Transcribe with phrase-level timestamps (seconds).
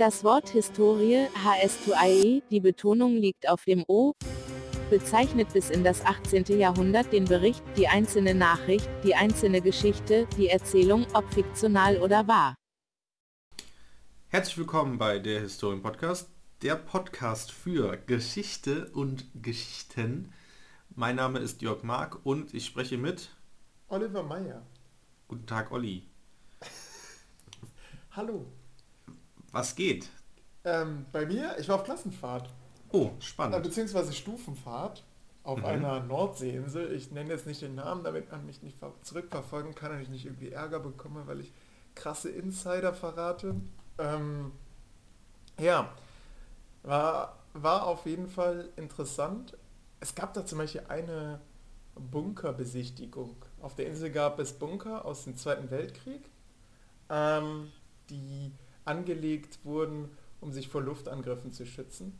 [0.00, 4.14] Das Wort Historie, HS2IE, die Betonung liegt auf dem O,
[4.88, 6.58] bezeichnet bis in das 18.
[6.58, 12.54] Jahrhundert den Bericht, die einzelne Nachricht, die einzelne Geschichte, die Erzählung, ob fiktional oder wahr.
[14.28, 16.30] Herzlich willkommen bei der Historien Podcast,
[16.62, 20.32] der Podcast für Geschichte und Geschichten.
[20.96, 23.36] Mein Name ist Jörg Mark und ich spreche mit
[23.88, 24.62] Oliver Meyer.
[25.28, 26.04] Guten Tag, Olli.
[28.12, 28.46] Hallo.
[29.52, 30.10] Was geht?
[30.64, 32.50] Ähm, bei mir, ich war auf Klassenfahrt.
[32.92, 33.62] Oh, Äh, spannend.
[33.62, 35.04] beziehungsweise Stufenfahrt
[35.42, 35.64] auf Mhm.
[35.64, 36.92] einer Nordseeinsel.
[36.92, 40.08] Ich nenne jetzt nicht den Namen, damit man mich nicht ver- zurückverfolgen kann und ich
[40.08, 41.52] nicht irgendwie Ärger bekomme, weil ich
[41.94, 43.56] krasse Insider verrate.
[43.98, 44.52] Ähm,
[45.58, 45.92] ja,
[46.82, 49.56] war, war auf jeden Fall interessant.
[50.00, 51.40] Es gab da zum Beispiel eine
[51.94, 53.36] Bunkerbesichtigung.
[53.60, 56.22] Auf der Insel gab es Bunker aus dem Zweiten Weltkrieg,
[57.10, 57.72] ähm,
[58.10, 58.52] die
[58.90, 60.10] angelegt wurden,
[60.40, 62.18] um sich vor Luftangriffen zu schützen.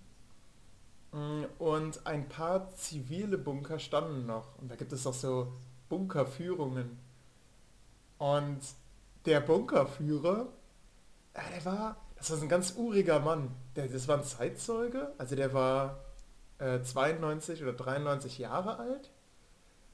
[1.13, 4.59] Mm, Und ein paar zivile Bunker standen noch.
[4.59, 5.53] Und da gibt es auch so
[5.89, 6.99] Bunkerführungen.
[8.19, 8.61] Und
[9.27, 10.49] der Bunkerführer,
[11.35, 13.55] ja, der war, das war ein ganz uriger Mann.
[13.77, 16.01] Der, das war ein Zeitzeuge, also der war
[16.59, 19.11] äh, 92 oder 93 Jahre alt.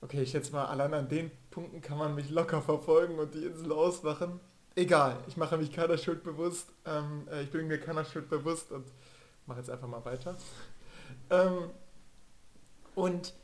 [0.01, 3.45] Okay, ich schätze mal, allein an den Punkten kann man mich locker verfolgen und die
[3.45, 4.41] Insel ausmachen.
[4.77, 6.69] Egal, ich mache mich keiner Schuld bewusst.
[6.85, 8.87] Ähm, äh, ich bin mir keiner Schuld bewusst und
[9.47, 10.37] mache jetzt einfach mal weiter.
[11.31, 11.71] Ähm,
[12.95, 13.35] und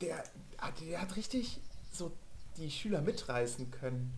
[0.00, 0.18] der,
[0.58, 1.60] hat- der hat richtig
[1.92, 2.12] so
[2.56, 4.12] die Schüler mitreißen können.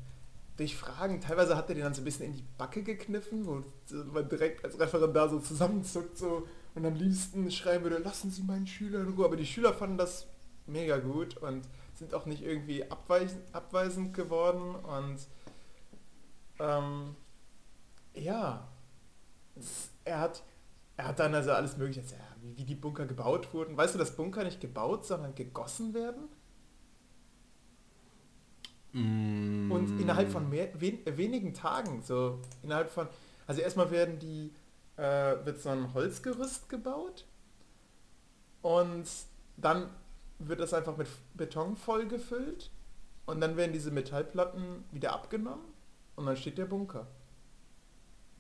[0.57, 1.21] Durch Fragen.
[1.21, 3.65] Teilweise hat er den dann so ein bisschen in die Backe gekniffen, wo
[4.13, 8.67] man direkt als Referendar so zusammenzuckt so und am liebsten schreien würde, lassen Sie meinen
[8.67, 9.25] Schüler Ruhe.
[9.25, 10.27] Aber die Schüler fanden das
[10.67, 15.19] mega gut und sind auch nicht irgendwie abweisend, abweisend geworden und
[16.59, 17.15] ähm,
[18.15, 18.69] ja,
[20.05, 20.43] er hat
[20.97, 22.03] er hat dann also alles mögliche
[22.41, 23.77] wie, wie die Bunker gebaut wurden.
[23.77, 26.29] Weißt du, dass Bunker nicht gebaut, sondern gegossen werden?
[28.93, 33.09] Mm, Und innerhalb von mehr, wen, wenigen Tagen, so innerhalb von,
[33.47, 34.53] also erstmal werden die,
[34.97, 37.27] äh, wird so ein Holzgerüst gebaut
[38.63, 39.05] und
[39.57, 39.91] dann
[40.39, 42.71] wird das einfach mit Beton vollgefüllt
[43.27, 45.74] und dann werden diese Metallplatten wieder abgenommen
[46.17, 47.07] und dann steht der Bunker.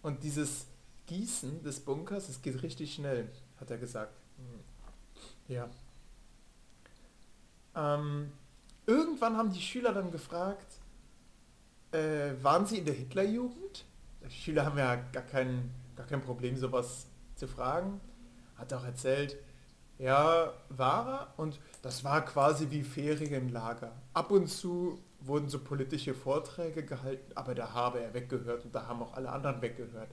[0.02, 0.66] Und dieses
[1.06, 4.20] Gießen des Bunkers, das geht richtig schnell, hat er gesagt.
[5.48, 5.68] Ja.
[7.74, 8.32] Ähm,
[8.86, 10.80] irgendwann haben die Schüler dann gefragt,
[11.92, 13.84] äh, waren sie in der Hitlerjugend?
[14.24, 18.00] Die Schüler haben ja gar kein, gar kein Problem, sowas zu fragen.
[18.56, 19.36] Hat auch erzählt,
[19.98, 23.92] ja, war er und das war quasi wie Ferienlager.
[24.12, 28.86] Ab und zu wurden so politische Vorträge gehalten, aber da habe er weggehört und da
[28.86, 30.10] haben auch alle anderen weggehört.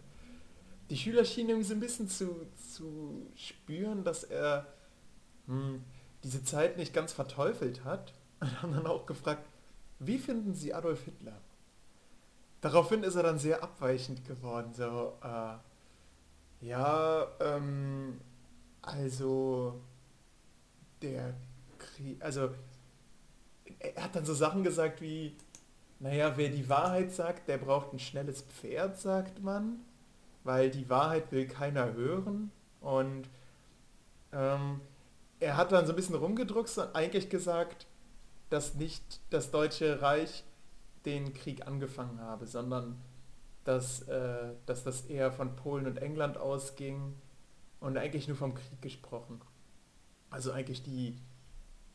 [0.89, 4.67] Die Schüler schienen irgendwie so ein bisschen zu, zu spüren, dass er
[5.47, 5.83] hm,
[6.23, 9.45] diese Zeit nicht ganz verteufelt hat und haben dann auch gefragt,
[9.99, 11.39] wie finden Sie Adolf Hitler?
[12.61, 18.21] Daraufhin ist er dann sehr abweichend geworden, so, äh, ja, ähm,
[18.83, 19.81] also,
[21.01, 21.33] der
[21.79, 22.49] Krieg, also,
[23.81, 25.35] er hat dann so Sachen gesagt wie,
[25.99, 29.79] naja, wer die Wahrheit sagt, der braucht ein schnelles Pferd, sagt man,
[30.43, 33.29] weil die Wahrheit will keiner hören und
[34.33, 34.81] ähm,
[35.39, 37.87] er hat dann so ein bisschen rumgedruckst und eigentlich gesagt,
[38.49, 40.43] dass nicht das Deutsche Reich
[41.05, 43.01] den Krieg angefangen habe, sondern
[43.63, 47.15] dass, äh, dass das eher von Polen und England ausging
[47.79, 49.41] und eigentlich nur vom Krieg gesprochen.
[50.29, 51.17] Also eigentlich die,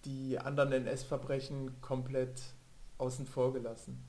[0.04, 2.40] die anderen NS-Verbrechen komplett
[2.98, 4.02] außen vor gelassen.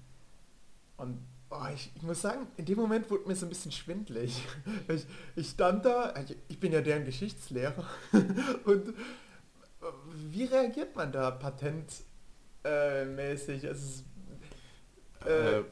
[0.97, 4.43] Und oh, ich, ich muss sagen, in dem Moment wurde mir so ein bisschen schwindlig.
[4.87, 5.05] Ich,
[5.35, 7.85] ich stand da, ich, ich bin ja deren Geschichtslehrer
[8.65, 8.93] und
[10.31, 12.03] wie reagiert man da patentmäßig?
[13.63, 14.03] Äh, also,
[15.25, 15.63] äh, Äh,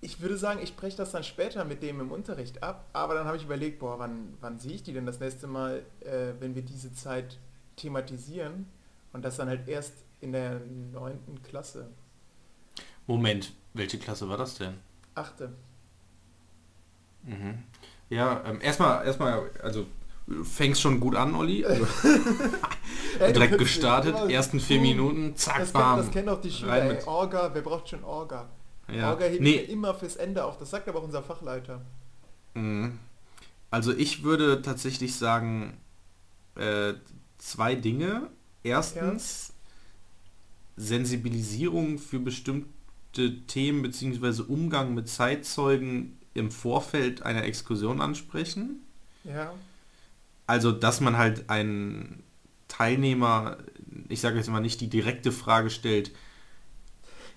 [0.00, 3.26] ich würde sagen, ich spreche das dann später mit dem im Unterricht ab, aber dann
[3.26, 6.56] habe ich überlegt, boah, wann, wann sehe ich die denn das nächste Mal, äh, wenn
[6.56, 7.38] wir diese Zeit
[7.76, 8.66] thematisieren
[9.12, 10.60] und das dann halt erst in der
[10.92, 11.88] neunten Klasse.
[13.06, 14.74] Moment, welche Klasse war das denn?
[15.14, 15.52] Achte.
[17.24, 17.62] Mhm.
[18.08, 19.86] Ja, ähm, erstmal, erstmal, also
[20.26, 21.64] du fängst schon gut an, Olli.
[23.20, 25.96] Also, direkt gestartet, ersten vier Minuten, zack, Das, bam.
[25.96, 28.48] kennt, das kennen auch die Schüler, ey, mit- Orga, wer braucht schon Orga?
[28.90, 29.10] Ja.
[29.10, 31.82] Orga hebt Nee, mir immer fürs Ende auf, das sagt aber auch unser Fachleiter.
[32.54, 32.98] Mhm.
[33.70, 35.76] Also ich würde tatsächlich sagen,
[36.56, 36.94] äh,
[37.38, 38.28] zwei Dinge.
[38.62, 39.52] Erstens,
[40.76, 48.80] Sensibilisierung für bestimmte Themen beziehungsweise Umgang mit Zeitzeugen im Vorfeld einer Exkursion ansprechen.
[49.24, 49.52] Ja.
[50.46, 52.22] Also, dass man halt einen
[52.68, 53.58] Teilnehmer,
[54.08, 56.12] ich sage jetzt mal nicht die direkte Frage stellt,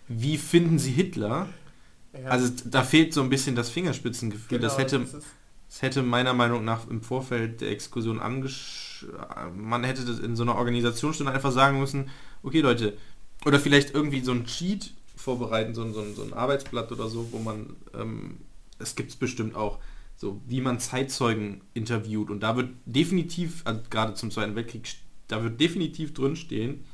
[0.07, 1.49] wie finden Sie Hitler?
[2.13, 2.29] ja.
[2.29, 4.59] Also da fehlt so ein bisschen das Fingerspitzengefühl.
[4.59, 5.23] das, Genau, hätte, das
[5.67, 8.84] das hätte meiner Meinung nach im Vorfeld der Exkursion angesch...
[9.55, 12.09] Man hätte das in so einer Organisationsstunde einfach sagen müssen,
[12.43, 12.97] okay Leute,
[13.45, 17.09] oder vielleicht irgendwie so ein Cheat vorbereiten, so ein, so ein, so ein Arbeitsblatt oder
[17.09, 18.37] so, wo man, ähm,
[18.79, 19.79] es gibt es bestimmt auch,
[20.15, 22.29] so wie man Zeitzeugen interviewt.
[22.29, 24.87] Und da wird definitiv, also gerade zum Zweiten Weltkrieg,
[25.27, 26.85] da wird definitiv drinstehen,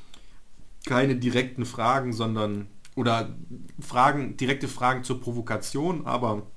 [0.86, 3.36] keine direkten Fragen, sondern oder
[3.80, 6.48] Fragen, direkte Fragen zur Provokation, aber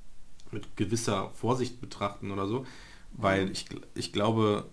[0.51, 2.65] mit gewisser Vorsicht betrachten oder so,
[3.13, 4.67] weil ich, gl- ich glaube,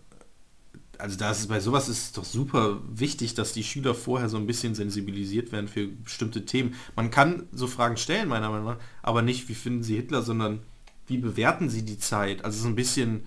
[1.01, 4.29] also da ist es bei sowas ist es doch super wichtig, dass die Schüler vorher
[4.29, 6.75] so ein bisschen sensibilisiert werden für bestimmte Themen.
[6.95, 10.61] Man kann so Fragen stellen, meiner Meinung nach, aber nicht, wie finden Sie Hitler, sondern
[11.07, 12.45] wie bewerten Sie die Zeit?
[12.45, 13.25] Also so ein bisschen,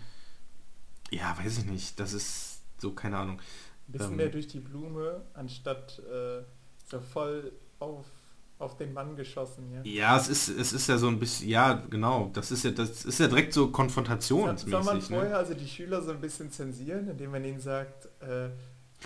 [1.11, 3.41] ja, weiß ich nicht, das ist so, keine Ahnung.
[3.88, 6.43] Ein bisschen Ähm, mehr durch die Blume, anstatt äh,
[6.91, 8.06] so voll auf,
[8.64, 9.70] auf den Mann geschossen.
[9.72, 9.82] Ja.
[9.84, 13.05] Ja, es ist, es ist ja so ein bisschen, ja, genau, das ist ja, das
[13.05, 14.70] ist ja direkt so konfrontationsmäßig.
[14.70, 15.02] soll man ne?
[15.02, 18.49] vorher also die Schüler so ein bisschen zensieren, indem man ihnen sagt, äh,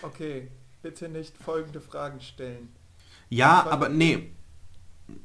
[0.03, 0.49] okay,
[0.83, 2.69] bitte nicht folgende Fragen stellen.
[3.29, 4.31] Ja, aber nee.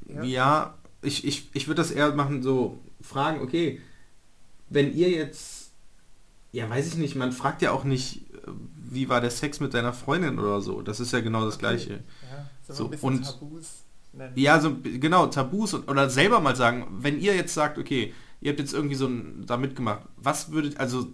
[0.08, 0.24] Ja.
[0.24, 3.82] Ja, ich, ich, ich würde das eher machen, so fragen, okay,
[4.70, 5.72] wenn ihr jetzt,
[6.52, 8.22] ja, weiß ich nicht, man fragt ja auch nicht,
[8.94, 10.82] wie war der Sex mit deiner Freundin oder so.
[10.82, 11.62] Das ist ja genau das Okay.
[11.62, 12.04] Gleiche.
[12.68, 13.84] Ja, so, und- Tabus
[14.14, 14.34] nennen.
[14.36, 18.52] Ja, so genau, Tabus und, oder selber mal sagen, wenn ihr jetzt sagt, okay, ihr
[18.52, 21.08] habt jetzt irgendwie so ein, da mitgemacht, was würdet, also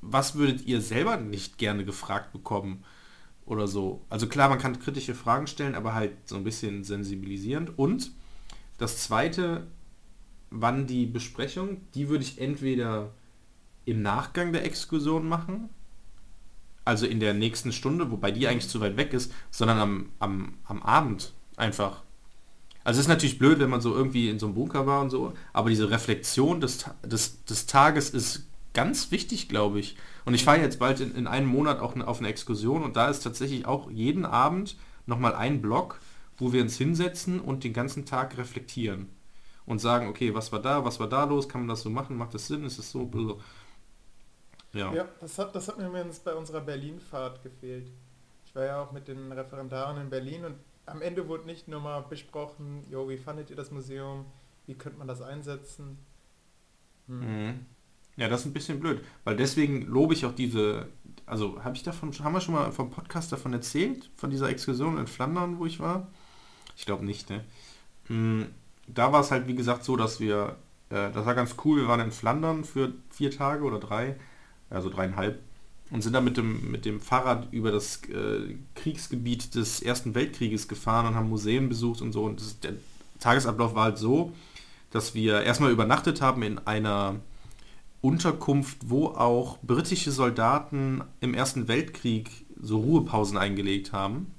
[0.00, 2.84] was würdet ihr selber nicht gerne gefragt bekommen
[3.46, 4.04] oder so?
[4.10, 7.78] Also klar, man kann kritische Fragen stellen, aber halt so ein bisschen sensibilisierend.
[7.78, 8.10] Und
[8.78, 9.68] das zweite,
[10.50, 13.12] wann die Besprechung, die würde ich entweder
[13.84, 15.68] im Nachgang der Exkursion machen,
[16.84, 20.54] also in der nächsten Stunde, wobei die eigentlich zu weit weg ist, sondern am, am,
[20.64, 22.02] am Abend einfach.
[22.84, 25.10] Also es ist natürlich blöd, wenn man so irgendwie in so einem Bunker war und
[25.10, 29.96] so, aber diese Reflexion des, des, des Tages ist ganz wichtig, glaube ich.
[30.24, 33.08] Und ich fahre jetzt bald in, in einem Monat auch auf eine Exkursion und da
[33.08, 34.76] ist tatsächlich auch jeden Abend
[35.06, 36.00] nochmal ein Block,
[36.38, 39.08] wo wir uns hinsetzen und den ganzen Tag reflektieren
[39.66, 42.16] und sagen, okay, was war da, was war da los, kann man das so machen,
[42.16, 43.10] macht das Sinn, ist es so,
[44.72, 44.92] ja.
[44.92, 47.90] Ja, das hat, das hat mir übrigens bei unserer Berlin-Fahrt gefehlt.
[48.46, 50.54] Ich war ja auch mit den Referendaren in Berlin und
[50.86, 54.26] am Ende wurde nicht nur mal besprochen, jo, wie fandet ihr das Museum,
[54.66, 55.98] wie könnte man das einsetzen.
[57.08, 57.32] Hm.
[57.48, 57.66] Mhm.
[58.16, 60.88] Ja, das ist ein bisschen blöd, weil deswegen lobe ich auch diese,
[61.24, 64.98] also habe ich davon, haben wir schon mal vom Podcast davon erzählt, von dieser Exkursion
[64.98, 66.08] in Flandern, wo ich war?
[66.76, 67.44] Ich glaube nicht, ne?
[68.08, 68.44] Mm,
[68.88, 70.56] Da war es halt wie gesagt so, dass wir,
[70.90, 74.16] äh, das war ganz cool, wir waren in Flandern für vier Tage oder drei,
[74.70, 75.40] also dreieinhalb,
[75.92, 80.66] und sind dann mit dem, mit dem Fahrrad über das äh, Kriegsgebiet des Ersten Weltkrieges
[80.66, 82.24] gefahren und haben Museen besucht und so.
[82.24, 82.72] Und das, der
[83.20, 84.32] Tagesablauf war halt so,
[84.90, 87.16] dass wir erstmal übernachtet haben in einer
[88.00, 92.30] Unterkunft, wo auch britische Soldaten im Ersten Weltkrieg
[92.60, 94.34] so Ruhepausen eingelegt haben.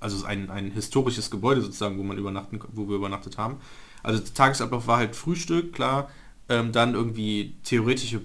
[0.00, 3.56] Also ein, ein historisches Gebäude sozusagen, wo man übernachten, wo wir übernachtet haben.
[4.02, 6.10] Also der Tagesablauf war halt Frühstück, klar,
[6.50, 8.20] ähm, dann irgendwie theoretische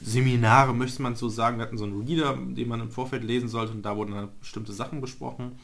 [0.00, 1.58] Blog-Seminare, möchte man so sagen.
[1.58, 4.30] Wir hatten so einen Reader, den man im Vorfeld lesen sollte und da wurden dann
[4.40, 5.58] bestimmte Sachen besprochen.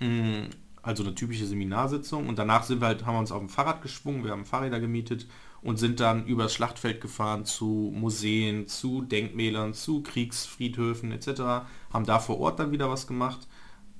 [0.00, 0.50] Mm,
[0.82, 3.82] Also eine typische Seminarsitzung und danach sind wir halt, haben wir uns auf dem Fahrrad
[3.82, 5.26] geschwungen, wir haben Fahrräder gemietet
[5.62, 11.66] und sind dann übers Schlachtfeld gefahren zu Museen, zu Denkmälern, zu Kriegsfriedhöfen etc.
[11.92, 13.48] Haben da vor Ort dann wieder was gemacht.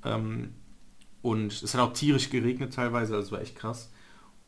[0.05, 0.53] Ähm,
[1.21, 3.91] und es hat auch tierisch geregnet teilweise, also war echt krass.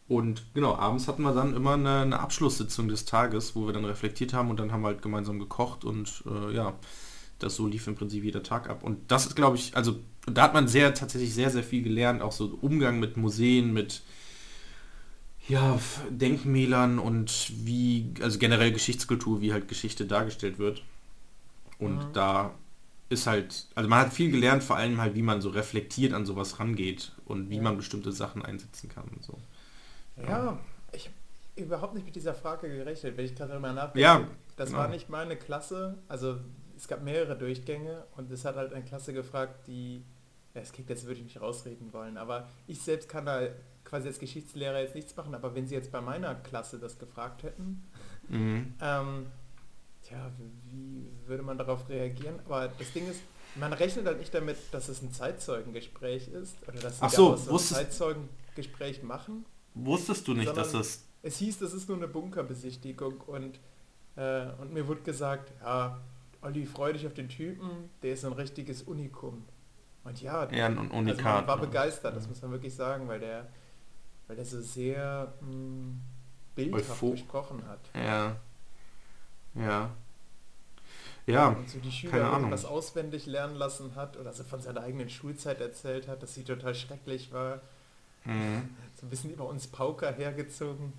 [0.10, 3.86] Und genau, abends hatten wir dann immer eine, eine Abschlusssitzung des Tages, wo wir dann
[3.86, 6.76] reflektiert haben und dann haben wir halt gemeinsam gekocht und äh, ja,
[7.40, 8.84] das so lief im Prinzip jeder Tag ab.
[8.84, 12.22] Und das ist, glaube ich, also da hat man sehr tatsächlich sehr, sehr viel gelernt,
[12.22, 14.04] auch so Umgang mit Museen, mit
[15.48, 20.84] ja, Denkmälern und wie, also generell Geschichtskultur, wie halt Geschichte dargestellt wird.
[21.80, 22.14] Und Mhm.
[22.14, 22.56] da
[23.10, 26.26] ist halt, also man hat viel gelernt, vor allem halt, wie man so reflektiert an
[26.26, 27.62] sowas rangeht und wie Ja.
[27.62, 29.40] man bestimmte Sachen einsetzen kann und so.
[30.28, 30.58] Ja,
[30.92, 31.16] ich habe
[31.56, 34.00] überhaupt nicht mit dieser Frage gerechnet, wenn ich darüber nachdenke.
[34.00, 34.82] Ja, das genau.
[34.82, 36.38] war nicht meine Klasse, also
[36.78, 40.04] es gab mehrere Durchgänge und es hat halt eine Klasse gefragt, die,
[40.54, 43.42] ja, es klingt, jetzt würde ich mich rausreden wollen, aber ich selbst kann da
[43.84, 47.44] quasi als Geschichtslehrer jetzt nichts machen, aber wenn sie jetzt bei meiner Klasse das gefragt
[47.44, 47.84] hätten,
[48.30, 48.74] Mhm.
[48.80, 49.26] ähm,
[50.04, 50.32] tja,
[50.68, 52.40] wie würde man darauf reagieren?
[52.46, 53.22] Aber das Ding ist,
[53.56, 57.54] man rechnet halt nicht damit, dass es ein Zeitzeugengespräch ist oder dass sie so, so
[57.54, 59.46] ein Zeitzeugengespräch machen.
[59.74, 63.60] Wusstest du nicht, dass das es hieß, das ist nur eine Bunkerbesichtigung und,
[64.16, 66.00] äh, und mir wurde gesagt, ja,
[66.42, 69.44] Olli, freu dich auf den Typen, der ist ein richtiges Unikum.
[70.06, 71.24] Und ja, Ja, ein also Unikat.
[71.24, 71.68] man war ne?
[71.68, 73.48] begeistert, das muss man wirklich sagen, weil der,
[74.28, 75.96] weil der so sehr mh,
[76.56, 77.80] bildhaft Euphor- gesprochen hat.
[77.94, 78.38] Ja.
[79.56, 79.90] Ja.
[81.28, 82.40] Ja, Und so die Schüler keine Ahnung.
[82.52, 86.44] irgendwas auswendig lernen lassen hat oder so von seiner eigenen Schulzeit erzählt hat, dass sie
[86.44, 87.60] total schrecklich war.
[88.26, 88.70] Mhm.
[89.00, 90.94] So ein bisschen über uns Pauker hergezogen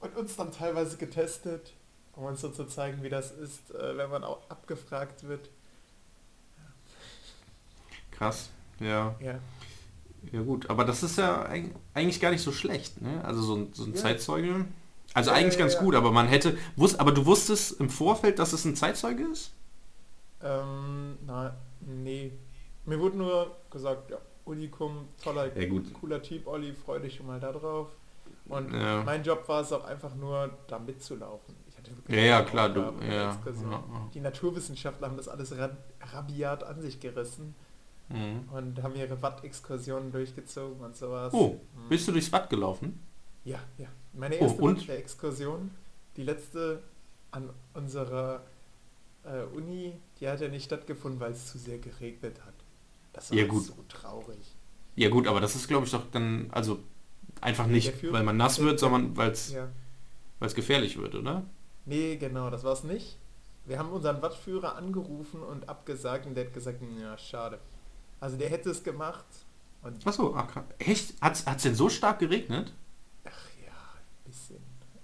[0.00, 1.74] und uns dann teilweise getestet,
[2.14, 5.50] um uns so zu zeigen, wie das ist, äh, wenn man auch abgefragt wird.
[8.10, 8.50] krass.
[8.80, 9.14] Ja.
[9.20, 9.40] Ja,
[10.32, 13.24] Ja gut, aber das ist ja eig- eigentlich gar nicht so schlecht, ne?
[13.24, 13.96] Also so ein, so ein Ja.
[13.96, 14.66] Zeitzeuge.
[15.14, 18.52] Also Ja, eigentlich ganz gut, aber man hätte, wusst, aber du wusstest im Vorfeld, dass
[18.52, 19.52] es ein Zeitzeuge ist?
[20.42, 22.32] ähm, na, nee.
[22.84, 25.68] Mir wurde nur gesagt, ja, Unikum, toller, Ja,
[26.00, 27.88] cooler Typ, Olli, freu dich schon mal da drauf.
[28.46, 29.02] Und Ja.
[29.04, 31.54] mein Job war es auch einfach nur, da mitzulaufen.
[31.68, 33.36] Ich hatte wirklich Ja, ja, klar, du- ja.
[34.14, 37.54] Die Naturwissenschaftler haben das alles ra rabiat an sich gerissen
[38.08, 38.48] Mhm.
[38.52, 41.32] und haben ihre Watt-Exkursionen durchgezogen und sowas.
[41.34, 41.88] Oh, Mhm.
[41.90, 42.98] bist du durchs Watt gelaufen?
[43.44, 43.88] Ja, ja.
[44.14, 44.88] Meine Oh, erste und?
[44.88, 45.70] Exkursion,
[46.16, 46.82] die letzte
[47.30, 48.40] an unserer
[49.24, 52.54] äh, Uni, die hat ja nicht stattgefunden, weil es zu sehr geregnet hat.
[53.18, 53.64] Das war Ja, gut.
[53.64, 54.38] so traurig.
[54.94, 56.78] Ja gut, aber das ist glaube ich doch dann, also
[57.40, 59.68] einfach nicht, Führer- weil man nass wird, sondern weil es Ja.
[60.54, 61.42] gefährlich wird, oder?
[61.84, 63.16] Nee, genau, das war es nicht.
[63.64, 67.58] Wir haben unseren Wattführer angerufen und abgesagt und der hat gesagt, ja, schade.
[68.20, 69.26] Also der hätte es gemacht
[69.82, 70.00] und
[70.36, 70.64] ach, krass.
[70.78, 71.20] echt?
[71.20, 72.72] Hat es denn so stark geregnet?
[73.24, 73.30] ach
[73.64, 74.58] ja, ein bisschen.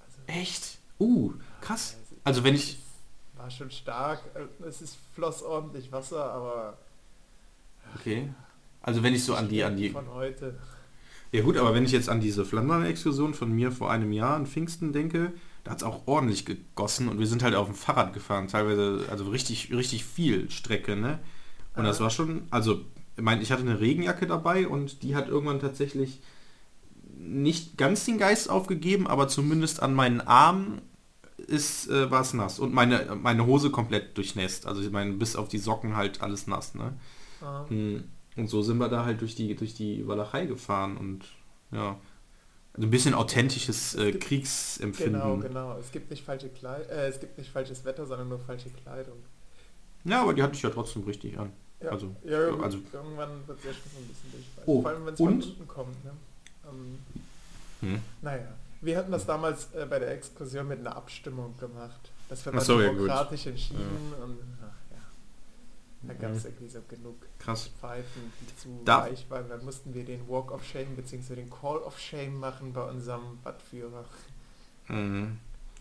[0.04, 0.78] Also, Echt?
[1.00, 1.97] Uh, krass.
[2.23, 2.78] Also wenn ich,
[3.37, 4.23] war schon stark.
[4.66, 6.78] Es ist floss ordentlich Wasser, aber
[7.94, 8.32] okay.
[8.80, 10.58] Also wenn ich so an die, an die, von heute.
[11.32, 14.46] Ja gut, aber wenn ich jetzt an diese Flandern-Exkursion von mir vor einem Jahr in
[14.46, 15.32] Pfingsten denke,
[15.64, 19.06] da hat es auch ordentlich gegossen und wir sind halt auf dem Fahrrad gefahren, teilweise,
[19.10, 21.18] also richtig, richtig viel Strecke, ne?
[21.74, 22.82] Und das war schon, also,
[23.16, 26.20] ich meine, ich hatte eine Regenjacke dabei und die hat irgendwann tatsächlich
[27.18, 30.82] nicht ganz den Geist aufgegeben, aber zumindest an meinen Armen
[31.36, 34.66] ist, äh, war es nass und meine, meine Hose komplett durchnässt.
[34.66, 36.94] Also ich meine, bis auf die Socken halt alles nass, ne?
[37.68, 37.96] Mm,
[38.36, 41.24] Und so sind wir da halt durch die, durch die Walachei gefahren und
[41.70, 41.96] ja,
[42.74, 45.20] also ein bisschen authentisches äh, gibt- Kriegsempfinden.
[45.20, 45.78] Genau, genau.
[45.78, 49.18] Es gibt nicht falsche Kleid äh, es gibt nicht falsches Wetter, sondern nur falsche Kleidung.
[50.04, 51.52] Ja, aber die hatte ich ja trotzdem richtig an.
[51.80, 54.66] Ja, Also, ja, ja, also- irgendwann wird es ja schon so ein bisschen durchfallen.
[54.66, 56.04] Oh, Vor allem, wenn es von unten kommt.
[56.04, 56.10] Ne?
[56.70, 56.98] Ähm,
[57.80, 58.00] Hm.
[58.22, 58.48] naja,
[58.80, 62.10] wir hatten das damals äh, bei der Exkursion mit einer Abstimmung gemacht.
[62.28, 62.98] Das wird so, ja, gut.
[63.00, 64.63] demokratisch entschieden und ja.
[66.06, 66.50] Da gab es Mhm.
[66.50, 67.70] irgendwie so genug Krass.
[67.80, 69.49] Pfeifen, die zu Da- weich waren.
[69.49, 71.34] Dann mussten wir den Walk of Shame bzw.
[71.37, 74.04] den Call of Shame machen bei unserem Badführer.
[74.88, 75.38] Mhm.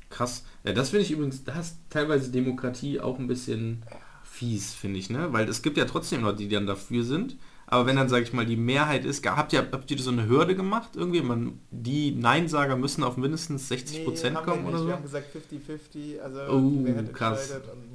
[0.10, 0.44] Krass.
[0.63, 3.84] Ja, das finde ich übrigens, da ist teilweise Demokratie auch ein bisschen
[4.24, 5.34] fies, finde ich, ne?
[5.34, 7.36] Weil es gibt ja trotzdem Leute, die dann dafür sind.
[7.65, 10.27] Aber wenn dann, sage ich mal, die Mehrheit ist, habt ihr, habt ihr so eine
[10.27, 11.22] Hürde gemacht irgendwie?
[11.22, 14.88] Man, die Neinsager müssen auf mindestens 60 Prozent haben wir kommen oder so?
[14.88, 17.50] Wir haben gesagt 50-50, also Oh, krass.
[17.50, 17.93] entscheidet und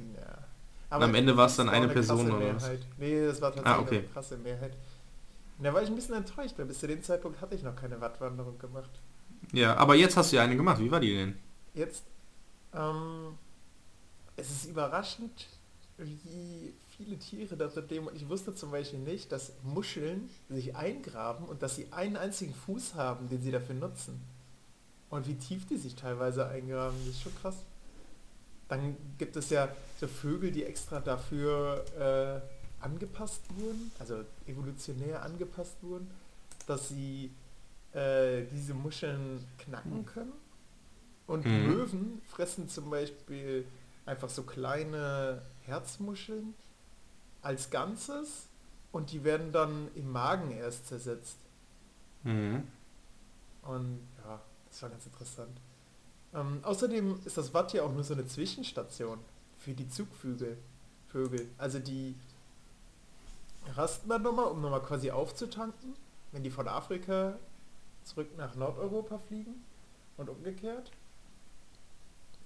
[0.89, 2.63] Und am Ende war es dann eine eine Person oder was?
[2.63, 2.79] Mehrheit.
[2.97, 3.97] Nee, das war tatsächlich Ah, okay.
[3.99, 4.73] eine krasse Mehrheit.
[5.57, 7.75] Und da war ich ein bisschen enttäuscht, weil bis zu dem Zeitpunkt hatte ich noch
[7.75, 8.89] keine Wattwanderung gemacht.
[9.51, 10.79] Ja, aber jetzt hast du ja eine gemacht.
[10.79, 11.37] Wie war die denn?
[11.73, 12.03] Jetzt,
[12.73, 13.37] ähm,
[14.35, 15.47] es ist überraschend,
[15.97, 18.07] wie viele Tiere da leben.
[18.15, 22.95] Ich wusste zum Beispiel nicht, dass Muscheln sich eingraben und dass sie einen einzigen Fuß
[22.95, 24.21] haben, den sie dafür nutzen.
[25.09, 27.55] Und wie tief die sich teilweise eingraben, das ist schon krass.
[28.69, 29.67] Dann gibt es ja
[29.99, 36.09] so Vögel, die extra dafür äh, angepasst wurden, also evolutionär angepasst wurden,
[36.67, 37.31] dass sie
[37.93, 40.33] äh, diese Muscheln knacken können.
[41.27, 41.67] Und Mhm.
[41.67, 43.65] Möwen fressen zum Beispiel
[44.05, 46.53] einfach so kleine Herzmuscheln
[47.41, 48.47] als Ganzes
[48.91, 51.37] und die werden dann im Magen erst zersetzt.
[52.23, 52.67] Mhm.
[53.63, 55.59] Und ja, das war ganz interessant.
[56.33, 59.19] Ähm, außerdem ist das Watt ja auch nur so eine Zwischenstation
[59.57, 60.57] für die Zugvögel.
[61.07, 61.49] Vögel.
[61.57, 62.15] Also die
[63.75, 65.95] rasten dann nochmal, um nochmal quasi aufzutanken,
[66.31, 67.37] wenn die von Afrika
[68.03, 69.63] zurück nach Nordeuropa fliegen
[70.17, 70.91] und umgekehrt.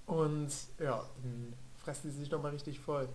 [0.06, 0.48] Und
[0.78, 3.08] ja, dann fressen die sich nochmal richtig voll.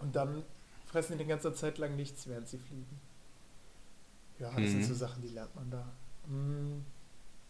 [0.00, 0.42] Und dann
[0.86, 3.00] fressen die die ganze Zeit lang nichts, während sie fliegen.
[4.38, 4.84] Ja, das sind Mhm.
[4.84, 5.92] so Sachen, die lernt man da.
[6.26, 6.80] Mm,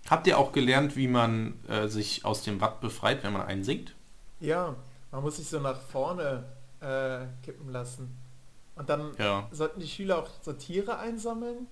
[0.09, 3.95] Habt ihr auch gelernt, wie man äh, sich aus dem Watt befreit, wenn man einsinkt?
[4.41, 4.75] Ja,
[5.11, 6.45] man muss sich so nach vorne
[6.81, 8.15] äh, kippen lassen.
[8.77, 9.49] Und dann Ja.
[9.53, 11.67] sollten die Schüler auch so Tiere einsammeln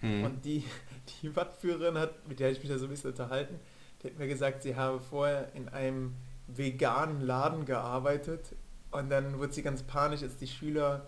[0.00, 0.24] Mhm.
[0.24, 0.64] und die,
[1.22, 3.58] die Wattführerin hat, mit der ich mich da so ein bisschen unterhalten,
[4.02, 6.14] die hat mir gesagt, sie habe vorher in einem
[6.48, 8.54] veganen Laden gearbeitet
[8.90, 11.06] und dann wurde sie ganz panisch, als die Schüler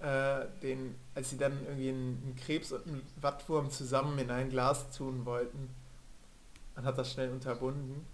[0.00, 4.90] äh, den, als sie dann irgendwie einen Krebs und einen Wattwurm zusammen in ein Glas
[4.96, 5.68] tun wollten.
[6.76, 8.06] Und hat das schnell unterbunden.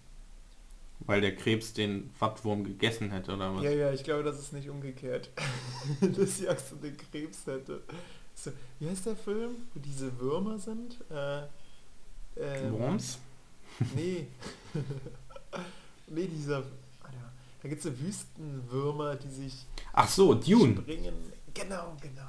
[1.00, 3.62] Weil der Krebs den Wattwurm gegessen hätte, oder was?
[3.62, 5.30] Ja, ja, ich glaube, das ist nicht umgekehrt.
[6.00, 7.82] Dass die um den Krebs hätte.
[8.34, 10.96] So, wie heißt der Film, wo diese Würmer sind?
[11.10, 11.42] Äh,
[12.38, 13.18] ähm, Worms?
[13.94, 14.26] Nee.
[16.08, 16.56] nee, dieser...
[16.56, 17.32] Alter,
[17.62, 20.76] Da gibt es so Wüstenwürmer, die sich Ach so, Dune.
[20.78, 21.14] springen.
[21.52, 22.22] Genau, genau.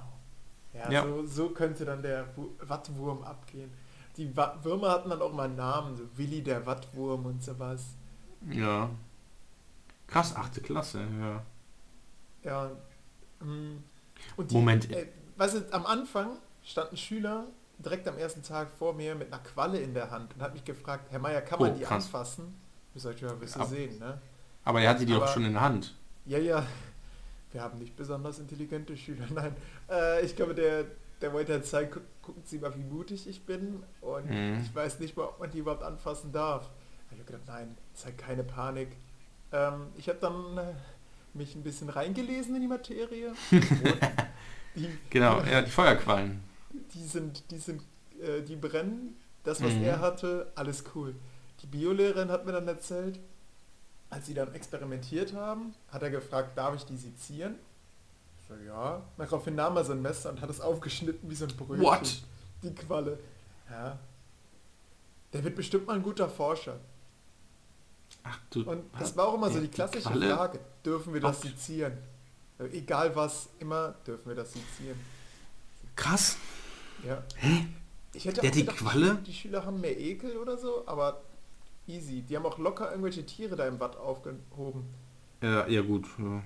[0.74, 1.04] Ja, Ja.
[1.04, 3.72] So, so könnte dann der Wu- Wattwurm abgehen.
[4.18, 7.96] Die Würmer hatten dann auch mal einen Namen, so Willi der Wattwurm und sowas.
[8.50, 8.90] Ja.
[10.08, 11.44] Krass, achte Klasse, ja.
[12.44, 12.72] Ja.
[13.46, 13.84] mm.
[14.38, 14.90] Und Moment.
[14.92, 17.46] Äh, weißt du, am Anfang stand ein Schüler
[17.78, 20.64] direkt am ersten Tag vor mir mit einer Qualle in der Hand und hat mich
[20.66, 22.06] gefragt, Herr Meier, kann man Oh, die krass.
[22.06, 22.56] anfassen?
[22.96, 24.20] Ich ja, wirst du Ab- sehen, ne?
[24.64, 25.96] Aber er hatte die doch Aber- schon in der Hand.
[26.26, 26.66] Ja, ja.
[27.52, 29.56] Wir haben nicht besonders intelligente Schüler, nein.
[29.90, 30.86] Äh, ich glaube, der,
[31.22, 33.84] der wollte halt zeigen, guck, gucken Sie mal, wie mutig ich bin.
[34.02, 34.62] Und Mhm.
[34.64, 36.70] ich weiß nicht mal, ob man die überhaupt anfassen darf.
[37.12, 38.90] Ich habe gedacht, nein, zeig keine Panik.
[39.52, 40.74] Ähm, ich habe dann äh,
[41.34, 43.34] mich ein bisschen reingelesen in die Materie.
[44.76, 46.42] Die, Genau, ja, die Feuerquallen.
[46.94, 47.82] die sind, die sind,
[48.22, 49.16] äh, die brennen.
[49.44, 49.84] Das, was Mhm.
[49.84, 51.16] er hatte, alles cool.
[51.62, 53.20] Die Biolehrerin hat mir dann erzählt,
[54.10, 57.56] als sie dann experimentiert haben, hat er gefragt, darf ich die sezieren?
[58.50, 59.02] Ich so, ja.
[59.18, 61.84] Daraufhin nahm er so ein Messer und hat es aufgeschnitten wie so ein Brötchen.
[61.84, 62.22] What?
[62.64, 63.20] Die Qualle.
[63.70, 64.00] Ja.
[65.34, 66.80] Der wird bestimmt mal ein guter Forscher.
[68.24, 68.70] Ach du.
[68.70, 70.36] Und das war auch immer so die die klassische Qualle?
[70.36, 70.60] Frage.
[70.86, 71.98] Dürfen wir das sezieren?
[72.60, 74.98] Äh, Egal was, immer dürfen wir das sezieren.
[75.96, 76.38] Krass.
[77.06, 77.24] Ja.
[78.14, 79.16] Ich hätte Der auch hat die gedacht, Qualle?
[79.26, 81.22] Die Schüler haben mehr Ekel oder so, aber
[81.88, 82.22] easy.
[82.22, 84.86] Die haben auch locker irgendwelche Tiere da im Watt aufgehoben.
[85.42, 86.06] Ja, ja gut.
[86.18, 86.42] Ja.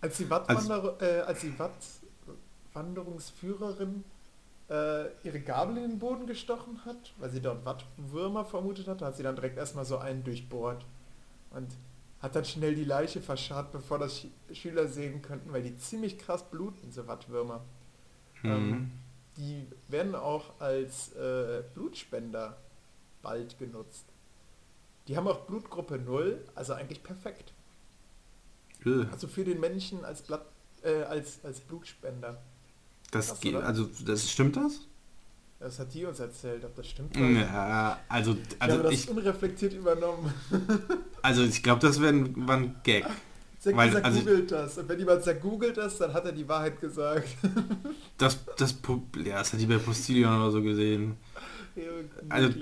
[0.00, 4.04] Als die Wattwander äh, als die Wattwanderungsführerin
[4.70, 9.16] äh, ihre Gabel in den Boden gestochen hat, weil sie dort Wattwürmer vermutet hat, hat
[9.16, 10.84] sie dann direkt erstmal so einen durchbohrt
[11.50, 11.68] und
[12.20, 16.18] hat dann schnell die Leiche verscharrt, bevor das Sch Schüler sehen könnten, weil die ziemlich
[16.18, 17.62] krass bluten, so Wattwürmer.
[18.44, 18.90] Ähm, Mhm.
[19.36, 22.56] die werden auch als äh, Blutspender
[23.22, 24.04] bald genutzt.
[25.08, 27.52] Die haben auch Blutgruppe 0, also eigentlich perfekt.
[28.84, 30.44] Äh, Also für den Menschen als, Blatt,
[30.82, 32.40] äh, als, als Blutspender.
[33.10, 34.86] Das geht, also das stimmt das?
[35.58, 37.14] Das hat die uns erzählt, ob das stimmt.
[37.16, 40.32] Ja, also ich habe also das ich unreflektiert übernommen.
[41.22, 43.04] also ich glaube, das wäre ein, ein Gag.
[43.58, 44.78] Sag, Weil, dieser also- googelt das.
[44.78, 47.28] Und wenn jemand sagt, googelt das, dann hat er die Wahrheit gesagt.
[48.16, 48.74] Das das
[49.24, 51.16] ja, das hat die bei Postillon oder so gesehen.
[51.76, 51.82] Ja,
[52.30, 52.58] Also-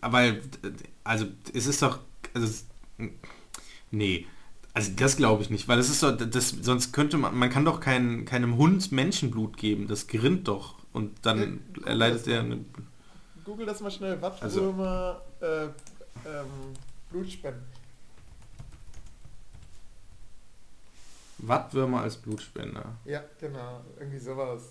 [0.00, 0.40] äh,
[1.04, 2.00] also es ist doch
[2.34, 2.64] also
[3.90, 4.26] nee,
[4.74, 7.64] also das glaube ich nicht, weil es ist doch das sonst könnte man man kann
[7.64, 12.40] doch kein, keinem Hund Menschenblut geben, das gerinnt doch und dann Ja, erleidet das er
[12.40, 12.64] eine
[13.44, 14.18] Google das mal schnell.
[14.22, 16.72] Also- Wattwürmer, äh, ähm,
[17.10, 17.62] Blutspenden.
[21.38, 22.96] Wattwürmer als Blutspender.
[23.04, 23.84] Ja, genau.
[23.98, 24.62] Irgendwie sowas.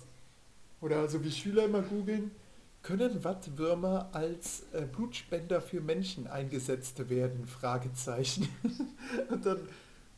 [0.80, 2.30] Oder so wie Schüler immer googeln,
[2.82, 7.46] können Wattwürmer als äh, Blutspender für Menschen eingesetzt werden?
[7.46, 8.48] Fragezeichen.
[9.30, 9.60] Und dann,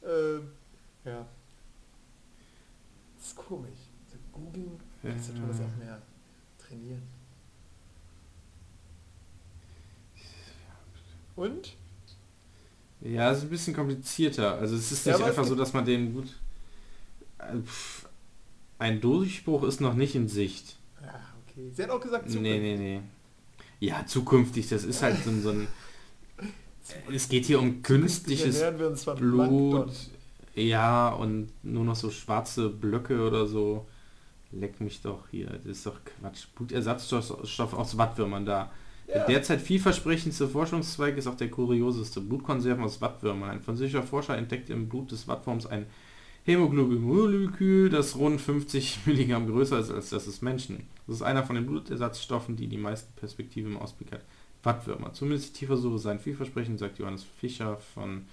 [0.06, 0.50] ähm,
[1.04, 1.26] ja.
[3.16, 3.78] Das ist komisch.
[4.10, 5.46] So googeln, kannst du Ja.
[5.48, 6.00] das auch mehr
[6.58, 7.02] trainieren.
[11.36, 11.74] Und?
[13.00, 14.56] Ja, es ist ein bisschen komplizierter.
[14.58, 16.28] Also es ist Ja, nicht es einfach so, dass man den gut.
[17.38, 18.08] Äh, pff,
[18.78, 20.76] Ein Durchbruch ist noch nicht in Sicht.
[21.02, 21.70] Ja, okay.
[21.74, 22.62] Sie hat auch gesagt, Nee, zukünftig.
[22.62, 23.00] nee, nee.
[23.80, 25.66] Ja, zukünftig, das ist halt so ein, so ein.
[27.12, 28.62] Es geht hier um künstliches
[29.16, 29.92] Blut.
[30.54, 33.86] Ja, und nur noch so schwarze Blöcke oder so.
[34.52, 35.46] Leck mich doch hier.
[35.46, 36.46] Das ist doch Quatsch.
[36.54, 38.70] Blutersatzstoff Stoff aus Wattwürmern da.
[39.08, 39.26] Der Ja.
[39.26, 42.20] derzeit vielversprechendste Forschungszweig ist auch der kurioseste.
[42.20, 43.50] Blutkonserven aus Wattwürmern.
[43.50, 45.86] Ein französischer Forscher entdeckte im Blut des Wattwurms ein
[46.46, 50.86] Hämoglobin-Molekül, das rund 50 Milligramm größer ist als das des Menschen.
[51.06, 54.20] Das ist einer von den Blutersatzstoffen, die die meisten Perspektiven im Ausblick hat.
[54.64, 55.12] Wattwürmer.
[55.12, 58.26] Zumindest die Tierversuche seien vielversprechend, sagt Johannes Fischer von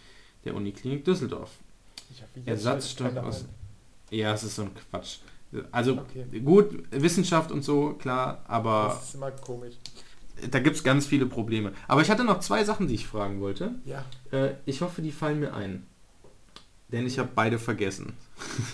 [0.45, 1.51] der Uniklinik Düsseldorf.
[2.45, 3.45] Ersatzstoff aus...
[4.09, 5.17] Ja, es ist so ein Quatsch.
[5.71, 6.25] Also Okay.
[6.41, 9.75] gut, Wissenschaft und so, klar, aber Das ist immer komisch.
[10.49, 11.73] da gibt es ganz viele Probleme.
[11.87, 13.75] Aber ich hatte noch zwei Sachen, die ich fragen wollte.
[13.85, 15.85] Ja, Äh, ich hoffe, die fallen mir ein.
[16.89, 18.13] Denn ich habe beide vergessen.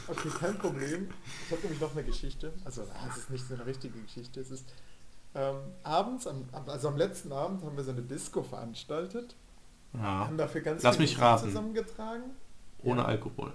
[0.08, 1.08] okay, kein Problem.
[1.46, 2.52] Ich habe nämlich noch eine Geschichte.
[2.66, 4.40] Also, es ist nicht so eine richtige Geschichte.
[4.40, 4.66] Es ist,
[5.38, 9.36] ähm, abends, am, also am letzten Abend haben wir so eine Disco veranstaltet.
[9.94, 10.02] Ja.
[10.02, 11.46] Haben dafür ganz Lass mich raten.
[11.46, 12.24] zusammengetragen.
[12.84, 13.08] Ohne Ja.
[13.08, 13.54] Alkohol.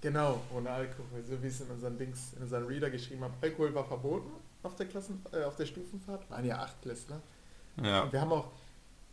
[0.00, 3.34] Genau, ohne Alkohol, so wie es in unseren Dings, in unseren Reader geschrieben haben.
[3.40, 4.30] Alkohol war verboten
[4.64, 6.28] auf der Klassen, äh, auf der Stufenfahrt.
[6.30, 7.20] Waren ja acht Klässler.
[7.82, 8.02] Ja.
[8.02, 8.48] Und wir haben auch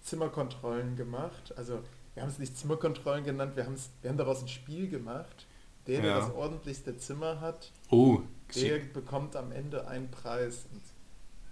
[0.01, 1.53] Zimmerkontrollen gemacht.
[1.57, 1.79] Also
[2.15, 5.45] wir haben es nicht Zimmerkontrollen genannt, wir, haben's, wir haben daraus ein Spiel gemacht.
[5.87, 6.19] Der, der Ja.
[6.19, 8.21] das ordentlichste Zimmer hat, Oh,
[8.55, 10.65] der bekommt am Ende einen Preis.
[10.73, 10.81] Und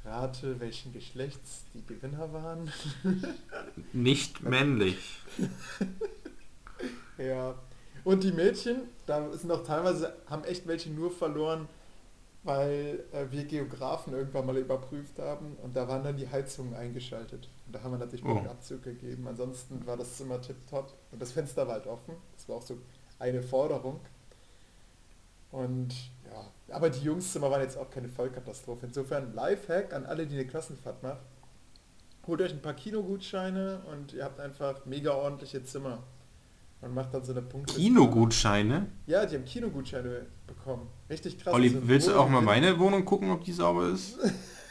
[0.08, 2.72] rate, welchen Geschlechts die Gewinner waren.
[3.93, 5.20] nicht männlich.
[7.17, 7.56] ja.
[8.04, 11.67] Und die Mädchen, da sind auch teilweise, haben echt welche nur verloren,
[12.43, 17.50] weil äh, wir Geografen irgendwann mal überprüft haben und da waren dann die Heizungen eingeschaltet.
[17.65, 18.38] Und da haben wir natürlich Oh.
[18.50, 19.28] Abzug gegeben.
[19.28, 22.15] Ansonsten war das Zimmer tipptopp und das Fenster war halt offen.
[22.36, 22.78] Das war auch so
[23.20, 24.00] eine Forderung.
[25.52, 25.94] Und
[26.30, 28.86] ja, aber die Jungszimmer waren jetzt auch keine Vollkatastrophe.
[28.86, 31.20] Insofern Lifehack an alle, die eine Klassenfahrt machen.
[32.26, 36.04] Holt euch ein paar Kinogutscheine und ihr habt einfach mega ordentliche Zimmer.
[36.82, 37.74] Man macht dann so eine Punkte.
[37.74, 38.88] Kinogutscheine.
[39.08, 40.90] Ja, die haben Kinogutscheine bekommen.
[41.10, 41.54] Richtig krass.
[41.54, 44.20] Olli, willst du auch mal meine Wohnung gucken, ob die sauber ist?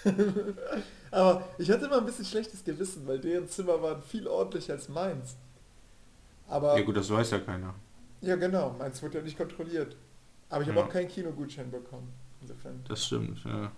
[1.11, 4.89] Aber ich hatte immer ein bisschen schlechtes Gewissen, weil deren Zimmer waren viel ordentlicher als
[4.89, 5.37] meins.
[6.47, 7.75] Aber Ja gut, das weiß ja keiner.
[8.21, 9.97] ja genau, meins wurde ja nicht kontrolliert.
[10.49, 10.85] Aber ich habe Ja.
[10.87, 12.13] auch keinen Kinogutschein bekommen.
[12.41, 12.81] Insofern.
[12.89, 13.73] Das stimmt, ja.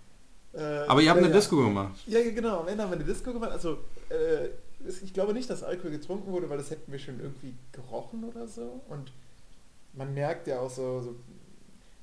[0.53, 1.33] Äh, Aber ihr habt ja, eine.
[1.33, 1.95] Disco gemacht.
[2.07, 2.61] Ja, genau.
[2.61, 3.51] Am Ende haben wir eine Disco gemacht.
[3.51, 3.79] Also,
[4.09, 4.49] äh,
[5.03, 8.47] ich glaube nicht, dass Alkohol getrunken wurde, weil das hätten wir schon irgendwie gerochen oder
[8.47, 8.81] so.
[8.89, 9.11] Und
[9.93, 11.15] man merkt ja auch so, so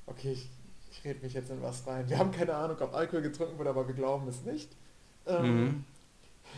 [0.05, 0.49] okay, ich,
[0.91, 2.09] ich rede mich jetzt in was rein.
[2.09, 4.69] Wir haben keine Ahnung, ob Alkohol getrunken wurde, aber wir glauben es nicht.
[5.25, 5.83] Ähm,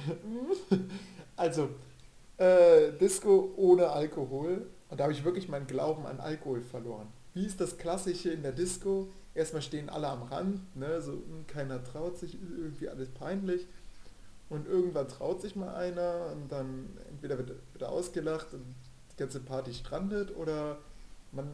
[0.05, 0.25] Mhm.
[1.35, 1.69] also,
[2.37, 4.67] äh, Disco ohne Alkohol.
[4.89, 7.07] Und da habe ich wirklich meinen Glauben an Alkohol verloren.
[7.33, 9.09] Wie ist das Klassische in der Disco?
[9.35, 11.01] Erstmal stehen alle am Rand, ne?
[11.01, 13.67] so hm, keiner traut sich, irgendwie alles peinlich.
[14.49, 18.63] Und irgendwann traut sich mal einer und dann entweder wird, wird er ausgelacht und
[19.11, 20.79] die ganze Party strandet oder
[21.31, 21.47] man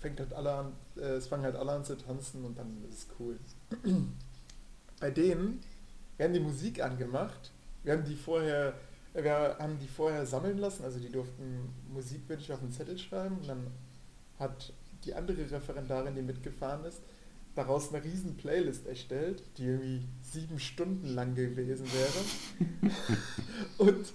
[0.00, 2.98] fängt halt alle an, äh, es fangen halt alle an zu tanzen und dann ist
[2.98, 3.38] es cool.
[5.00, 5.60] Bei denen
[6.16, 7.52] werden die Musik angemacht,
[7.84, 8.74] wir haben die vorher,
[9.12, 13.48] wir haben die vorher sammeln lassen, also die durften Musikwünsche auf einen Zettel schreiben und
[13.48, 13.66] dann
[14.38, 14.72] hat
[15.04, 17.00] die andere Referendarin, die mitgefahren ist,
[17.54, 22.92] daraus eine riesen Playlist erstellt, die irgendwie sieben Stunden lang gewesen wäre.
[23.78, 24.12] und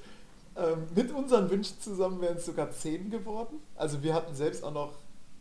[0.56, 3.60] ähm, mit unseren Wünschen zusammen wären es sogar zehn geworden.
[3.76, 4.94] Also wir hatten selbst auch noch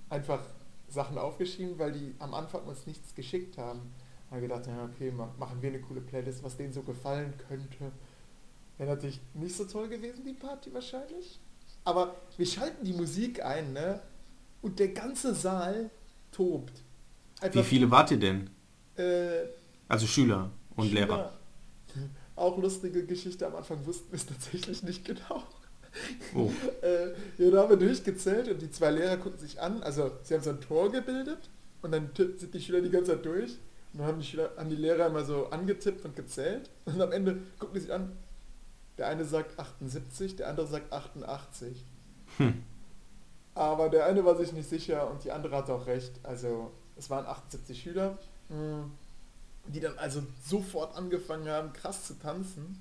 [0.09, 0.43] einfach
[0.89, 3.81] Sachen aufgeschrieben, weil die am Anfang uns nichts geschickt haben.
[4.31, 7.35] Haben wir gedacht, ja okay, ma- machen wir eine coole Playlist, was denen so gefallen
[7.49, 7.93] könnte.
[8.79, 11.39] Wäre natürlich nicht so toll gewesen, die Party wahrscheinlich.
[11.85, 14.01] Aber wir schalten die Musik ein, ne?
[14.63, 15.91] Und der ganze Saal
[16.31, 16.73] tobt.
[17.53, 18.49] Wie viele wart ihr denn?
[18.97, 19.47] Äh,
[19.89, 21.07] Also Schüler und Schüler.
[21.07, 21.33] Lehrer.
[22.37, 25.43] Auch lustige Geschichte, am Anfang wussten wir es tatsächlich nicht genau.
[26.35, 26.51] Oh.
[26.83, 29.83] Äh, ja, da haben wir durchgezählt und die zwei Lehrer gucken sich an.
[29.83, 31.51] Also sie haben so ein Tor gebildet
[31.83, 33.53] und dann sind die Schüler die ganze Zeit durch.
[33.93, 36.71] Und dann haben die, Schüler, haben die Lehrer immer so angetippt und gezählt.
[36.87, 38.13] Und am Ende gucken die sich an.
[38.99, 41.85] Der eine sagt 78, der andere sagt 88.
[42.39, 42.63] Hm.
[43.55, 46.13] Aber der eine war sich nicht sicher und die andere hatte auch recht.
[46.23, 48.19] Also es waren 78 Schüler,
[49.67, 52.81] die dann also sofort angefangen haben, krass zu tanzen.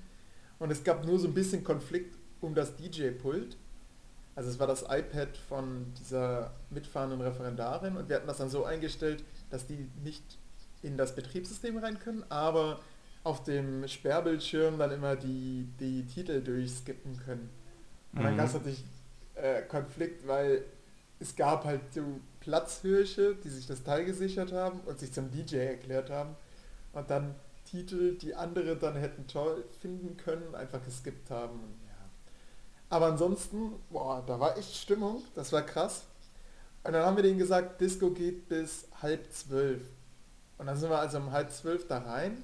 [0.59, 3.57] Und es gab nur so ein bisschen Konflikt um das DJ-Pult.
[4.35, 8.63] Also es war das iPad von dieser mitfahrenden Referendarin und wir hatten das dann so
[8.63, 10.23] eingestellt, dass die nicht
[10.83, 12.79] in das Betriebssystem rein können, aber
[13.23, 17.49] auf dem Sperrbildschirm dann immer die, die Titel durchskippen können.
[18.13, 18.37] Und dann Mhm.
[18.37, 18.83] gab es natürlich
[19.35, 20.63] äh, Konflikt, weil
[21.19, 22.01] es gab halt so
[22.39, 26.35] Platzhirsche, die sich das Teil gesichert haben und sich zum DJ erklärt haben
[26.93, 31.59] und dann Titel, die andere dann hätten toll finden können, einfach geskippt haben.
[31.87, 32.09] Ja.
[32.89, 36.03] Aber ansonsten, boah, da war echt Stimmung, das war krass.
[36.83, 39.83] Und dann haben wir denen gesagt, Disco geht bis halb zwölf.
[40.57, 42.43] Und dann sind wir also um halb zwölf da rein.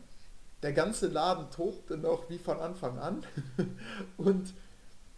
[0.63, 3.23] Der ganze Laden tobte noch wie von Anfang an.
[4.17, 4.54] Und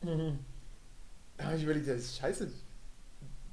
[0.01, 0.33] mh,
[1.39, 2.47] da habe ich überlegt, ja, scheiße,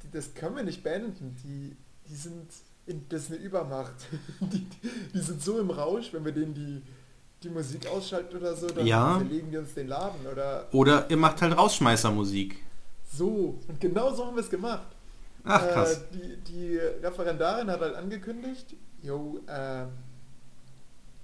[0.02, 1.34] die- das können wir nicht beenden.
[1.42, 1.74] Die,
[2.08, 2.46] die sind,
[2.86, 3.94] in, das ist eine Übermacht.
[4.40, 4.66] Die,
[5.14, 6.82] die, sind so im Rausch, wenn wir denen die,
[7.42, 9.16] die Musik ausschalten oder so, dann Ja.
[9.18, 12.62] verlegen die uns den Laden oder Oder ihr macht halt Rausschmeißermusik.
[13.12, 13.58] so.
[13.66, 14.86] Und genau so haben wir es gemacht.
[15.44, 15.94] Ach krass.
[15.94, 19.82] Äh, die, die Referendarin hat halt angekündigt, jo, äh,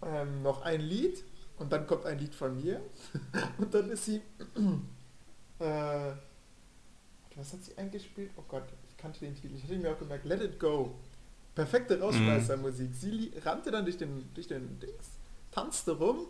[0.05, 1.23] ähm, noch ein Lied
[1.59, 2.81] und dann kommt ein Lied von mir
[3.59, 4.21] und dann ist sie,
[5.61, 6.13] äh,
[7.37, 8.31] was hat sie eingespielt?
[8.37, 10.95] Oh Gott, ich kannte den Titel, ich hatte mir auch gemerkt, Let It Go.
[11.55, 12.95] Perfekte Rausschmeißermusik.
[12.95, 15.11] Sie li- rannte dann durch den, durch den Dings,
[15.51, 16.27] tanzte rum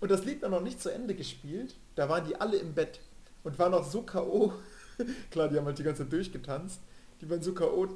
[0.00, 1.74] und das Lied war noch nicht zu Ende gespielt.
[1.96, 3.00] Da waren die alle im Bett
[3.42, 4.52] und waren noch so K.O.
[5.30, 6.80] Klar, die haben halt die ganze Zeit durchgetanzt.
[7.20, 7.88] Die waren so K.O.,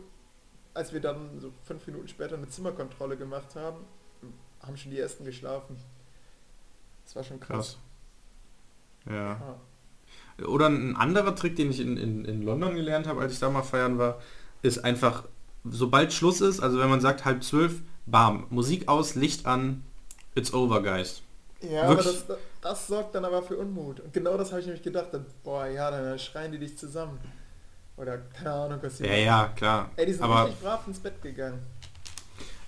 [0.74, 3.84] als wir dann so fünf Minuten später eine Zimmerkontrolle gemacht haben,
[4.60, 5.76] haben schon die ersten geschlafen.
[7.04, 7.78] Das war schon krass.
[9.04, 9.14] krass.
[9.14, 9.32] Ja.
[9.34, 9.60] ja.
[10.46, 13.50] Oder ein anderer Trick, den ich in, in, in London gelernt habe, als ich da
[13.50, 14.20] mal feiern war,
[14.62, 15.24] ist einfach,
[15.64, 19.84] sobald Schluss ist, also wenn man sagt halb zwölf, bam, Musik aus, Licht an,
[20.34, 21.22] it's over, guys.
[21.60, 22.06] Ja, Wirklich?
[22.06, 24.00] aber das, das, sorgt dann aber für Unmut.
[24.00, 27.18] Und genau das habe ich nämlich gedacht, dann, boah, ja, dann schreien die dich zusammen.
[27.96, 29.90] Oder keine Ahnung, was sie Ja, ja, klar.
[29.96, 31.60] Ey, die sind aber, richtig brav ins Bett gegangen.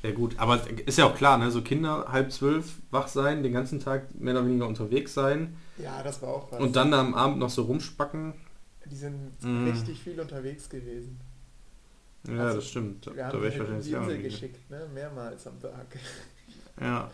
[0.03, 1.51] Ja gut, aber ist ja auch klar, ne?
[1.51, 5.57] So Kinder halb zwölf wach sein, den ganzen Tag mehr oder weniger unterwegs sein.
[5.79, 6.61] Ja, das war auch was.
[6.61, 8.35] Und dann am Abend noch so rumspacken.
[8.85, 9.69] Die sind mm.
[9.69, 11.19] richtig viel unterwegs gewesen.
[12.29, 13.07] Ja, also, das stimmt.
[13.07, 14.87] Wir da haben ich wahrscheinlich die Insel geschickt, ne?
[14.93, 15.87] Mehrmals am Tag.
[16.79, 17.11] Ja.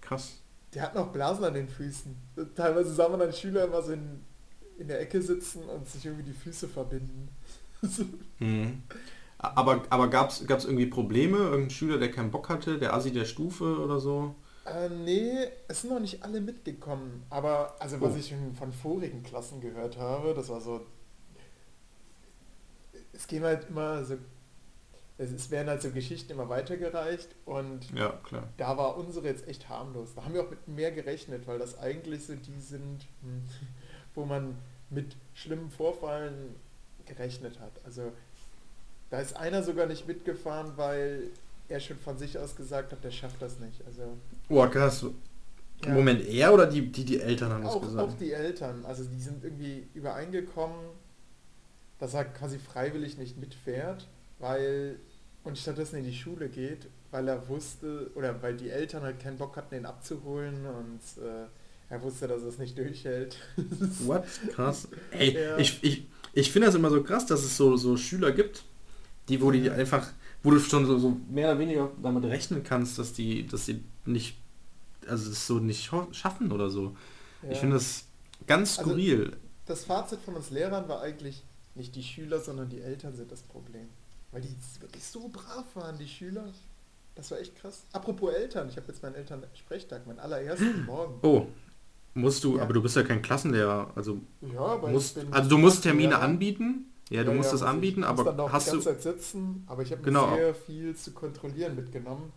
[0.00, 0.38] Krass.
[0.72, 2.16] Der hat noch Blasen an den Füßen.
[2.56, 4.22] Teilweise sah man dann Schüler immer so in,
[4.78, 7.28] in der Ecke sitzen und sich irgendwie die Füße verbinden.
[8.38, 8.82] mhm.
[9.56, 11.38] Aber, aber gab es irgendwie Probleme?
[11.38, 12.78] Irgendein Schüler, der keinen Bock hatte?
[12.78, 14.34] Der Assi der Stufe oder so?
[14.64, 17.24] Äh, nee, es sind noch nicht alle mitgekommen.
[17.30, 18.16] Aber also was oh.
[18.16, 20.80] ich von vorigen Klassen gehört habe, das war so...
[23.12, 24.16] Es gehen halt immer so
[25.16, 28.48] es werden halt so Geschichten immer weitergereicht und ja, klar.
[28.56, 30.14] da war unsere jetzt echt harmlos.
[30.14, 33.44] Da haben wir auch mit mehr gerechnet, weil das eigentlich so die sind, hm,
[34.14, 34.58] wo man
[34.90, 36.56] mit schlimmen Vorfallen
[37.06, 37.80] gerechnet hat.
[37.84, 38.12] Also
[39.14, 41.30] da ist einer sogar nicht mitgefahren, weil
[41.68, 43.80] er schon von sich aus gesagt hat, der schafft das nicht.
[43.86, 44.02] Also
[44.48, 45.06] oh, krass.
[45.84, 45.92] Ja.
[45.92, 48.10] Moment, er oder die, die, die Eltern haben das gesagt?
[48.10, 48.84] Auch die Eltern.
[48.84, 50.76] Also die sind irgendwie übereingekommen,
[51.98, 54.08] dass er quasi freiwillig nicht mitfährt
[54.40, 54.98] weil
[55.44, 59.38] und stattdessen in die Schule geht, weil er wusste oder weil die Eltern halt keinen
[59.38, 61.46] Bock hatten, ihn abzuholen und äh,
[61.88, 63.36] er wusste, dass er es nicht durchhält.
[64.06, 64.24] What?
[64.54, 64.88] Krass.
[65.12, 65.56] Ey, ja.
[65.56, 68.64] ich, ich, ich finde das immer so krass, dass es so, so Schüler gibt,
[69.28, 70.08] die, wo die einfach,
[70.42, 73.82] wo du schon so, so mehr oder weniger damit rechnen kannst, dass die, dass die
[74.04, 74.36] nicht,
[75.06, 76.96] also es so nicht schaffen oder so.
[77.42, 77.52] Ja.
[77.52, 78.04] Ich finde das
[78.46, 79.24] ganz also skurril.
[79.24, 81.42] Also, das Fazit von uns Lehrern war eigentlich,
[81.74, 83.88] nicht die Schüler, sondern die Eltern sind das Problem.
[84.30, 86.44] Weil die wirklich so brav waren, die Schüler.
[87.14, 87.84] Das war echt krass.
[87.92, 91.18] Apropos Eltern, ich habe jetzt meinen Eltern Sprechtag, meinen allerersten Morgen.
[91.22, 91.46] Oh,
[92.14, 92.62] musst du, ja.
[92.62, 96.92] aber du bist ja kein Klassenlehrer, also ja, musst, also du musst Termine anbieten.
[97.10, 99.02] Ja, du ja, musst ja, das anbieten, ich aber dann hast die ganze du Zeit
[99.02, 100.34] sitzen, aber ich habe genau.
[100.34, 102.32] sehr viel zu kontrollieren mitgenommen.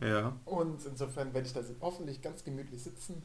[0.00, 0.36] Ja.
[0.44, 3.22] Und insofern werde ich da hoffentlich ganz gemütlich sitzen.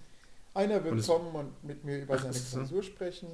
[0.54, 3.30] Einer wird und kommen und mit mir über seine Klausur sprechen.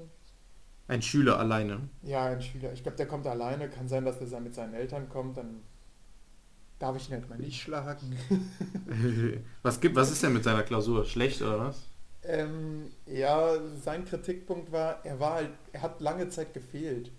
[0.88, 1.90] Ein Schüler alleine?
[2.02, 2.74] Ja, ein Schüler.
[2.74, 3.70] Ich glaube, der kommt alleine.
[3.70, 5.38] Kann sein, dass der mit seinen Eltern kommt.
[5.38, 5.62] Dann
[6.80, 8.18] darf ich ihn halt mal nicht schlagen.
[9.62, 11.06] was, gibt, was ist denn mit seiner Klausur?
[11.06, 11.88] Schlecht oder was?
[12.24, 17.12] Ähm, ja, sein Kritikpunkt war, er war halt, er hat lange Zeit gefehlt.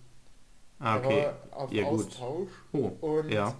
[0.82, 1.20] Ah, okay.
[1.20, 2.50] Er auf ja, Austausch.
[2.72, 3.54] Oh, und ja.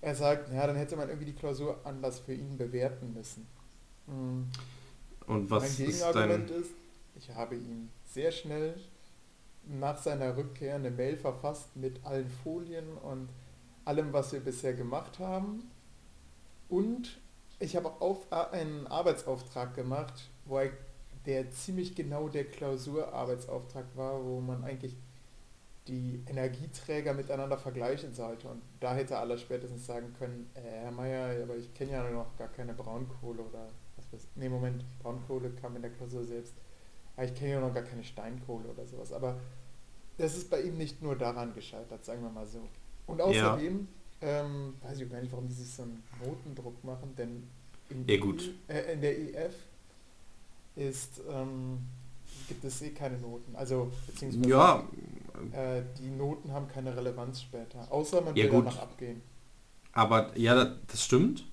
[0.00, 3.46] er sagt, ja, dann hätte man irgendwie die Klausur anders für ihn bewerten müssen.
[4.06, 4.50] Mhm.
[5.26, 6.74] Und was mein Gegenargument ist, ist,
[7.16, 8.74] ich habe ihn sehr schnell
[9.66, 13.28] nach seiner Rückkehr eine Mail verfasst mit allen Folien und
[13.84, 15.70] allem, was wir bisher gemacht haben.
[16.68, 17.20] Und
[17.60, 18.20] ich habe auch
[18.52, 20.72] einen Arbeitsauftrag gemacht, wo ich,
[21.24, 24.96] der ziemlich genau der Klausurarbeitsauftrag war, wo man eigentlich
[25.88, 28.48] die Energieträger miteinander vergleichen sollte.
[28.48, 32.36] Und da hätte aller spätestens sagen können, äh, Herr Meier, aber ich kenne ja noch
[32.38, 34.36] gar keine Braunkohle oder was weiß ich.
[34.36, 36.54] Nee, Moment, Braunkohle kam in der Klausur selbst.
[37.16, 39.12] Aber ich kenne ja noch gar keine Steinkohle oder sowas.
[39.12, 39.38] Aber
[40.16, 42.60] das ist bei ihm nicht nur daran gescheitert, sagen wir mal so.
[43.06, 43.86] Und außerdem,
[44.22, 44.40] ja.
[44.40, 47.46] ähm, weiß ich gar nicht, warum die sich so einen Notendruck machen, denn
[47.90, 48.54] in, ja, gut.
[48.68, 49.54] Äh, in der EF
[50.76, 51.80] ist, ähm,
[52.48, 53.54] gibt es eh keine Noten.
[53.54, 54.84] Also, beziehungsweise ja.
[55.52, 58.66] Äh, die Noten haben keine Relevanz später, außer man ja, will gut.
[58.66, 59.22] danach abgehen.
[59.92, 61.44] Aber ja, das stimmt.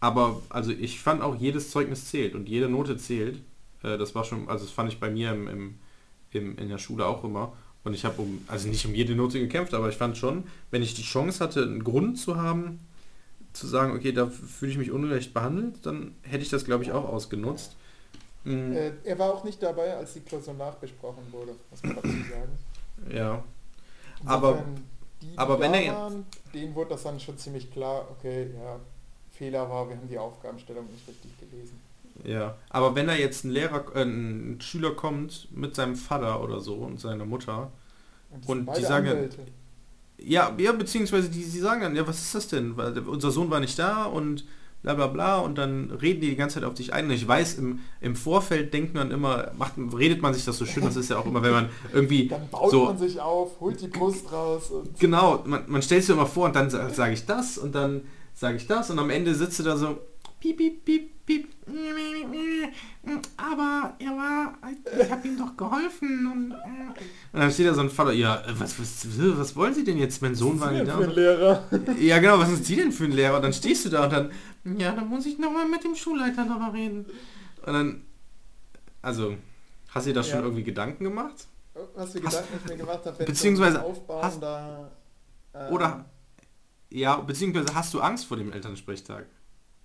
[0.00, 3.42] Aber also ich fand auch jedes Zeugnis zählt und jede Note zählt.
[3.82, 5.78] Äh, das war schon, also das fand ich bei mir im, im,
[6.30, 7.52] im, in der Schule auch immer.
[7.84, 10.82] Und ich habe um, also nicht um jede Note gekämpft, aber ich fand schon, wenn
[10.82, 12.80] ich die Chance hatte, einen Grund zu haben,
[13.52, 16.92] zu sagen, okay, da fühle ich mich unrecht behandelt, dann hätte ich das, glaube ich,
[16.92, 17.76] auch ausgenutzt.
[18.44, 18.72] Mhm.
[18.72, 22.58] Äh, er war auch nicht dabei, als die Klausur nachbesprochen wurde, muss man dazu sagen.
[23.08, 23.42] Ja.
[24.20, 24.64] Insofern, aber,
[25.22, 28.78] die, die aber wenn er waren, denen wurde das dann schon ziemlich klar, okay, ja,
[29.30, 31.80] Fehler war, wir haben die Aufgabenstellung nicht richtig gelesen.
[32.24, 36.60] Ja, aber wenn da jetzt ein Lehrer, äh, ein Schüler kommt mit seinem Vater oder
[36.60, 37.72] so und seiner Mutter
[38.30, 39.38] und, und die sagen Anwälte.
[40.18, 42.76] ja, ja, beziehungsweise die, die sagen dann, ja, was ist das denn?
[42.76, 44.44] Weil unser Sohn war nicht da und
[44.82, 47.06] bla bla bla und dann reden die die ganze Zeit auf dich ein.
[47.06, 50.64] Und ich weiß, im, im Vorfeld denkt man immer, macht, redet man sich das so
[50.64, 52.84] schön, das ist ja auch immer, wenn man irgendwie Dann baut so...
[52.86, 56.56] man sich auf, holt die Brust raus Genau, man, man stellt sich immer vor und
[56.56, 58.02] dann sage sag ich das und dann
[58.34, 59.98] sage ich das und am Ende sitzt du da so
[60.40, 61.48] piep, piep, piep, piep.
[63.36, 64.58] Aber er war,
[65.00, 68.78] ich habe ihm doch geholfen und, und dann steht da so ein Vater, ja, was,
[68.78, 69.06] was,
[69.38, 70.20] was wollen Sie denn jetzt?
[70.22, 70.96] Mein Sohn war nicht da.
[70.96, 71.64] für ein Lehrer.
[71.98, 73.36] Ja genau, was ist die denn für ein Lehrer?
[73.36, 74.30] Und dann stehst du da und dann,
[74.78, 77.06] ja, dann muss ich nochmal mit dem Schulleiter nochmal reden.
[77.64, 78.02] Und dann,
[79.02, 79.36] also,
[79.90, 80.44] hast du dir da schon Ja.
[80.44, 81.46] irgendwie Gedanken gemacht?
[81.96, 84.90] Hast- Gedanken ich mir gemacht habe, wenn beziehungsweise aufbauen, hast- da,
[85.54, 86.04] ähm, Oder,
[86.90, 89.26] ja, beziehungsweise hast du Angst vor dem Elternsprechtag?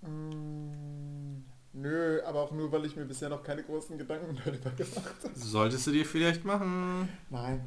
[0.02, 5.14] Mm, Nö, aber auch nur, weil ich mir bisher noch keine großen Gedanken darüber gemacht
[5.22, 5.34] habe.
[5.38, 7.08] Solltest du dir vielleicht machen.
[7.28, 7.60] Nein.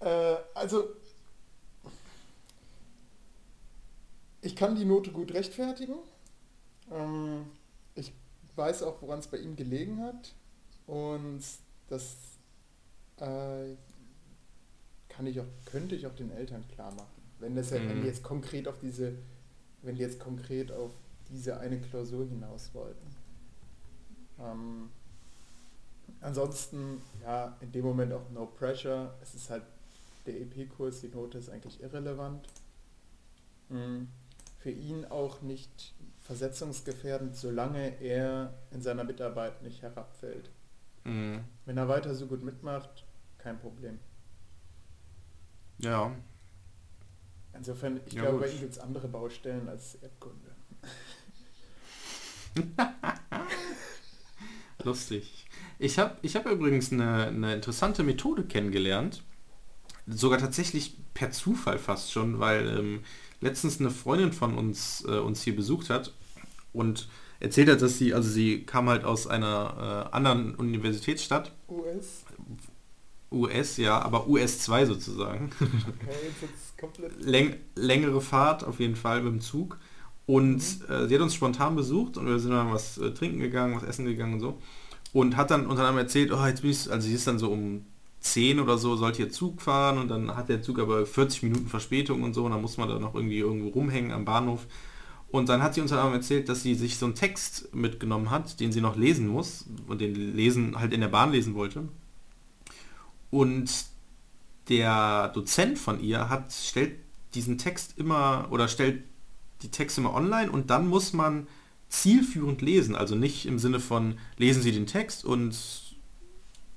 [0.00, 0.84] Äh, also,
[4.40, 5.96] ich kann die Note gut rechtfertigen.
[6.90, 7.44] Ähm,
[7.94, 8.12] ich
[8.56, 10.34] weiß auch, woran es bei ihm gelegen hat.
[10.86, 11.42] Und
[11.88, 12.16] das
[13.18, 13.74] äh,
[15.08, 17.06] kann ich auch, könnte ich auch den Eltern klar machen.
[17.38, 18.00] Wenn, das, ja- wenn Mhm.
[18.02, 19.12] die jetzt konkret auf diese,
[19.82, 20.92] wenn die jetzt konkret auf
[21.30, 23.06] diese eine Klausur hinaus wollten.
[24.38, 24.90] Ähm,
[26.20, 29.14] ansonsten, ja, in dem Moment auch no pressure.
[29.22, 29.62] Es ist halt
[30.26, 32.48] der EP-Kurs, die Note ist eigentlich irrelevant.
[33.68, 34.04] Mm,
[34.58, 40.50] Für ihn auch nicht versetzungsgefährdend, solange er in seiner Mitarbeit nicht herabfällt.
[41.04, 41.44] Mhm.
[41.64, 43.06] Wenn er weiter so gut mitmacht,
[43.38, 43.98] kein Problem.
[45.78, 46.14] Ja,
[47.52, 48.46] Insofern, ich Ja, glaube, gut.
[48.46, 50.50] bei ihm gibt es andere Baustellen als Erdkunde.
[54.84, 55.46] lustig.
[55.78, 59.22] Ich habe ich hab übrigens eine, eine interessante Methode kennengelernt.
[60.06, 63.00] Sogar tatsächlich per Zufall fast schon, weil ähm,
[63.40, 66.12] letztens eine Freundin von uns äh, uns hier besucht hat
[66.72, 67.08] und
[67.40, 72.24] erzählt hat, dass sie, also sie kam halt aus einer äh, anderen Universitätsstadt, US?
[73.32, 75.50] US, ja, aber US2 sozusagen.
[76.82, 77.10] Okay.
[77.18, 79.78] Läng längere Fahrt auf jeden Fall mit dem Zug.
[80.30, 83.74] Und äh, sie hat uns spontan besucht und wir sind dann was äh, trinken gegangen,
[83.74, 84.58] was essen gegangen und so.
[85.12, 87.50] Und hat dann unter anderem erzählt, oh, jetzt bin ich, also sie ist dann so
[87.50, 87.84] um
[88.20, 91.66] 10 oder so, sollte ihr Zug fahren und dann hat der Zug aber 40 Minuten
[91.66, 94.68] Verspätung und so und dann muss man da noch irgendwie irgendwo rumhängen am Bahnhof.
[95.32, 98.60] Und dann hat sie uns dann erzählt, dass sie sich so einen Text mitgenommen hat,
[98.60, 101.88] den sie noch lesen muss und den lesen halt in der Bahn lesen wollte.
[103.32, 103.68] Und
[104.68, 107.00] der Dozent von ihr hat stellt
[107.34, 109.02] diesen Text immer oder stellt
[109.62, 111.46] die Texte immer online und dann muss man
[111.88, 115.56] zielführend lesen, also nicht im Sinne von lesen Sie den Text und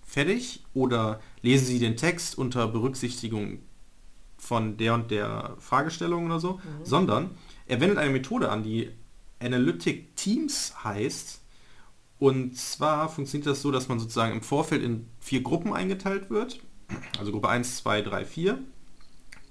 [0.06, 3.60] fertig oder lesen Sie den Text unter Berücksichtigung
[4.38, 6.60] von der und der Fragestellung oder so, Mhm.
[6.86, 7.30] sondern
[7.66, 8.90] er wendet eine Methode an, die
[9.40, 11.42] Analytic Teams heißt.
[12.20, 16.60] Und zwar funktioniert das so, dass man sozusagen im Vorfeld in vier Gruppen eingeteilt wird.
[17.20, 18.60] Also Gruppe 1, 2, 3, 4.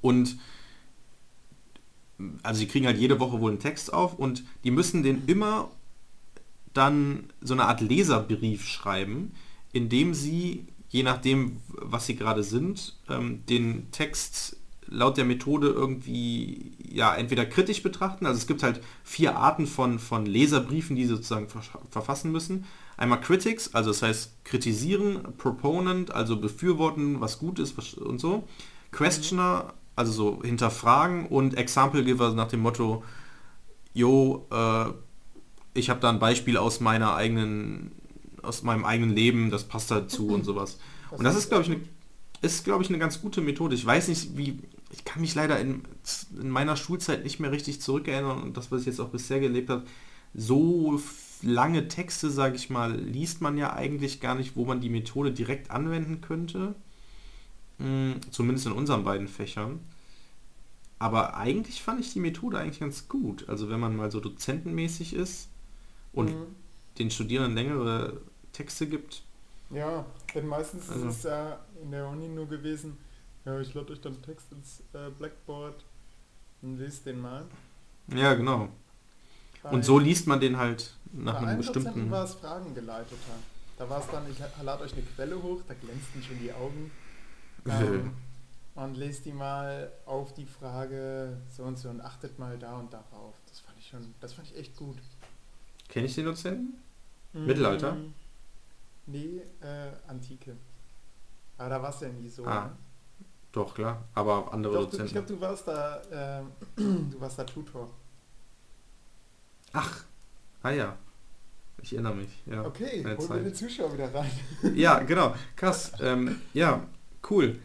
[0.00, 0.38] Und
[2.42, 5.70] also sie kriegen halt jede Woche wohl einen Text auf und die müssen den immer
[6.72, 9.32] dann so eine Art Leserbrief schreiben,
[9.72, 14.56] in dem sie, je nachdem, was sie gerade sind, ähm, den Text
[14.86, 19.98] laut der Methode irgendwie ja entweder kritisch betrachten, also es gibt halt vier Arten von,
[19.98, 21.48] von Leserbriefen, die sie sozusagen
[21.90, 22.66] verfassen müssen.
[22.96, 28.46] Einmal Critics, also das heißt kritisieren, Proponent, also befürworten, was gut ist was, und so.
[28.90, 33.02] Questioner, also so hinterfragen und Example Giver nach dem Motto,
[33.94, 34.86] jo, äh,
[35.74, 37.92] ich habe da ein Beispiel aus meiner eigenen,
[38.42, 40.78] aus meinem eigenen Leben, das passt dazu und sowas.
[41.10, 41.80] Und das ist, glaube ich, eine
[42.42, 43.74] ist, glaube ich, eine ganz gute Methode.
[43.74, 44.58] Ich weiß nicht, wie,
[44.90, 45.82] ich kann mich leider in,
[46.38, 49.70] in meiner Schulzeit nicht mehr richtig zurückerinnern und das, was ich jetzt auch bisher gelebt
[49.70, 49.84] habe,
[50.34, 51.00] so
[51.42, 55.32] lange Texte, sage ich mal, liest man ja eigentlich gar nicht, wo man die Methode
[55.32, 56.74] direkt anwenden könnte.
[57.82, 59.80] Hm, zumindest in unseren beiden Fächern.
[60.98, 63.48] Aber eigentlich fand ich die Methode eigentlich ganz gut.
[63.48, 65.48] Also wenn man mal so dozentenmäßig ist
[66.12, 66.46] und Mhm.
[66.98, 68.20] den Studierenden längere
[68.52, 69.22] Texte gibt.
[69.70, 70.04] Ja,
[70.34, 72.98] denn meistens Also- ist es ja in der Uni nur gewesen,
[73.44, 75.84] ja, ich lade euch dann Text ins äh, Blackboard
[76.60, 77.44] und lest den mal.
[78.14, 78.68] Ja, genau.
[79.62, 81.84] Bei- Und so liest man den halt nach bei einem bestimmten...
[81.88, 83.16] Dozenten war es fragengeleiteter.
[83.78, 86.92] Da war es dann, ich lade euch eine Quelle hoch, da glänzten schon die Augen.
[87.66, 88.12] Ähm,
[88.74, 92.92] und lest die mal auf die Frage so und so und achtet mal da und
[92.92, 93.34] darauf.
[93.48, 94.96] Das fand ich schon, das fand ich echt gut.
[95.88, 96.74] Kenne ich den Dozenten?
[97.32, 97.92] Mittelalter?
[97.94, 98.14] Mm,
[99.06, 100.56] Nee, äh, Antike.
[101.58, 102.44] Aber da warst du ja nie so.
[102.46, 102.76] Ah, ne?
[103.50, 104.04] Doch, klar.
[104.14, 105.12] Aber andere Doch, du, ich Dozenten.
[105.12, 106.52] glaube, du warst da, ähm,
[107.10, 107.90] du warst da Tutor.
[109.72, 110.04] Ach,
[110.62, 110.96] Ah ja.
[111.82, 112.28] Ich erinnere mich.
[112.46, 114.30] Ja, Okay, holen wir den Zuschauer wieder rein.
[114.76, 115.34] Ja, genau.
[115.56, 115.92] Krass.
[116.00, 116.86] Ähm, ja,
[117.30, 117.58] cool.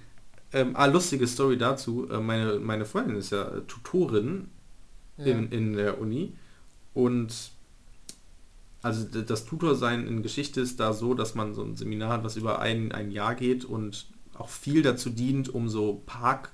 [0.54, 2.10] Ähm, ah, lustige Story dazu.
[2.10, 4.50] Äh, meine, meine Freundin ist ja äh, Tutorin
[5.18, 6.34] in, in der Uni.
[6.94, 7.52] Und
[8.82, 12.38] also das Tutorsein in Geschichte ist da so, dass man so ein Seminar hat, was
[12.38, 16.52] über ein, ein Jahr geht und auch viel dazu dient, um so Park,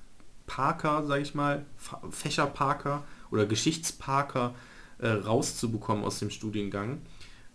[0.48, 1.66] Parker, sag ich mal,
[2.10, 4.56] Fächerparker oder Geschichtsparker
[5.00, 7.02] äh, rauszubekommen aus dem Studiengang,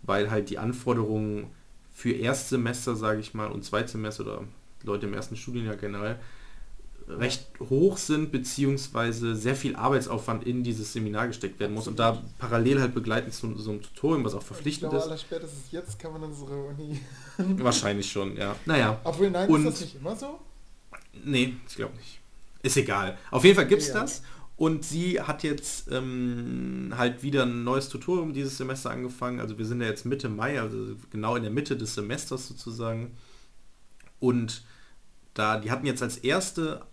[0.03, 1.47] weil halt die Anforderungen
[1.91, 4.43] für Erstsemester, sage ich mal, und Zweitsemester oder
[4.83, 6.19] Leute im ersten Studienjahr generell
[7.07, 12.21] recht hoch sind, beziehungsweise sehr viel Arbeitsaufwand in dieses Seminar gesteckt werden muss und da
[12.37, 15.21] parallel halt begleitend zu so einem Tutorium, was auch Ich verpflichtend glaube, ist.
[15.21, 16.99] spätestens jetzt kann man unsere Uni...
[17.37, 18.55] Wahrscheinlich schon, ja.
[18.65, 20.39] Naja, Obwohl, nein, Und- ist das nicht immer so?
[21.23, 22.19] nee, ich glaube nicht.
[22.61, 23.17] Ist egal.
[23.31, 24.01] Auf jeden Fall gibt's Ja.
[24.01, 24.21] das.
[24.55, 29.39] Und sie hat jetzt ähm, halt wieder ein neues Tutorium dieses Semester angefangen.
[29.39, 33.15] Also wir sind ja jetzt Mitte Mai, also genau in der Mitte des Semesters sozusagen.
[34.19, 34.63] Und
[35.33, 36.85] da, die hatten jetzt als erste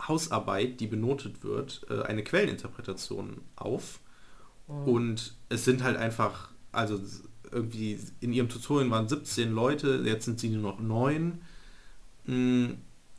[0.00, 4.00] Hausarbeit, die benotet wird, äh, eine Quelleninterpretation auf.
[4.84, 7.00] Und es sind halt einfach, also
[7.50, 11.42] irgendwie in ihrem Tutorial waren 17 Leute, jetzt sind sie nur noch 9.
[12.26, 12.66] Mm,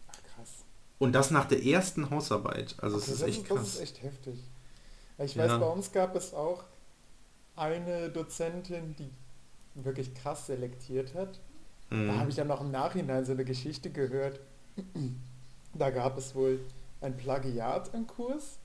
[0.08, 0.66] Ach, krass.
[1.00, 2.76] Und das nach der ersten Hausarbeit.
[2.80, 3.68] Also es ist das, echt ist, das krass.
[3.76, 4.39] ist echt heftig.
[5.20, 5.44] Ich Ja.
[5.46, 6.64] weiß, bei uns gab es auch
[7.56, 9.10] eine Dozentin, die
[9.76, 11.39] wirklich krass selektiert hat.
[11.92, 12.20] Da Mhm.
[12.20, 14.39] habe ich dann noch im Nachhinein so eine Geschichte gehört.
[15.74, 16.60] Da gab es wohl
[17.02, 18.60] ein Plagiat im Kurs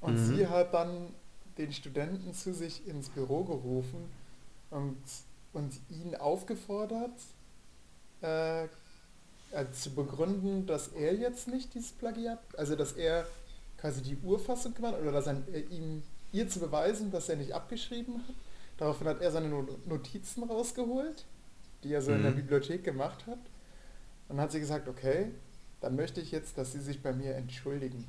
[0.00, 0.18] und Mhm.
[0.18, 1.08] sie hat dann
[1.58, 4.08] den Studenten zu sich ins Büro gerufen
[4.70, 4.96] und,
[5.52, 7.10] und ihn aufgefordert,
[8.22, 8.68] äh, äh,
[9.72, 13.26] zu begründen, dass er jetzt nicht dieses Plagiat, also dass er
[13.76, 16.02] quasi die Urfassung gemacht oder dass er äh, ihm
[16.32, 18.34] ihr zu beweisen, dass er nicht abgeschrieben hat.
[18.78, 21.24] Daraufhin hat er seine No- Notizen rausgeholt,
[21.84, 22.36] die er so in der Mhm.
[22.36, 23.38] Bibliothek gemacht hat.
[24.28, 25.26] Und dann hat sie gesagt, okay,
[25.80, 28.04] dann möchte ich jetzt, dass Sie sich bei mir entschuldigen.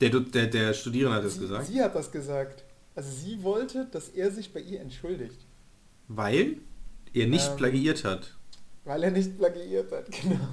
[0.00, 1.66] Der, der, der Studierende hat das sie, gesagt.
[1.66, 2.64] sie hat das gesagt.
[2.94, 5.46] Also sie wollte, dass er sich bei ihr entschuldigt,
[6.08, 6.58] Weil
[7.12, 8.36] er nicht Ähm, plagiiert hat.
[8.84, 10.48] weil er nicht plagiiert hat, genau.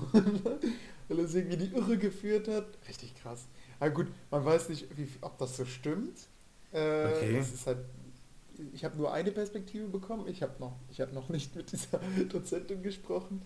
[1.08, 2.66] weil er es irgendwie die Irre geführt hat.
[2.88, 3.46] Richtig krass.
[3.80, 6.18] Aber gut, man weiß nicht, wie, ob das so stimmt.
[6.72, 7.38] Äh, Okay.
[7.38, 7.80] Es ist halt,
[8.74, 10.26] ich habe nur eine Perspektive bekommen.
[10.28, 12.00] Ich habe noch, ich habe noch nicht mit dieser
[12.30, 13.42] Dozentin gesprochen.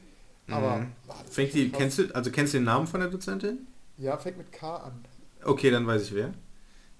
[0.48, 0.92] Aber Mhm.
[1.26, 1.80] ist Fängt die, krass.
[1.80, 3.66] kennst du, also kennst du den Namen von der Dozentin?
[3.98, 5.06] Ja, fängt mit K an.
[5.44, 6.34] Okay, dann weiß ich wer.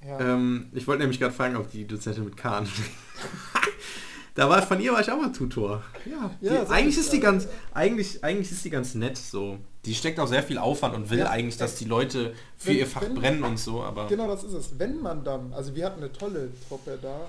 [0.06, 0.20] Ja.
[0.20, 2.68] Ähm, ich wollte nämlich gerade fragen, ob die Dozentin mit K an.
[4.36, 5.84] da war von ihr war ich auch mal Tutor.
[6.06, 7.24] Ja, Ja, eigentlich ich, ist die ja.
[7.24, 9.58] ganz, eigentlich, eigentlich ist die ganz nett so.
[9.86, 12.78] Die steckt auch sehr viel Aufwand und will Ja, eigentlich, dass die Leute für wenn-
[12.78, 14.08] ihr Fach wenn- brennen und so, aber.
[14.08, 14.80] Genau, das ist es.
[14.80, 17.22] Wenn man dann, also wir hatten eine tolle Truppe da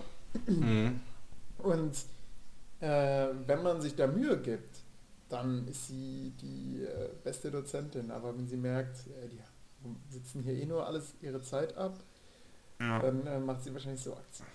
[0.47, 1.01] Mhm.
[1.59, 1.93] und
[2.81, 4.77] äh, wenn man sich da Mühe gibt,
[5.29, 8.11] dann ist sie die äh, beste Dozentin.
[8.11, 9.41] Aber wenn sie merkt, äh, die
[10.13, 11.99] sitzen hier eh nur alles ihre Zeit ab,
[12.79, 14.47] Ja, dann äh, macht sie wahrscheinlich so Aktien.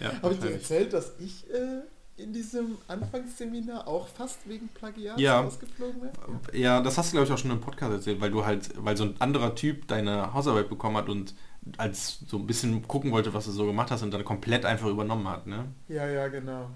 [0.00, 1.82] ja, Habe ich dir erzählt, dass ich äh,
[2.16, 5.40] in diesem Anfangsseminar auch fast wegen Plagiat Ja.
[5.40, 6.10] rausgeflogen bin?
[6.52, 8.96] Ja, das hast du glaube ich auch schon im Podcast erzählt, weil du halt, weil
[8.96, 11.34] so ein anderer Typ deine Hausarbeit bekommen hat und
[11.78, 14.88] als so ein bisschen gucken wollte, was du so gemacht hast und dann komplett einfach
[14.88, 15.66] übernommen hat, ne?
[15.88, 16.70] Ja, ja, genau.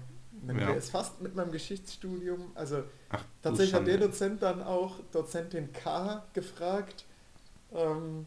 [0.47, 0.71] Dann Ja.
[0.73, 3.97] Ist fast mit meinem Geschichtsstudium, also Ach, Tatsächlich hat der.
[3.97, 7.05] Dozent dann auch Dozentin K gefragt,
[7.73, 8.25] ähm,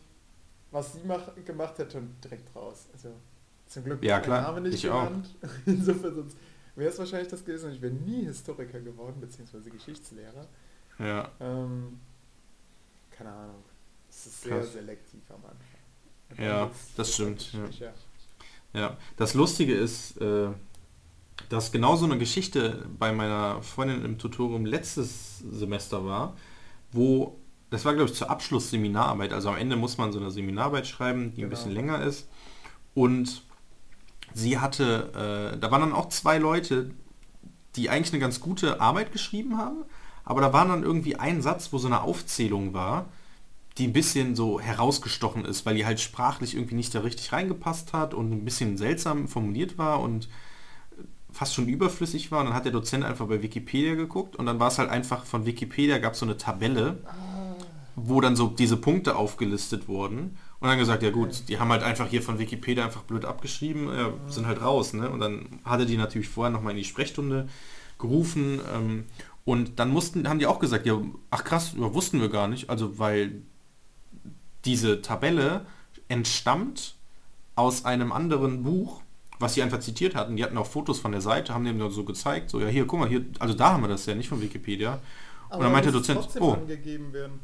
[0.70, 2.88] was sie mach, gemacht hätte und direkt raus.
[2.92, 3.10] Also
[3.66, 5.08] zum Glück Ja, klar, Name nicht ich auch.
[5.08, 5.36] genannt.
[5.66, 6.36] Insofern sonst
[6.76, 10.48] wäre es wahrscheinlich das gewesen und ich wäre nie Historiker geworden, beziehungsweise Geschichtslehrer.
[10.98, 12.00] Ja, Ähm,
[13.10, 13.64] keine Ahnung.
[14.08, 14.72] Es ist sehr Krass.
[14.72, 15.81] selektiv am Anfang.
[16.38, 17.92] Ja, das stimmt, schwächer.
[18.72, 18.96] ja.
[19.16, 20.48] Das Lustige ist, äh,
[21.48, 26.36] dass genau so eine Geschichte bei meiner Freundin im Tutorium letztes Semester war,
[26.92, 27.36] wo,
[27.70, 31.32] das war glaube ich zur Abschlussseminararbeit, also am Ende muss man so eine Seminararbeit schreiben,
[31.34, 31.50] die ein Genau.
[31.50, 32.28] bisschen länger ist.
[32.94, 33.42] Und
[34.34, 36.90] sie hatte, äh, da waren dann auch zwei Leute,
[37.76, 39.84] die eigentlich eine ganz gute Arbeit geschrieben haben,
[40.24, 43.06] aber da war dann irgendwie ein Satz, wo so eine Aufzählung war,
[43.78, 47.92] die ein bisschen so herausgestochen ist, weil die halt sprachlich irgendwie nicht da richtig reingepasst
[47.92, 50.28] hat und ein bisschen seltsam formuliert war und
[51.30, 52.40] fast schon überflüssig war.
[52.40, 55.24] Und dann hat der Dozent einfach bei Wikipedia geguckt und dann war es halt einfach
[55.24, 56.98] von Wikipedia gab es so eine Tabelle,
[57.96, 61.82] wo dann so diese Punkte aufgelistet wurden und dann gesagt, ja gut, die haben halt
[61.82, 65.10] einfach hier von Wikipedia einfach blöd abgeschrieben, äh, sind halt raus, ne?
[65.10, 67.48] Und dann hatte die natürlich vorher nochmal in die Sprechstunde
[67.98, 69.04] gerufen ähm,
[69.44, 71.00] und dann mussten, haben die auch gesagt, ja,
[71.30, 73.42] ach krass, ja, wussten wir gar nicht, also weil
[74.64, 75.66] diese Tabelle
[76.08, 76.94] entstammt
[77.54, 79.02] aus einem anderen Buch,
[79.38, 80.36] was sie einfach zitiert hatten.
[80.36, 82.86] Die hatten auch Fotos von der Seite, haben dem dann so gezeigt, so ja hier,
[82.86, 85.00] guck mal, hier, also da haben wir das ja, nicht von Wikipedia.
[85.48, 87.40] Aber und dann meinte der Dozent, oh, angegeben werden.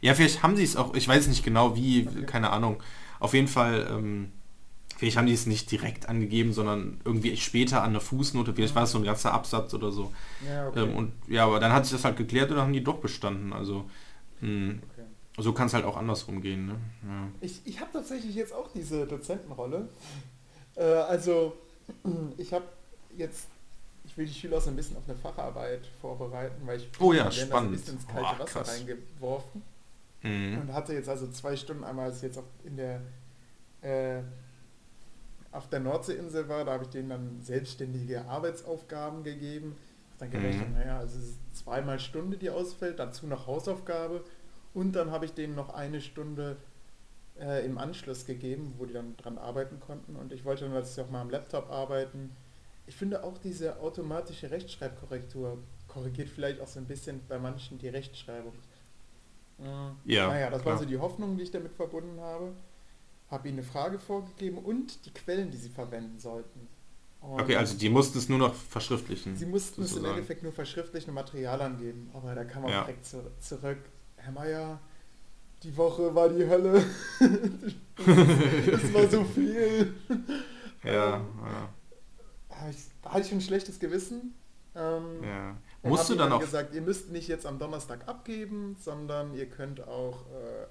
[0.00, 2.82] ja, vielleicht haben sie es auch, ich weiß nicht genau wie, keine Ahnung.
[3.18, 4.32] Auf jeden Fall, ähm,
[4.96, 8.84] vielleicht haben die es nicht direkt angegeben, sondern irgendwie später an der Fußnote, vielleicht war
[8.84, 10.12] es so ein ganzer Absatz oder so.
[10.40, 10.84] Ja, okay.
[10.84, 12.98] Ähm, und ja, aber dann hat sich das halt geklärt und dann haben die doch
[12.98, 13.52] bestanden.
[13.52, 13.90] Also
[14.40, 14.95] mh, okay.
[15.38, 16.66] So kann es halt auch andersrum gehen.
[16.66, 16.76] Ne?
[17.06, 17.28] Ja.
[17.40, 19.88] Ich, ich habe tatsächlich jetzt auch diese Dozentenrolle.
[20.76, 21.56] Äh, also
[22.36, 22.64] ich habe
[23.16, 23.48] jetzt,
[24.04, 27.12] ich will die Schüler auch so ein bisschen auf eine Facharbeit vorbereiten, weil ich Oh
[27.12, 27.72] ja, so ein spannend.
[27.72, 29.62] bisschen ins kalte Boah, Wasser reingeworfen
[30.22, 30.58] Mhm.
[30.62, 33.00] und hatte jetzt also zwei Stunden einmal, als ich jetzt auch in der
[33.82, 34.22] äh,
[35.52, 39.76] auf der Nordseeinsel war, da habe ich denen dann selbstständige Arbeitsaufgaben gegeben.
[40.18, 40.74] Dann gerechnet, Mhm.
[40.74, 44.24] naja, also es ist zweimal Stunde, die ausfällt, dazu noch Hausaufgabe
[44.76, 46.56] und dann habe ich denen noch eine Stunde
[47.40, 51.00] äh, im Anschluss gegeben, wo die dann dran arbeiten konnten und ich wollte dann natürlich
[51.00, 52.30] auch mal am Laptop arbeiten.
[52.86, 55.58] Ich finde auch diese automatische Rechtschreibkorrektur
[55.88, 58.52] korrigiert vielleicht auch so ein bisschen bei manchen die Rechtschreibung.
[59.58, 60.78] Äh, Ja, Naja, das waren klar.
[60.78, 62.52] so die Hoffnungen, die ich damit verbunden habe.
[63.30, 66.68] Habe ihnen eine Frage vorgegeben und die Quellen, die sie verwenden sollten.
[67.20, 69.36] Und Okay, also die mussten es nur noch verschriftlichen.
[69.36, 70.14] Sie mussten es im sozusagen.
[70.18, 72.82] Endeffekt nur verschriftliche Material angeben, aber da kam auch Ja.
[72.84, 73.78] direkt zu, zurück.
[74.26, 74.80] Herr Meier,
[75.62, 76.82] die Woche war die Hölle.
[77.98, 79.94] Es war so viel.
[80.84, 81.20] Ja, ja,
[82.50, 84.34] Da ich- hatte ich ein schlechtes Gewissen.
[84.74, 85.56] Ähm, ja.
[85.82, 86.40] Musst du dann auch...
[86.40, 90.66] gesagt, ihr müsst nicht jetzt am Donnerstag abgeben, sondern ihr könnt auch äh,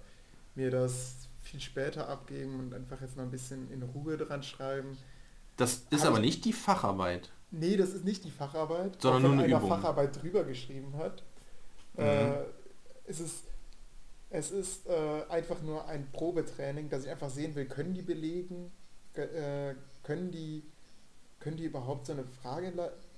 [0.53, 4.97] mir das viel später abgeben und einfach jetzt noch ein bisschen in Ruhe dran schreiben.
[5.57, 7.31] Das ist Hab aber ich- nicht die Facharbeit.
[7.51, 9.69] Nee, das ist nicht die Facharbeit, Sondern nur eine einer Übung.
[9.69, 11.23] Facharbeit drüber geschrieben hat.
[11.97, 12.03] Mhm.
[12.03, 12.33] Äh,
[13.07, 13.43] es ist,
[14.29, 18.71] es ist äh, einfach nur ein Probetraining, dass ich einfach sehen will, können die belegen,
[19.13, 19.25] ge-
[19.71, 20.63] äh, können die,
[21.39, 22.73] können die überhaupt so eine Frage,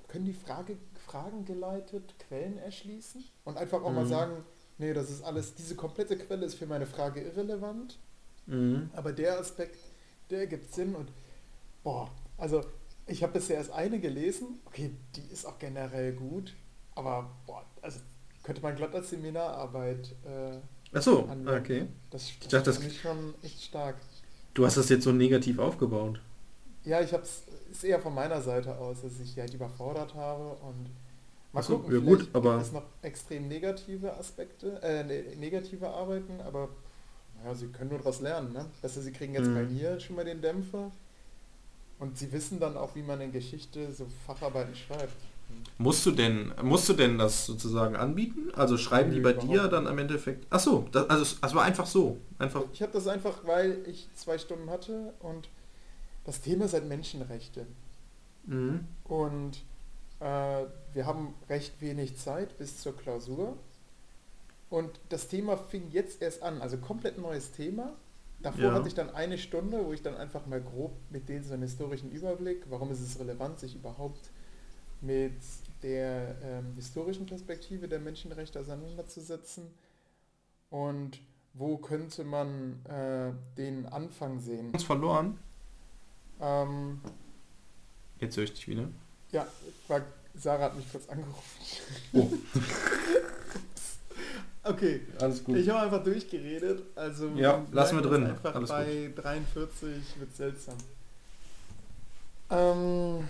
[0.07, 4.09] können die Frage, Fragen geleitet Quellen erschließen und einfach auch mal Mhm.
[4.09, 4.43] sagen,
[4.77, 7.99] nee, das ist alles, diese komplette Quelle ist für meine Frage irrelevant.
[8.47, 8.89] Mhm.
[8.91, 9.77] Aber der Aspekt,
[10.29, 11.11] der gibt Sinn und
[11.83, 12.63] boah, also
[13.05, 16.55] ich habe bisher erst eine gelesen, okay, die ist auch generell gut,
[16.95, 17.99] aber boah, also
[18.47, 21.49] könnte man glatt als Seminararbeit äh, Achso, anwenden.
[21.49, 21.87] okay.
[22.11, 23.97] Das, das dachte, das- ich schon echt stark.
[24.53, 26.19] Du hast das jetzt so negativ aufgebaut.
[26.85, 30.15] Ja, ich habe es ist eher von meiner Seite aus, dass ich die halt überfordert
[30.15, 30.85] habe und
[31.51, 35.35] mal Ach so, gucken, ja gut, aber- gibt es noch extrem negative Aspekte, äh, ne-
[35.35, 36.69] negative Arbeiten, aber
[37.37, 38.65] naja, sie können nur daraus lernen, ne?
[38.81, 39.55] Besser, sie kriegen jetzt Mhm.
[39.55, 40.89] bei mir schon mal den Dämpfer
[41.99, 45.13] und sie wissen dann auch, wie man in Geschichte so Facharbeiten schreibt.
[45.79, 48.51] Musst du denn, musst du denn das sozusagen anbieten?
[48.55, 50.47] Also schreiben die Nö, bei überhaupt dir dann am Endeffekt.
[50.49, 52.63] Ach so, das, also es es war einfach so, einfach.
[52.73, 55.49] Ich habe das einfach, weil ich zwei Stunden hatte und
[56.25, 57.67] das Thema ist halt Menschenrechte.
[58.45, 58.87] Mhm.
[59.03, 59.57] Und
[60.19, 63.55] äh, wir haben recht wenig Zeit bis zur Klausur.
[64.69, 67.93] Und das Thema fing jetzt erst an, also komplett neues Thema.
[68.41, 68.73] Davor Ja.
[68.73, 71.63] hatte ich dann eine Stunde, wo ich dann einfach mal grob mit denen so einen
[71.63, 74.29] historischen Überblick, warum ist es relevant, sich überhaupt
[75.01, 75.33] mit
[75.83, 79.65] der ähm, historischen Perspektive der Menschenrechte auseinanderzusetzen
[80.69, 81.19] und
[81.53, 84.71] wo könnte man äh, den Anfang sehen.
[84.71, 85.39] Uns verloren.
[86.39, 87.01] Ähm,
[88.19, 88.87] Jetzt höre ich dich wieder.
[89.31, 89.47] Ja,
[89.87, 90.01] war,
[90.35, 91.61] Sarah hat mich kurz angerufen.
[92.13, 92.29] Oh.
[94.63, 96.83] okay, Alles ich habe einfach durchgeredet.
[96.95, 98.25] Also Ja, lassen wir drin.
[98.27, 100.75] Einfach Alles bei 43 wird seltsam.
[102.49, 103.27] Ähm,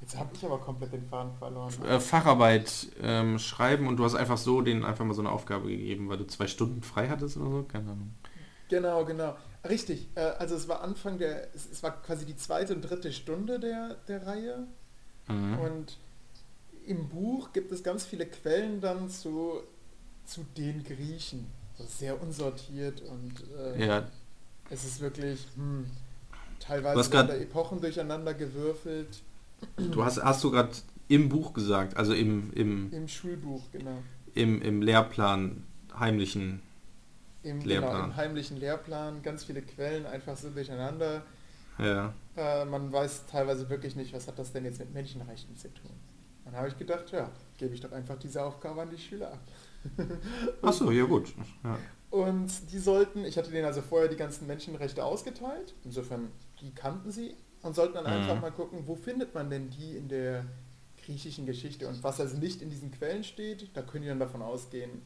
[0.00, 1.72] jetzt habe ich aber komplett den Faden verloren.
[1.84, 5.68] Äh, Facharbeit ähm, schreiben und du hast einfach so denen einfach mal so eine Aufgabe
[5.68, 7.62] gegeben, weil du zwei Stunden frei hattest oder so?
[7.64, 8.14] Keine Ahnung.
[8.68, 9.36] Genau, genau.
[9.68, 10.08] Richtig.
[10.14, 13.60] Äh, also es war Anfang der, es, es war quasi die zweite und dritte Stunde
[13.60, 14.66] der, der Reihe.
[15.28, 15.58] Mhm.
[15.58, 15.98] Und
[16.86, 19.60] im Buch gibt es ganz viele Quellen dann zu,
[20.24, 21.46] zu den Griechen.
[21.76, 24.08] So sehr unsortiert und äh, Ja,
[24.70, 25.86] es ist wirklich hm,
[26.58, 29.22] teilweise werden da Epochen durcheinander gewürfelt.
[29.76, 30.70] Du hast, hast du gerade
[31.08, 33.98] im Buch gesagt, also im, im, Im Schulbuch, genau.
[34.34, 35.64] im, im Lehrplan
[35.98, 36.62] heimlichen.
[37.42, 38.04] Im, genau, Lehrplan.
[38.04, 41.22] im heimlichen Lehrplan, ganz viele Quellen einfach so durcheinander.
[41.78, 42.14] Ja.
[42.36, 45.90] Äh, man weiß teilweise wirklich nicht, was hat das denn jetzt mit Menschenrechten zu tun.
[46.44, 49.40] Dann habe ich gedacht, ja, gebe ich doch einfach diese Aufgabe an die Schüler ab.
[50.62, 51.34] Ach so, ja gut.
[51.64, 51.78] Ja.
[52.10, 56.30] Und die sollten, ich hatte denen also vorher die ganzen Menschenrechte ausgeteilt, insofern
[56.60, 58.10] die kannten sie und sollten dann Mhm.
[58.12, 60.44] einfach mal gucken, wo findet man denn die in der
[61.04, 64.42] griechischen Geschichte und was also nicht in diesen Quellen steht, da können die dann davon
[64.42, 65.02] ausgehen,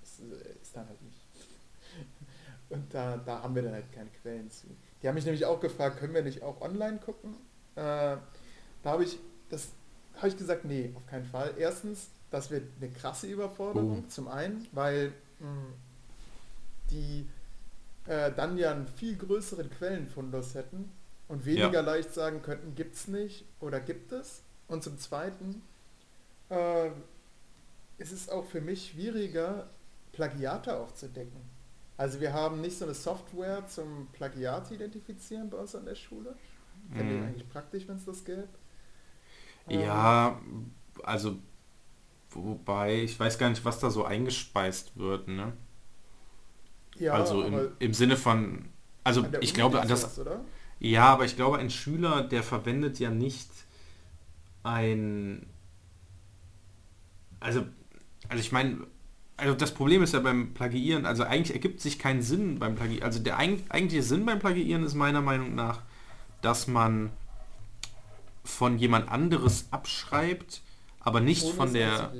[0.00, 1.18] das äh, ist dann halt nicht.
[2.70, 4.66] Und da, da haben wir dann halt keine Quellen zu.
[5.02, 7.34] Die haben mich nämlich auch gefragt, können wir nicht auch online gucken?
[7.76, 8.20] Äh, da
[8.84, 9.18] habe ich,
[9.50, 9.68] das
[10.16, 11.54] habe ich gesagt, nee, auf keinen Fall.
[11.58, 14.08] Erstens, das wird eine krasse Überforderung, Oh.
[14.08, 15.46] zum einen, weil mh,
[16.90, 17.28] die
[18.06, 20.90] äh, dann ja einen viel größeren Quellenfundus hätten
[21.28, 21.82] und weniger Ja.
[21.82, 24.42] leicht sagen könnten, gibt's nicht oder gibt es.
[24.68, 25.62] Und zum zweiten,
[26.50, 26.90] äh,
[27.98, 29.68] ist es auch für mich schwieriger,
[30.12, 31.40] Plagiate aufzudecken.
[31.96, 36.36] Also wir haben nicht so eine Software zum Plagiat identifizieren bei uns an der Schule.
[36.90, 37.22] Ich Mhm.
[37.22, 38.48] eigentlich praktisch, wenn es das gäbe.
[39.66, 40.40] Ähm, Ja,
[41.02, 41.38] also
[42.30, 45.54] wobei, ich weiß gar nicht, was da so eingespeist wird, ne?
[46.98, 48.66] ja, also im, im Sinne von,
[49.04, 50.40] also ich Uni glaube, das, oder?
[50.80, 53.48] Ja, aber ich glaube, ein Schüler, der verwendet ja nicht
[54.62, 55.46] ein,
[57.40, 57.64] also,
[58.28, 58.86] also ich meine,
[59.36, 63.04] also das Problem ist ja beim Plagiieren, also eigentlich ergibt sich kein Sinn beim Plagiieren,
[63.04, 65.82] also der eig- eigentliche Sinn beim Plagiieren ist meiner Meinung nach,
[66.42, 67.10] dass man
[68.44, 70.62] von jemand anderes abschreibt,
[71.00, 72.12] aber nicht Ohne von der,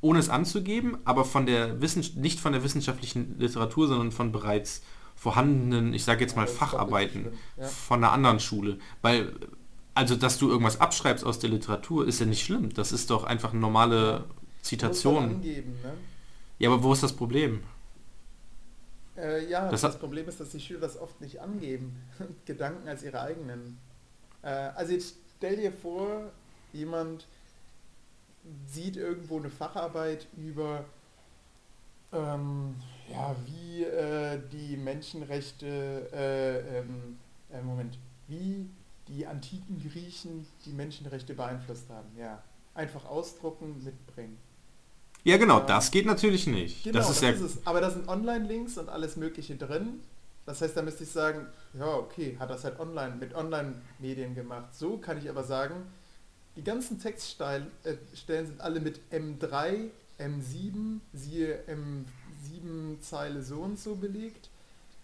[0.00, 4.82] ohne es anzugeben, aber von der Wissen, nicht von der wissenschaftlichen Literatur, sondern von bereits
[5.20, 7.66] vorhandenen, ich sage jetzt mal Facharbeiten ja.
[7.66, 8.78] von einer anderen Schule.
[9.02, 9.34] Weil,
[9.92, 12.72] also dass du irgendwas abschreibst aus der Literatur, ist ja nicht schlimm.
[12.72, 14.24] Das ist doch einfach eine normale
[14.62, 15.24] Zitation.
[15.24, 15.92] angeben, ne?
[16.58, 17.62] Ja, aber wo ist das Problem?
[19.14, 22.00] Äh, ja, Das das, Problem ist, dass die Schüler das oft nicht angeben.
[22.46, 23.76] Gedanken als ihre eigenen.
[24.40, 26.32] Äh, also jetzt stell dir vor,
[26.72, 27.26] jemand
[28.66, 30.86] sieht irgendwo eine Facharbeit über
[32.10, 32.76] ähm,
[33.10, 35.66] ja, wie äh, die Menschenrechte,
[36.12, 37.18] äh, ähm,
[37.52, 37.98] äh, Moment,
[38.28, 38.68] wie
[39.08, 42.08] die antiken Griechen die Menschenrechte beeinflusst haben.
[42.16, 42.42] Ja,
[42.74, 44.38] einfach ausdrucken, mitbringen.
[45.24, 45.66] Ja, genau, Ja.
[45.66, 46.84] das geht natürlich nicht.
[46.84, 47.58] Genau, das ist ja, es.
[47.66, 50.00] Aber da sind Online-Links und alles Mögliche drin.
[50.46, 54.74] Das heißt, da müsste ich sagen, ja, okay, hat das halt online mit Online-Medien gemacht.
[54.74, 55.74] So kann ich aber sagen,
[56.56, 61.62] die ganzen Textstellen äh, sind alle mit M3, M7, siehe
[62.42, 64.48] M7 Zeile so und so belegt.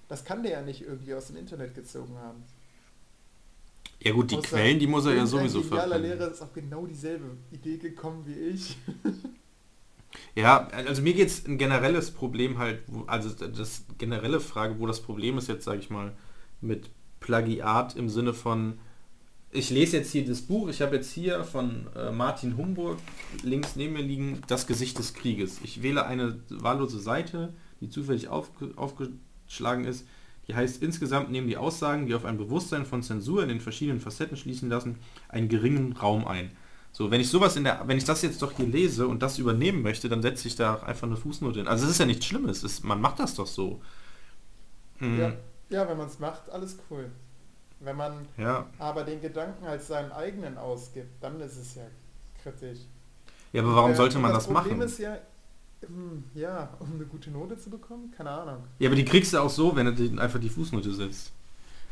[0.08, 2.44] Das kann der ja nicht irgendwie aus dem Internet gezogen haben.
[4.00, 6.02] ja gut, die Außer Quellen, die muss er ja sowieso verwenden.
[6.02, 8.76] Lehrer ist auf genau dieselbe Idee gekommen wie ich.
[10.34, 15.00] Ja, also mir geht es ein generelles Problem halt, also das generelle Frage, wo das
[15.00, 16.14] Problem ist jetzt, sage ich mal,
[16.60, 18.78] mit Plagiat im Sinne von,
[19.56, 22.98] ich lese jetzt hier das Buch, ich habe jetzt hier von äh, Martin Humburg
[23.42, 25.60] links neben mir liegen, Das Gesicht des Krieges.
[25.62, 30.06] Ich wähle eine wahllose Seite, die zufällig aufge, aufgeschlagen ist.
[30.46, 34.00] Die heißt, insgesamt nehmen die Aussagen, die auf ein Bewusstsein von Zensur in den verschiedenen
[34.00, 34.98] Facetten schließen lassen,
[35.28, 36.50] einen geringen Raum ein.
[36.92, 39.38] So, wenn ich sowas in der, wenn ich das jetzt doch hier lese und das
[39.38, 41.68] übernehmen möchte, dann setze ich da einfach eine Fußnote hin.
[41.68, 43.80] Also es ist ja nichts Schlimmes, es, man macht das doch so.
[45.00, 45.18] Mhm.
[45.18, 45.32] Ja,
[45.68, 47.10] ja wenn man es macht, alles cool.
[47.80, 48.66] Wenn man ja.
[48.78, 51.82] aber den Gedanken als seinen eigenen ausgibt, dann ist es ja
[52.42, 52.80] kritisch.
[53.52, 54.80] Ja, aber warum Äh, sollte man das, Problem machen?
[54.88, 55.18] ist ja,
[55.86, 58.64] hm, ja, um eine gute Note zu bekommen, keine Ahnung.
[58.78, 61.32] Ja, aber die kriegst du auch so, wenn du einfach die Fußnote setzt.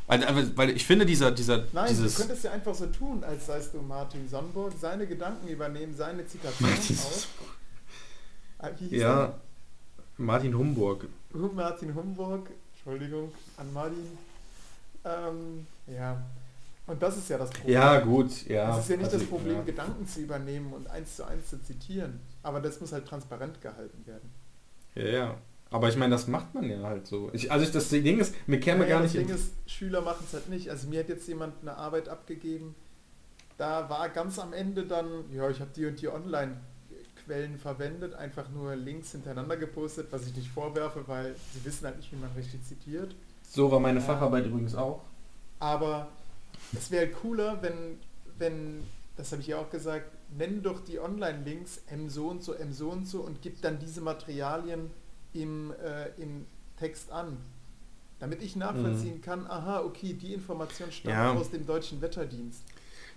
[0.07, 2.15] Weil, weil- ich finde, dieser, dieser, Nein, dieses...
[2.15, 6.27] du könntest ja einfach so tun, als seist du Martin Sonnenburg, seine Gedanken übernehmen, seine
[6.27, 7.29] Zitation aus.
[8.59, 9.35] Ah, ja,
[10.17, 11.07] Martin Humburg.
[11.33, 11.41] er?
[11.41, 14.19] Hu- Martin Humburg, Entschuldigung, an Martin.
[15.05, 16.25] Ähm, ja,
[16.87, 17.75] und das ist ja das Problem.
[17.75, 18.71] Ja, gut, ja.
[18.79, 19.63] Es ist ja nicht also, das Problem, ja.
[19.63, 22.21] Gedanken zu übernehmen und eins zu eins zu zitieren.
[22.43, 24.31] Aber das muss halt transparent gehalten werden.
[24.95, 25.39] Ja, ja.
[25.71, 27.31] Aber ich meine, das macht man ja halt so.
[27.33, 29.17] Ich, also ich, das Ding ist, mir käme Naja, gar das nicht...
[29.17, 30.71] Ding in- ist, Schüler machen es halt nicht.
[30.71, 32.75] Also mir hat jetzt jemand eine Arbeit abgegeben.
[33.57, 38.49] Da war ganz am Ende dann, ja, ich habe die und die Online-Quellen verwendet, einfach
[38.51, 42.31] nur Links hintereinander gepostet, was ich nicht vorwerfe, weil sie wissen halt nicht, wie man
[42.37, 43.15] richtig zitiert.
[43.55, 44.01] So war meine.
[44.01, 45.01] Facharbeit übrigens auch.
[45.61, 46.09] Aber
[46.73, 47.99] es wäre halt cooler, wenn,
[48.39, 48.83] wenn,
[49.17, 52.73] das habe ich ja auch gesagt, nenn doch die Online-Links M so und so, M
[52.73, 54.91] so und so und gib dann diese Materialien
[55.33, 56.47] im, äh, im
[56.79, 57.37] Text an.
[58.21, 61.33] Damit ich nachvollziehen kann, aha, okay, die Information stammt Ja.
[61.33, 62.63] aus dem deutschen Wetterdienst.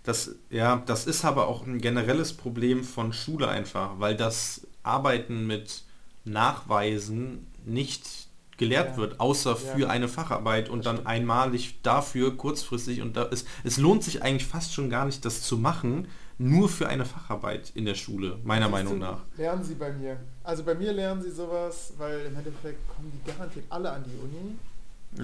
[0.04, 5.48] Das, ja, das ist aber auch ein generelles Problem von Schule einfach, weil das Arbeiten
[5.48, 5.84] mit
[6.26, 8.27] Nachweisen nicht
[8.58, 8.98] gelehrt Ja.
[8.98, 9.56] wird, außer Ja.
[9.56, 11.08] für eine Facharbeit und Das dann stimmt.
[11.10, 13.02] einmalig dafür, kurzfristig.
[13.02, 16.08] Und da ist, es lohnt sich eigentlich fast schon gar nicht, das zu machen,
[16.40, 19.20] nur für eine Facharbeit in der Schule, meiner Meinung du, nach.
[19.38, 20.18] Lernen sie bei mir.
[20.44, 24.18] Also bei mir lernen sie sowas, weil im Endeffekt kommen die garantiert alle an die
[24.24, 24.56] Uni.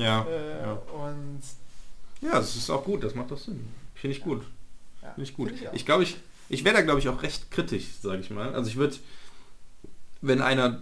[0.04, 0.72] Ja, Äh, ja.
[0.74, 1.42] Und
[2.22, 3.68] ja, das ist auch gut, das macht doch Sinn.
[3.94, 4.42] Finde ich gut.
[5.02, 5.50] Finde ich gut.
[5.52, 5.74] find auch.
[5.74, 6.18] Ich glaube, ich,
[6.50, 8.54] ich wäre da, glaube ich, auch recht kritisch, sage ich mal.
[8.56, 8.96] Also ich würde,
[10.22, 10.82] wenn einer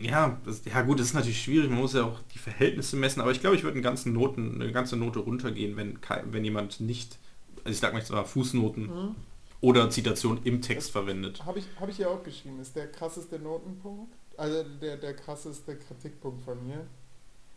[0.00, 3.20] Ja, das, ja gut, das ist natürlich schwierig, man muss ja auch die Verhältnisse messen,
[3.20, 6.80] aber ich glaube, ich würde einen ganzen Noten, eine ganze Note runtergehen, wenn, wenn jemand
[6.80, 7.18] nicht,
[7.64, 9.16] also ich sag mal jetzt Fußnoten mhm.
[9.60, 11.44] oder Zitation im Text das verwendet.
[11.44, 15.76] Habe ich, hab ich ja auch geschrieben, ist der krasseste Notenpunkt, also der, der krasseste
[15.76, 16.86] Kritikpunkt von mir.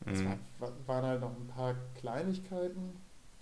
[0.07, 0.33] Es mhm.
[0.57, 2.93] war, waren halt noch ein paar Kleinigkeiten,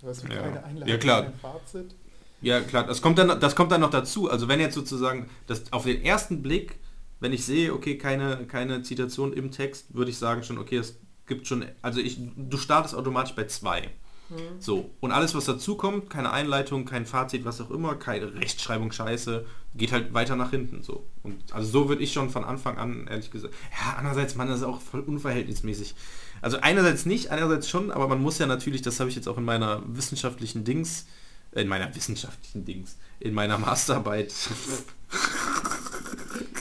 [0.02, 0.42] du hast ja.
[0.42, 1.24] keine Einleitung, ja, klar.
[1.24, 1.96] kein Fazit.
[2.42, 4.30] Ja klar, das kommt dann, das kommt dann noch dazu.
[4.30, 6.80] Also wenn jetzt sozusagen das auf den ersten Blick
[7.20, 11.00] wenn ich sehe, okay, keine, keine Zitation im Text, würde ich sagen schon, okay, es
[11.28, 13.90] gibt schon, also ich, du startest automatisch bei zwei.
[14.30, 14.60] Mhm.
[14.60, 18.92] So, und alles, was dazu kommt, keine Einleitung, kein Fazit, was auch immer, keine Rechtschreibung,
[18.92, 19.46] Scheiße,
[19.76, 20.84] geht halt weiter nach hinten.
[20.84, 21.06] So.
[21.24, 23.54] Und also so würde ich schon von Anfang an, ehrlich gesagt.
[23.72, 25.96] Ja, andererseits, man, das ist auch voll unverhältnismäßig.
[26.42, 29.38] Also einerseits nicht, einerseits schon, aber man muss ja natürlich, das habe ich jetzt auch
[29.38, 31.06] in meiner wissenschaftlichen Dings,
[31.52, 34.32] in meiner wissenschaftlichen Dings, in meiner Masterarbeit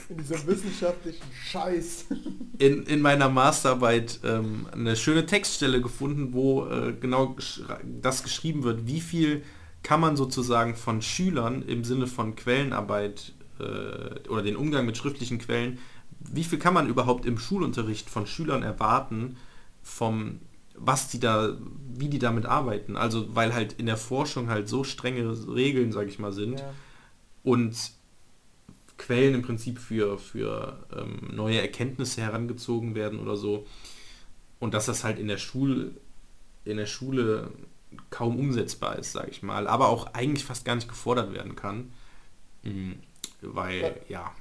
[0.09, 2.06] in diesem wissenschaftlichen Scheiß.
[2.59, 7.36] In, in meiner Masterarbeit ähm, eine schöne Textstelle gefunden, wo äh, genau
[7.84, 9.42] das geschrieben wird, wie viel
[9.82, 15.38] kann man sozusagen von Schülern im Sinne von Quellenarbeit äh, oder den Umgang mit schriftlichen
[15.38, 15.78] Quellen,
[16.20, 19.36] wie viel kann man überhaupt im Schulunterricht von Schülern erwarten,
[19.82, 20.40] vom
[20.80, 21.56] was die da,
[21.92, 22.96] wie die damit arbeiten.
[22.96, 26.61] Also weil halt in der Forschung halt so strenge Regeln, sage ich mal, sind.
[26.61, 26.72] Ja.
[27.42, 27.97] Und
[28.99, 33.66] Quellen im Prinzip für, für ähm, neue Erkenntnisse herangezogen werden oder so.
[34.59, 35.92] Und dass das halt in der Schule,
[36.64, 37.51] in der Schule
[38.11, 41.92] kaum umsetzbar ist, sage ich mal, aber auch eigentlich fast gar nicht gefordert werden kann.
[42.62, 43.01] Mhm,
[43.40, 44.32] weil, We ja.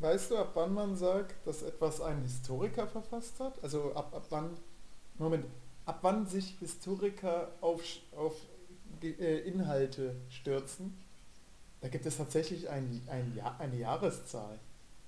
[0.00, 3.62] Weißt du, ab wann man sagt, dass etwas ein Historiker verfasst hat?
[3.64, 4.50] Also ab, ab wann,
[5.18, 5.44] Moment,
[5.86, 7.82] ab wann sich Historiker auf,
[8.16, 8.36] auf
[9.02, 10.96] äh, Inhalte stürzen?
[11.80, 14.58] Da gibt es tatsächlich ein, ein Jahr, eine Jahreszahl.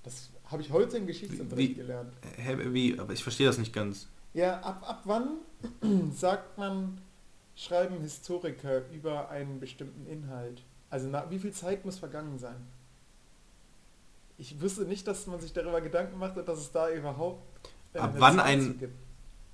[0.02, 2.12] Das habe ich heute im Geschichtsunterricht gelernt.
[2.36, 2.98] Hä, wie?
[2.98, 4.08] Aber ich verstehe das nicht ganz.
[4.32, 5.38] Ja, ab, ab wann
[6.14, 7.00] sagt man,
[7.56, 10.62] schreiben Historiker über einen bestimmten Inhalt?
[10.88, 12.56] Also nach, wie viel Zeit muss vergangen sein?
[14.38, 17.42] Ich wüsste nicht, dass man sich darüber Gedanken macht, dass es da überhaupt
[17.94, 18.94] ab wann Zeit ein gibt.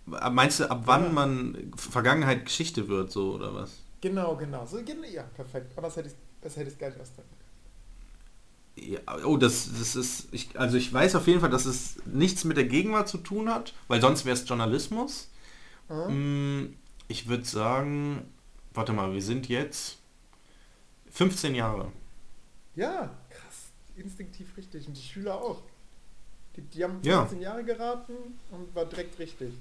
[0.06, 1.10] Meinst du, ab wann ja.
[1.10, 3.80] man Vergangenheit Geschichte wird, so oder was?
[4.00, 4.64] Genau, genau.
[4.66, 5.72] So, ja, perfekt.
[5.76, 6.14] Aber das hätte ich
[6.46, 7.36] das hätte ich gar nicht ausdrücken
[8.76, 12.44] ja, oh, das, das ist, ich, also ich weiß auf jeden Fall, dass es nichts
[12.44, 15.30] mit der Gegenwart zu tun hat, weil sonst wäre es Journalismus.
[15.88, 16.76] Mhm.
[17.08, 18.28] Ich würde sagen,
[18.74, 19.98] warte mal, wir sind jetzt
[21.10, 21.90] 15 Jahre.
[22.74, 24.86] Ja, krass, instinktiv richtig.
[24.86, 25.62] Und die Schüler auch.
[26.56, 27.50] Die, die haben 15 ja.
[27.50, 28.12] Jahre geraten
[28.50, 29.52] und war direkt richtig.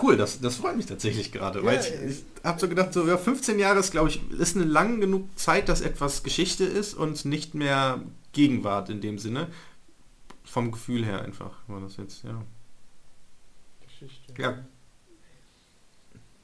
[0.00, 3.06] Cool, das, das freut mich tatsächlich gerade, ja, weil ich, ich habe so gedacht, so
[3.06, 6.92] ja, 15 Jahre ist, glaube ich, ist eine lang genug Zeit, dass etwas Geschichte ist
[6.94, 9.48] und nicht mehr Gegenwart in dem Sinne.
[10.44, 12.42] Vom Gefühl her einfach war das jetzt, ja.
[13.80, 14.34] Geschichte.
[14.40, 14.58] Ja,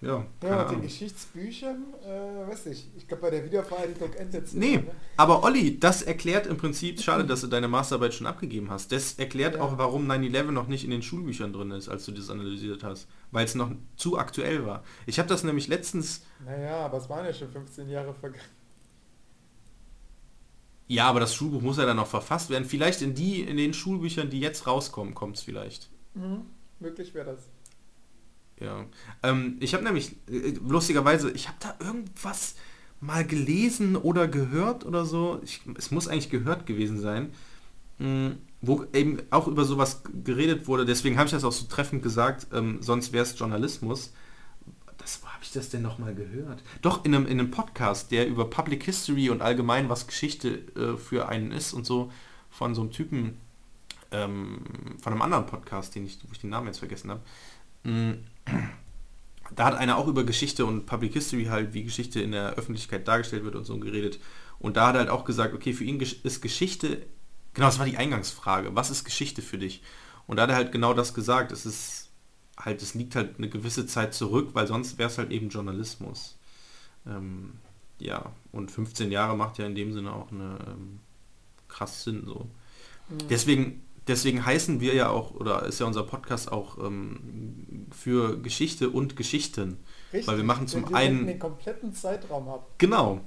[0.02, 2.90] ja, ja den Geschichtsbüchern, äh, weiß ich.
[2.96, 4.52] Ich glaube, bei der Wiedervereinigung endet es.
[4.52, 4.86] Nee, ne?
[5.16, 9.14] aber Olli, das erklärt im Prinzip, schade, dass du deine Masterarbeit schon abgegeben hast, das
[9.20, 9.62] erklärt ja.
[9.62, 13.06] auch, warum 9-11 noch nicht in den Schulbüchern drin ist, als du das analysiert hast.
[13.30, 14.82] Weil es noch zu aktuell war.
[15.06, 16.24] Ich habe das nämlich letztens...
[16.44, 18.42] Naja, aber es waren ja schon 15 Jahre vergangen.
[20.88, 22.64] Ja, aber das Schulbuch muss ja dann noch verfasst werden.
[22.64, 25.90] Vielleicht in die, in den Schulbüchern, die jetzt rauskommen, kommt es vielleicht.
[26.14, 26.42] Mhm,
[26.80, 27.51] möglich wäre das.
[28.62, 28.86] Ja.
[29.22, 32.54] Ähm, ich habe nämlich, äh, lustigerweise, ich habe da irgendwas
[33.00, 35.40] mal gelesen oder gehört oder so.
[35.42, 37.32] Ich, es muss eigentlich gehört gewesen sein.
[37.98, 40.86] Mh, hm, wo eben auch über sowas geredet wurde.
[40.86, 44.12] Deswegen habe ich das auch so treffend gesagt, ähm, sonst wäre es Journalismus.
[44.98, 46.62] Das, wo habe ich das denn nochmal gehört?
[46.80, 50.96] Doch, in einem, in einem Podcast, der über Public History und allgemein, was Geschichte äh,
[50.96, 52.12] für einen ist und so,
[52.50, 53.36] von so einem Typen,
[54.12, 54.60] ähm,
[55.00, 57.22] von einem anderen Podcast, den ich, wo ich den Namen jetzt vergessen habe.
[59.54, 63.06] Da hat einer auch über Geschichte und Public History halt, wie Geschichte in der Öffentlichkeit
[63.06, 64.18] dargestellt wird und so geredet.
[64.58, 67.06] Und da hat er halt auch gesagt, okay, für ihn ist Geschichte,
[67.52, 69.82] genau, das war die Eingangsfrage, was ist Geschichte für dich?
[70.26, 72.08] Und da hat er halt genau das gesagt, es ist
[72.56, 76.38] halt, es liegt halt eine gewisse Zeit zurück, weil sonst wäre es halt eben Journalismus.
[77.06, 77.54] Ähm,
[77.98, 81.00] ja, und 15 Jahre macht ja in dem Sinne auch eine ähm,
[81.68, 82.48] krass Sinn so.
[83.08, 83.28] Mhm.
[83.28, 88.90] Deswegen deswegen heißen wir ja auch, oder ist ja unser Podcast auch ähm, für Geschichte
[88.90, 89.78] und Geschichten.
[90.12, 92.68] Richtig, weil wir machen zum wir einen den kompletten Zeitraum ab.
[92.78, 93.20] Genau.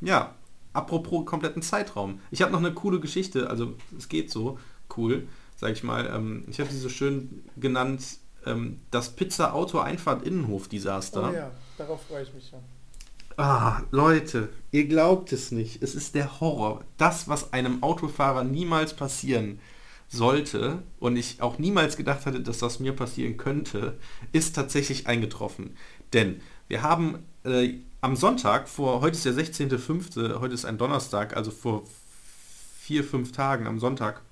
[0.00, 0.34] Ja.
[0.72, 2.20] Apropos kompletten Zeitraum.
[2.30, 4.58] Ich habe noch eine coole Geschichte, also es geht so
[4.96, 6.06] cool, sag ich mal.
[6.06, 8.04] Ähm, ich habe sie so schön genannt,
[8.46, 11.30] ähm, das Pizza-Auto-Einfahrt-Innenhof-Desaster.
[11.30, 12.60] Oh ja, darauf freue ich mich schon.
[13.36, 15.82] Ah, Leute, ihr glaubt es nicht.
[15.82, 16.84] Es ist der Horror.
[16.96, 19.60] Das, was einem Autofahrer niemals passieren
[20.08, 23.98] sollte und ich auch niemals gedacht hatte, dass das mir passieren könnte,
[24.32, 25.76] ist tatsächlich eingetroffen.
[26.12, 31.36] Denn wir haben äh, am Sonntag, vor, heute ist der 16.05., heute ist ein Donnerstag,
[31.36, 31.84] also vor
[32.78, 34.22] vier, fünf Tagen am Sonntag,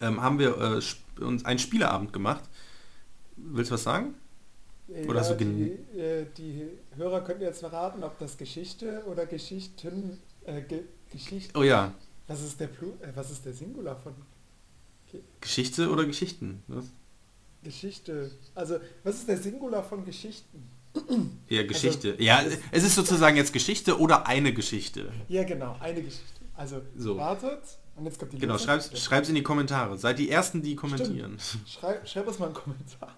[0.00, 2.44] ähm, haben wir äh, uns einen Spieleabend gemacht.
[3.36, 4.14] Willst du was sagen?
[4.88, 10.18] Oder ja, so die, äh, die Hörer könnten jetzt verraten, ob das Geschichte oder Geschichten
[10.44, 11.56] äh, Ge Geschichte.
[11.58, 11.94] Oh ja.
[12.26, 14.14] Was ist der Plu äh, was ist der Singular von
[15.40, 16.62] Geschichte oder Geschichten?
[16.68, 16.86] Was?
[17.62, 18.30] Geschichte.
[18.54, 20.70] Also was ist der Singular von Geschichten?
[21.48, 22.12] Ja, Geschichte.
[22.12, 25.12] Also, ja, es ist sozusagen jetzt Geschichte oder eine Geschichte.
[25.28, 26.40] Ja, genau, eine Geschichte.
[26.54, 27.18] Also so.
[27.18, 27.62] wartet
[27.96, 29.98] und jetzt kommt die Genau, schreib es in die Kommentare.
[29.98, 31.38] Seid die Ersten, die kommentieren.
[31.66, 33.14] Schreib, schreib uns mal einen Kommentar.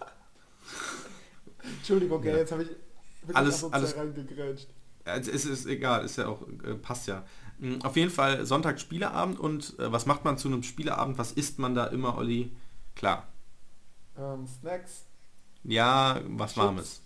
[1.79, 2.37] Entschuldigung, ja.
[2.37, 2.71] jetzt habe ich
[3.35, 4.69] alles, alles reingegrätscht.
[5.05, 7.25] Es ist, ist egal, ist ja auch, äh, passt ja.
[7.61, 11.19] Hm, auf jeden Fall Sonntag Spieleabend und äh, was macht man zu einem Spieleabend?
[11.19, 12.53] Was isst man da immer, Olli?
[12.95, 13.27] Klar.
[14.17, 15.05] Ähm, Snacks.
[15.65, 16.65] Ja, was Chips.
[16.65, 17.03] Warmes.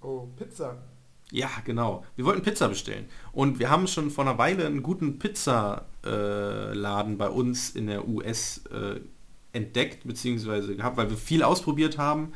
[0.00, 0.82] Oh, Pizza.
[1.30, 2.04] Ja, genau.
[2.16, 3.06] Wir wollten Pizza bestellen.
[3.32, 8.06] Und wir haben schon vor einer Weile einen guten Pizzaladen äh, bei uns in der
[8.06, 9.00] US äh,
[9.52, 12.32] entdeckt, beziehungsweise gehabt, weil wir viel ausprobiert haben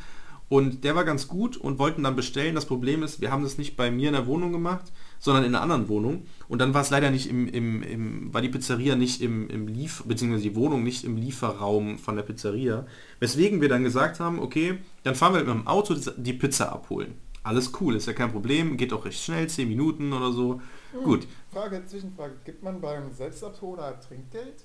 [0.48, 2.54] und der war ganz gut und wollten dann bestellen.
[2.54, 5.54] Das Problem ist, wir haben das nicht bei mir in der Wohnung gemacht, sondern in
[5.54, 6.26] einer anderen Wohnung.
[6.48, 9.66] Und dann war es leider nicht im, im, im war die Pizzeria nicht im, im
[9.66, 12.86] Lief, beziehungsweise die Wohnung nicht im Lieferraum von der Pizzeria.
[13.20, 17.14] Weswegen wir dann gesagt haben, okay, dann fahren wir mit dem Auto die Pizza abholen.
[17.42, 20.60] Alles cool, ist ja kein Problem, geht auch recht schnell, 10 Minuten oder so.
[20.92, 21.28] Hm, Gut.
[21.52, 24.64] Frage, Zwischenfrage, gibt man beim Selbstabholer Trinkgeld?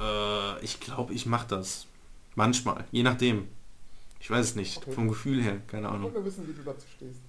[0.00, 1.86] Äh, ich glaube, ich mache das.
[2.34, 3.48] Manchmal, je nachdem.
[4.20, 4.92] Ich weiß es nicht, okay.
[4.92, 6.12] vom Gefühl her, keine Ahnung.
[6.14, 7.20] Ich wissen, wie du dazu stehst.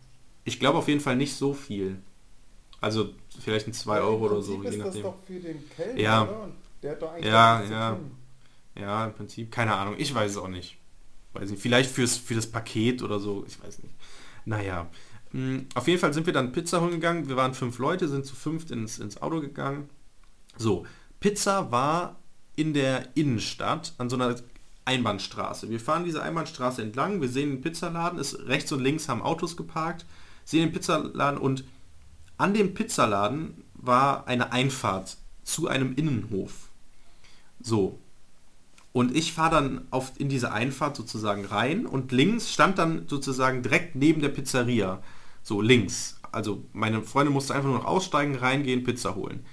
[0.49, 1.99] Ich glaube auf jeden Fall nicht so viel.
[2.81, 4.83] Also vielleicht ein 2 Euro oder so, je nachdem.
[4.83, 6.49] Das doch für den Kellner, ja.
[6.81, 7.99] Der hat doch eigentlich ja, ja.
[8.75, 10.77] Ja, im Prinzip, keine Ahnung, ich weiß es auch nicht.
[11.33, 13.93] Weiß nicht, vielleicht fürs, für das Paket oder so, ich weiß nicht.
[14.45, 14.87] Naja,
[15.31, 17.27] hm, auf jeden Fall sind wir dann Pizza holen gegangen.
[17.27, 19.89] Wir waren fünf Leute, sind zu fünft ins, ins Auto gegangen.
[20.57, 20.85] So,
[21.19, 22.15] Pizza war
[22.55, 24.35] in der Innenstadt an so einer
[24.85, 25.69] Einbahnstraße.
[25.69, 29.55] Wir fahren diese Einbahnstraße entlang, wir sehen den Pizzaladen, ist rechts und links haben Autos
[29.55, 30.05] geparkt,
[30.49, 31.63] sehen den Pizzaladen und
[32.37, 36.69] an dem Pizzaladen war eine Einfahrt zu einem Innenhof.
[37.61, 37.99] So.
[38.91, 43.61] Und ich fahre dann auf, in diese Einfahrt sozusagen rein und links stand dann sozusagen
[43.61, 45.03] direkt neben der Pizzeria.
[45.43, 46.19] So links.
[46.31, 49.45] Also meine Freundin musste einfach nur noch aussteigen, reingehen, Pizza holen.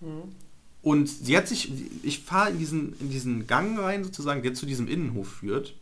[0.00, 0.34] Mhm.
[0.82, 1.72] Und sie hat sich,
[2.02, 5.74] ich fahre in diesen, in diesen Gang rein sozusagen, der zu diesem Innenhof führt.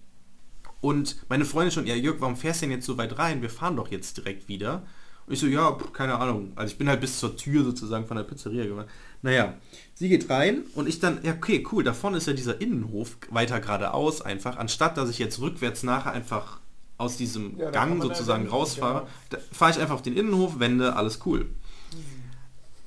[0.83, 3.41] Und meine Freundin schon, ja Jörg, warum fährst du denn jetzt so weit rein?
[3.41, 4.83] Wir fahren doch jetzt direkt wieder.
[5.27, 6.53] Und ich so, ja, keine Ahnung.
[6.57, 8.89] Also ich bin halt bis zur Tür sozusagen von der Pizzeria gefahren.
[9.23, 9.55] Naja,
[9.95, 13.17] sie geht rein und ich dann, ja okay, cool, da vorne ist ja dieser Innenhof
[13.31, 16.59] weiter geradeaus einfach, anstatt dass ich jetzt rückwärts nachher einfach
[16.99, 19.43] aus diesem ja, Gang sozusagen rausfahre, genau.
[19.53, 21.47] fahre ich einfach auf den Innenhof, wende, alles cool.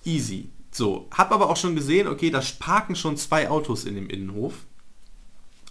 [0.03, 0.49] Easy.
[0.71, 4.65] So, hab aber auch schon gesehen, okay, da parken schon zwei Autos in dem Innenhof.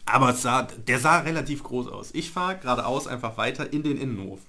[0.07, 2.11] Aber sah, der sah relativ groß aus.
[2.12, 4.40] Ich fahre geradeaus einfach weiter in den Innenhof.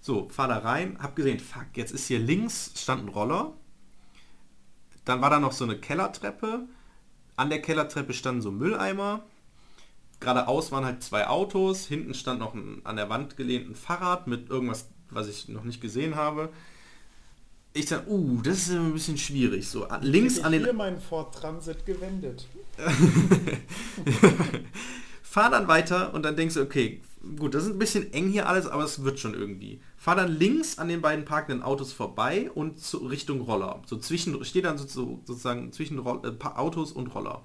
[0.00, 3.52] So, fahr da rein, hab gesehen, fuck, jetzt ist hier links stand ein Roller.
[5.04, 6.66] Dann war da noch so eine Kellertreppe.
[7.36, 9.22] An der Kellertreppe standen so Mülleimer.
[10.20, 11.86] Geradeaus waren halt zwei Autos.
[11.86, 15.80] Hinten stand noch ein an der Wand gelehnten Fahrrad mit irgendwas, was ich noch nicht
[15.80, 16.50] gesehen habe
[17.72, 19.68] ich sag, uh, das ist ein bisschen schwierig.
[19.68, 20.64] So links ich an den.
[20.64, 22.46] Hier meinen Ford Transit gewendet.
[25.22, 27.00] Fahr dann weiter und dann denkst du, okay,
[27.38, 29.80] gut, das ist ein bisschen eng hier alles, aber es wird schon irgendwie.
[29.96, 33.82] Fahr dann links an den beiden parkenden Autos vorbei und zu Richtung Roller.
[33.86, 37.44] So zwischen, steht dann so, so, sozusagen zwischen Roll, äh, Autos und Roller.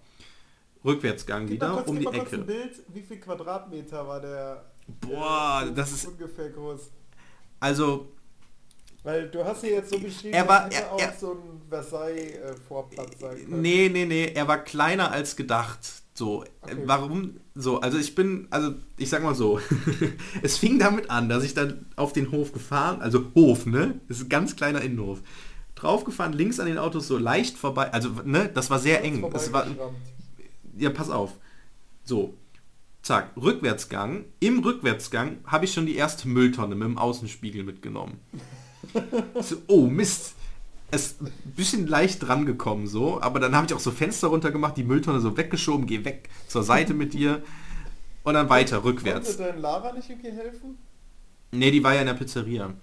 [0.84, 2.38] Rückwärtsgang Gib wieder kurz, um die Ecke.
[2.40, 4.66] Bild, wie viel Quadratmeter war der?
[5.02, 6.92] Boah, der, das ist ungefähr groß.
[7.60, 8.15] Also
[9.06, 13.20] weil du hast hier jetzt so beschrieben, er war er, auch er, so ein Versailles-Vorplatz
[13.20, 13.62] sein können.
[13.62, 15.80] Nee, nee, nee, er war kleiner als gedacht.
[16.16, 16.76] So, okay.
[16.86, 17.40] warum?
[17.54, 19.60] So, also ich bin, also ich sag mal so,
[20.42, 24.00] es fing damit an, dass ich dann auf den Hof gefahren, also Hof, ne?
[24.08, 25.20] Das ist ein ganz kleiner Innenhof.
[25.76, 29.30] Draufgefahren, links an den Autos so leicht vorbei, also ne, das war sehr eng.
[29.32, 29.68] Das war,
[30.78, 31.34] ja, pass auf.
[32.06, 32.34] So,
[33.04, 34.26] zack, Rückwärtsgang.
[34.40, 38.20] Im Rückwärtsgang habe ich schon die erste Mülltonne mit dem Außenspiegel mitgenommen.
[39.42, 40.36] so, oh Mist.
[40.92, 44.28] Es ist ein bisschen leicht dran gekommen so, aber dann habe ich auch so Fenster
[44.28, 47.42] runter gemacht, die Mülltonne so weggeschoben, geh weg zur Seite mit dir
[48.24, 49.36] und dann weiter, rückwärts.
[49.38, 50.78] Konnte dein Lara nicht irgendwie helfen?
[51.52, 52.74] Nee, die war ja in der Pizzeria.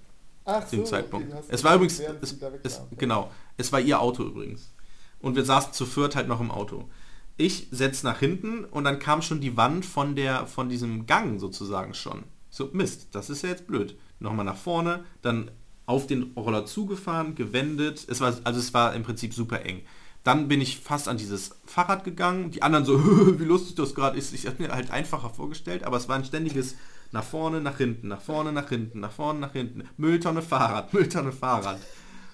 [0.45, 1.33] Ach zu dem so, Zeitpunkt.
[1.33, 4.73] Okay, es war übrigens, es, es, genau, es war ihr Auto übrigens.
[5.21, 6.89] Und wir saßen zu viert halt noch im Auto.
[7.37, 11.41] Ich setz nach hinten und dann kam schon die Wand von der von diesem Gang
[11.41, 12.25] sozusagen schon.
[12.51, 13.97] So, Mist, das ist ja jetzt blöd.
[14.21, 15.51] Nochmal nach vorne, dann
[15.87, 18.07] auf den Roller zugefahren, gewendet.
[18.09, 19.83] Es war, also es war im Prinzip super eng.
[20.25, 22.51] Dann bin ich fast an dieses Fahrrad gegangen.
[22.53, 22.99] Die anderen so,
[23.41, 24.33] wie lustig das gerade ist.
[24.33, 26.77] Ich habe mir halt einfacher vorgestellt, aber es war ein ständiges
[27.11, 29.89] nach vorne, nach hinten, nach vorne, nach hinten, nach vorne, nach hinten.
[29.97, 31.79] Mülltonne, Fahrrad, Mülltonne, Fahrrad.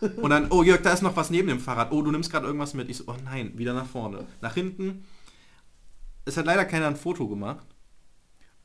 [0.01, 1.91] Und dann, oh Jörg, da ist noch was neben dem Fahrrad.
[1.91, 2.89] Oh, du nimmst gerade irgendwas mit.
[2.89, 4.27] Ich so, oh nein, wieder nach vorne.
[4.41, 5.05] Nach hinten.
[6.25, 7.67] Es hat leider keiner ein Foto gemacht.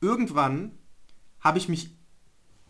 [0.00, 0.72] Irgendwann
[1.40, 1.90] habe ich mich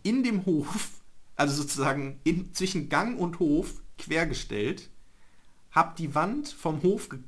[0.03, 1.03] in dem Hof,
[1.37, 4.91] also sozusagen in, zwischen Gang und Hof, quergestellt,
[5.71, 7.21] habe die Wand vom Hof ge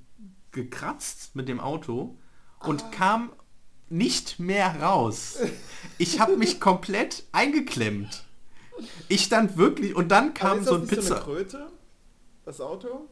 [0.53, 2.17] gekratzt mit dem Auto
[2.61, 2.91] und ah.
[2.91, 3.33] kam
[3.91, 5.37] nicht mehr raus.
[5.99, 8.25] Ich habe mich komplett eingeklemmt.
[9.09, 11.19] Ich stand wirklich und dann kam so ein Pizza.
[11.19, 11.71] So Kröte,
[12.47, 13.07] das Auto?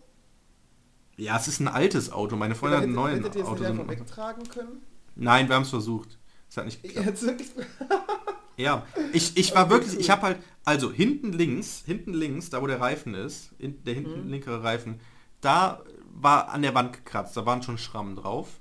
[1.16, 2.36] Ja, es ist ein altes Auto.
[2.36, 3.26] Meine Freundin hat ein neues Auto.
[3.26, 4.82] Hättet ihr es wegtragen können?
[5.14, 6.18] Nein, wir haben es versucht.
[6.48, 7.18] Es hat nicht geklappt.
[8.56, 12.66] ja, ich, ich war wirklich, ich habe halt, also hinten links, hinten links, da wo
[12.66, 14.30] der Reifen ist, in, der hinten mhm.
[14.30, 15.00] linkere Reifen,
[15.40, 15.82] da
[16.12, 18.60] war an der Wand gekratzt, da waren schon Schrammen drauf.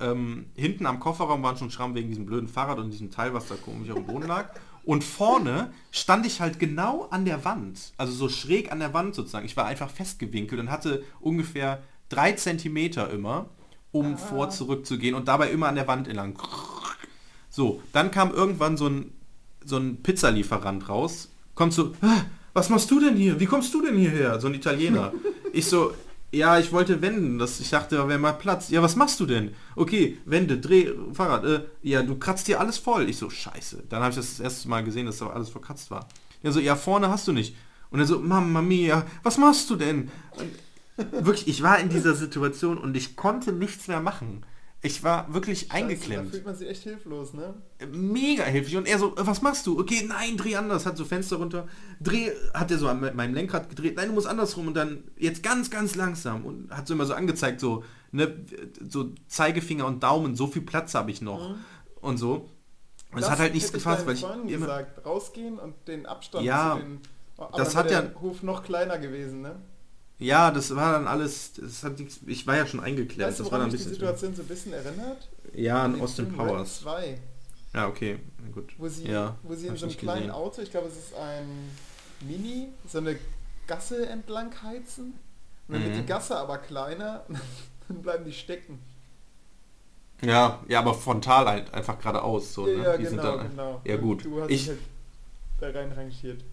[0.00, 3.46] Ähm, hinten am Kofferraum waren schon Schrammen wegen diesem blöden Fahrrad und diesem Teil, was
[3.46, 4.50] da komisch auf dem Boden lag.
[4.84, 9.14] Und vorne stand ich halt genau an der Wand, also so schräg an der Wand
[9.14, 9.46] sozusagen.
[9.46, 13.48] Ich war einfach festgewinkelt und hatte ungefähr drei Zentimeter immer,
[13.92, 14.16] um ah.
[14.16, 16.38] vor zurück zu gehen und dabei immer an der Wand entlang.
[17.54, 19.12] So, dann kam irgendwann so ein,
[19.64, 21.94] so ein Pizzalieferant raus, kommt so,
[22.52, 23.38] was machst du denn hier?
[23.38, 24.40] Wie kommst du denn hierher?
[24.40, 25.12] So ein Italiener.
[25.56, 25.94] Ich so,
[26.32, 27.38] ja, ich wollte wenden.
[27.38, 28.70] Das, ich dachte, da wäre mal Platz.
[28.70, 29.54] Ja, was machst du denn?
[29.76, 31.44] Okay, wende, dreh, Fahrrad.
[31.44, 33.08] Äh, ja, du kratzt dir alles voll.
[33.08, 33.84] Ich so, scheiße.
[33.88, 36.08] Dann habe ich das, das erste Mal gesehen, dass da alles verkratzt war.
[36.42, 37.54] Ja, so, ja, vorne hast du nicht.
[37.92, 40.10] Und er so, Mama mia, was machst du denn?
[40.96, 44.42] Und wirklich, ich war in dieser Situation und ich konnte nichts mehr machen.
[44.84, 46.26] Ich war wirklich Scheiße, eingeklemmt.
[46.26, 47.54] Da fühlt man sich echt hilflos, ne?
[47.90, 48.76] Mega hilflich.
[48.76, 49.80] Und er so, was machst du?
[49.80, 50.84] Okay, nein, dreh anders.
[50.84, 51.66] Hat so Fenster runter.
[52.00, 53.96] Dreh, hat er so an meinem Lenkrad gedreht.
[53.96, 54.66] Nein, du musst andersrum.
[54.66, 56.44] Und dann jetzt ganz, ganz langsam.
[56.44, 57.82] Und hat so immer so angezeigt, so,
[58.12, 58.44] ne,
[58.86, 61.48] so Zeigefinger und Daumen, so viel Platz habe ich noch.
[61.48, 61.54] Mhm.
[62.02, 62.50] Und so.
[63.10, 64.66] Und es hat halt nichts gefasst, weil ich immer...
[64.66, 67.00] gesagt, rausgehen und den Abstand ja, zu den...
[67.38, 68.02] Aber das hat ja...
[68.20, 69.62] Hof noch kleiner gewesen, ne?
[70.18, 73.30] Ja, das war dann alles, das hat nichts, ich war ja schon eingeklärt.
[73.30, 75.28] Weißt du, das war dann ein bisschen die Situation so ein bisschen erinnert?
[75.54, 76.80] Ja, an Austin Powers.
[76.80, 77.18] 2.
[77.74, 78.18] Ja, okay,
[78.52, 78.72] gut.
[78.78, 80.30] Wo sie, ja, wo sie in so einem kleinen gesehen.
[80.30, 81.70] Auto, ich glaube es ist ein
[82.20, 83.18] Mini, so eine
[83.66, 85.14] Gasse entlang heizen.
[85.66, 85.86] Und dann mhm.
[85.86, 87.24] wird die Gasse aber kleiner,
[87.88, 88.78] dann bleiben die stecken.
[90.22, 92.54] Ja, ja, aber frontal halt einfach geradeaus.
[92.54, 92.84] So, ja, ne?
[92.84, 93.80] ja genau, dann, genau.
[93.84, 94.24] Ja gut.
[94.24, 94.78] Du hast ich, halt
[95.60, 96.44] da rein rangiert.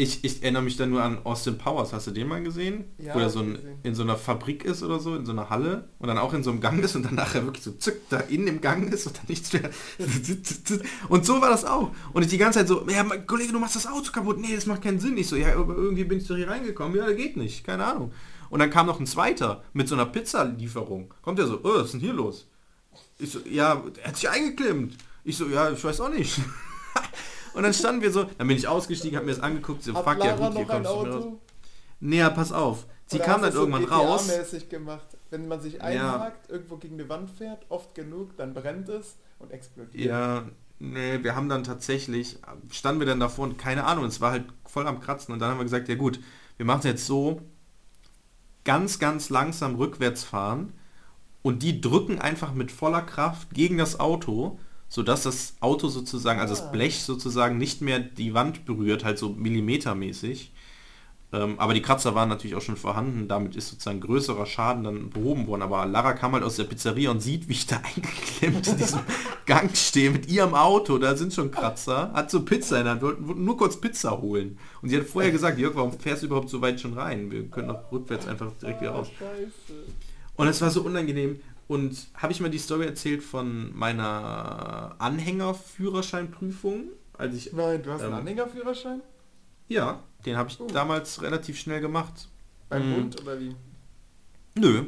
[0.00, 1.92] Ich, ich erinnere mich dann nur an Austin Powers.
[1.92, 2.86] Hast du den mal gesehen?
[2.96, 5.50] Ja, Wo er so ein, in so einer Fabrik ist oder so, in so einer
[5.50, 8.08] Halle und dann auch in so einem Gang ist und dann nachher wirklich so zück
[8.08, 9.68] da in dem Gang ist und dann nichts mehr.
[11.10, 11.90] Und so war das auch.
[12.14, 14.40] Und ich die ganze Zeit so, ja, Kollege, du machst das Auto kaputt.
[14.40, 15.18] Nee, das macht keinen Sinn.
[15.18, 16.96] Ich so, ja, irgendwie bin ich doch hier reingekommen.
[16.96, 17.64] Ja, geht nicht.
[17.64, 18.10] Keine Ahnung.
[18.48, 21.12] Und dann kam noch ein zweiter mit so einer Pizzalieferung.
[21.20, 22.46] Kommt er so, oh, was ist denn hier los?
[23.18, 24.96] Ich so, ja, er hat sich eingeklemmt.
[25.24, 26.40] Ich so, ja, ich weiß auch nicht.
[27.54, 30.04] Und dann standen wir so, dann bin ich ausgestiegen, habe mir das angeguckt, so, Hat
[30.04, 31.24] fuck Lara ja gut, hier kommst du raus.
[32.00, 32.86] Nee, pass auf.
[33.06, 34.30] Sie Oder kam dann irgendwann so raus.
[34.68, 35.16] gemacht.
[35.30, 36.54] Wenn man sich einhakt, ja.
[36.54, 40.06] irgendwo gegen die Wand fährt, oft genug, dann brennt es und explodiert.
[40.06, 40.44] Ja,
[40.78, 42.38] nee, wir haben dann tatsächlich,
[42.70, 45.50] standen wir dann davor und keine Ahnung, es war halt voll am Kratzen und dann
[45.50, 46.20] haben wir gesagt, ja gut,
[46.56, 47.40] wir machen es jetzt so,
[48.64, 50.72] ganz, ganz langsam rückwärts fahren
[51.42, 54.58] und die drücken einfach mit voller Kraft gegen das Auto
[54.90, 56.70] sodass das Auto sozusagen, also das ah.
[56.70, 60.52] Blech sozusagen nicht mehr die Wand berührt, halt so millimetermäßig.
[61.32, 65.10] Ähm, aber die Kratzer waren natürlich auch schon vorhanden, damit ist sozusagen größerer Schaden dann
[65.10, 65.62] behoben worden.
[65.62, 69.00] Aber Lara kam halt aus der Pizzeria und sieht, wie ich da eingeklemmt in diesem
[69.46, 73.02] Gang stehe mit ihrem Auto, da sind schon Kratzer, hat so Pizza in der Hand,
[73.02, 74.58] wollten nur kurz Pizza holen.
[74.82, 77.30] Und sie hat vorher gesagt, Jörg, warum fährst du überhaupt so weit schon rein?
[77.30, 79.08] Wir können doch rückwärts einfach direkt wieder raus.
[80.34, 81.38] Und es war so unangenehm,
[81.70, 88.00] und habe ich mal die Story erzählt von meiner Anhängerführerscheinprüfung, als ich Nein, du hast
[88.00, 89.00] ähm, einen Anhängerführerschein?
[89.68, 90.66] Ja, den habe ich oh.
[90.66, 92.26] damals relativ schnell gemacht.
[92.68, 92.94] Beim mhm.
[92.94, 93.54] Bund oder wie?
[94.58, 94.86] Nö,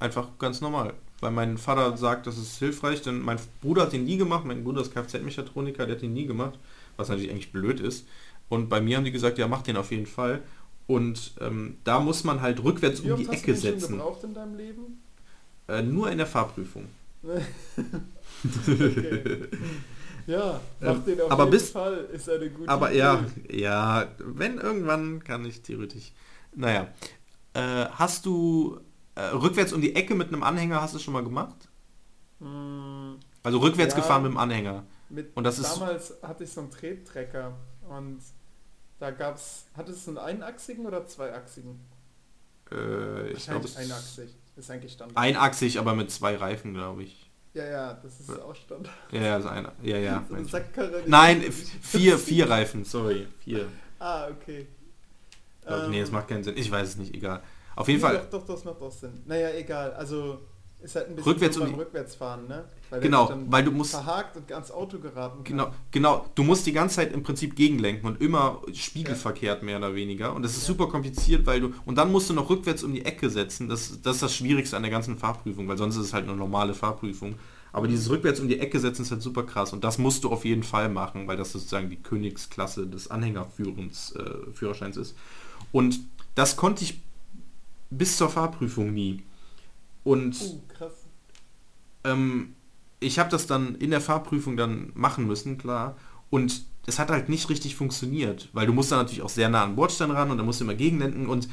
[0.00, 0.94] einfach ganz normal.
[1.20, 4.64] Weil mein Vater sagt, das ist hilfreich, denn mein Bruder hat den nie gemacht, mein
[4.64, 6.58] Bruder ist Kfz-Mechatroniker, der hat den nie gemacht,
[6.96, 8.08] was natürlich eigentlich blöd ist.
[8.48, 10.42] Und bei mir haben die gesagt, ja, mach den auf jeden Fall.
[10.88, 13.80] Und ähm, da muss man halt rückwärts Wie um die Ecke hast du den setzen.
[13.80, 15.03] Schon gebraucht in deinem Leben?
[15.68, 16.86] Äh, nur in der Fahrprüfung.
[20.26, 22.98] Ja, mach den auf aber jeden bis, Fall, ist eine gute Aber Idee.
[22.98, 26.12] ja, ja, wenn irgendwann kann ich theoretisch.
[26.54, 26.88] Naja,
[27.52, 28.80] äh, hast du
[29.16, 31.68] äh, rückwärts um die Ecke mit einem Anhänger hast du schon mal gemacht?
[32.40, 34.00] Mm, Also rückwärts Ja.
[34.00, 34.84] gefahren mit dem Anhänger.
[35.10, 37.52] mit, Und das ist- damals hatte ich so einen Trettrecker
[37.90, 38.20] und
[38.98, 41.78] da gab's, hattest du einen einachsigen oder zweiachsigen?
[42.72, 44.30] Äh, ich glaube, einachsig.
[44.56, 45.16] Ist eigentlich Standard.
[45.18, 47.30] einachsig, aber mit zwei Reifen, glaube ich.
[47.54, 48.94] ja, ja, das ist auch Standard.
[49.10, 50.24] Ja, ja, also ein, ja, ja.
[50.28, 50.42] So.
[50.44, 53.66] Sackkarre, Nein, vier, vier Reifen, sorry, vier.
[53.98, 54.66] Ah, okay.
[55.64, 56.56] Glaub ich, nee, Ähm, das macht keinen Sinn.
[56.56, 57.42] Ich weiß es nicht, egal.
[57.76, 59.22] Auf jeden nee, Fall, Doch, doch, das macht doch Sinn.
[59.26, 59.92] Naja, egal.
[59.94, 60.40] Also
[60.80, 62.64] ist halt ein bisschen Rückwärts beim Rückwärtsfahren, ne?
[62.94, 65.44] Weil Genau, weil du musst- verhakt und ans Auto geraten kann.
[65.44, 69.94] genau, genau, du musst die ganze Zeit im Prinzip gegenlenken und immer spiegelverkehrt mehr oder
[69.94, 70.34] weniger.
[70.34, 70.74] Und das ist Ja.
[70.74, 73.68] super kompliziert, weil du, und dann musst du noch rückwärts um die Ecke setzen.
[73.68, 76.36] Das, das ist das Schwierigste an der ganzen Fahrprüfung, weil sonst ist es halt eine
[76.36, 77.34] normale Fahrprüfung.
[77.72, 80.30] Aber dieses rückwärts um die Ecke setzen ist halt super krass und das musst du
[80.30, 85.16] auf jeden Fall machen, weil das sozusagen die Königsklasse des Anhängerführens äh, Führerscheins ist.
[85.72, 85.98] Und
[86.36, 87.00] das konnte ich
[87.90, 89.24] bis zur Fahrprüfung nie.
[90.04, 90.92] Und Uh, krass.
[92.04, 92.54] ähm,
[93.04, 95.96] ich habe das dann in der Fahrprüfung dann machen müssen, klar.
[96.30, 99.64] Und es hat halt nicht richtig funktioniert, weil du musst dann natürlich auch sehr nah
[99.64, 101.48] an Bordstein ran und dann musst du immer gegenlenken und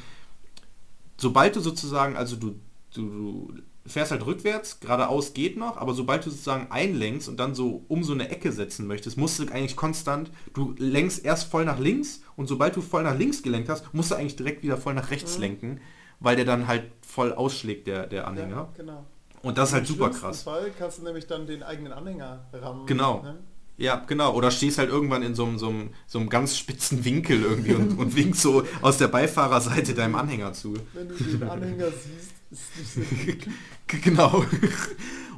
[1.18, 2.56] sobald du sozusagen, also du,
[2.94, 7.56] du, du fährst halt rückwärts, geradeaus geht noch, aber sobald du sozusagen einlenkst und dann
[7.56, 11.66] so um so eine Ecke setzen möchtest, musst du eigentlich konstant, du lenkst erst voll
[11.66, 14.78] nach links und sobald du voll nach links gelenkt hast, musst du eigentlich direkt wieder
[14.78, 15.42] voll nach rechts Mhm.
[15.42, 15.82] lenken,
[16.20, 18.56] weil der dann halt voll ausschlägt, der, der Anhänger.
[18.56, 19.06] Ja, genau.
[19.44, 20.44] Und das ist halt Im super krass.
[20.44, 22.86] Fall kannst du nämlich dann den eigenen Anhänger rammen.
[22.86, 23.22] Genau.
[23.24, 23.40] Ne?
[23.78, 24.34] Ja, genau.
[24.36, 27.74] Oder stehst halt irgendwann in so einem, so einem, so einem ganz spitzen Winkel irgendwie
[27.74, 30.76] und, und winkst so aus der Beifahrerseite deinem Anhänger zu.
[30.94, 33.50] Wenn du den Anhänger siehst, ist nicht so
[34.04, 34.46] Genau.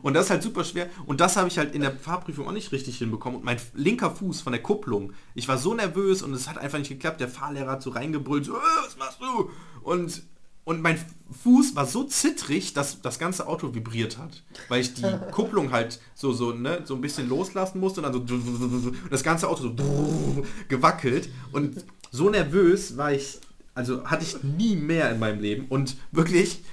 [0.02, 0.90] Und das ist halt super schwer.
[1.06, 3.38] Und das habe ich halt in der Fahrprüfung auch nicht richtig hinbekommen.
[3.40, 6.78] Und mein linker Fuß von der Kupplung, ich war so nervös und es hat einfach
[6.80, 7.22] nicht geklappt.
[7.22, 9.50] Der Fahrlehrer hat so reingebrüllt, so, "Äh, was machst du?
[9.82, 10.22] Und,
[10.66, 10.98] und mein
[11.44, 14.44] Fuß war so zittrig, dass das ganze Auto vibriert hat.
[14.70, 18.28] Weil ich die Kupplung halt so, so, ne, so ein bisschen loslassen musste und dann
[18.28, 21.30] so das ganze Auto so gewackelt.
[21.52, 23.40] Und so nervös war ich,
[23.74, 25.66] also hatte ich nie mehr in meinem Leben.
[25.68, 26.64] Und wirklich,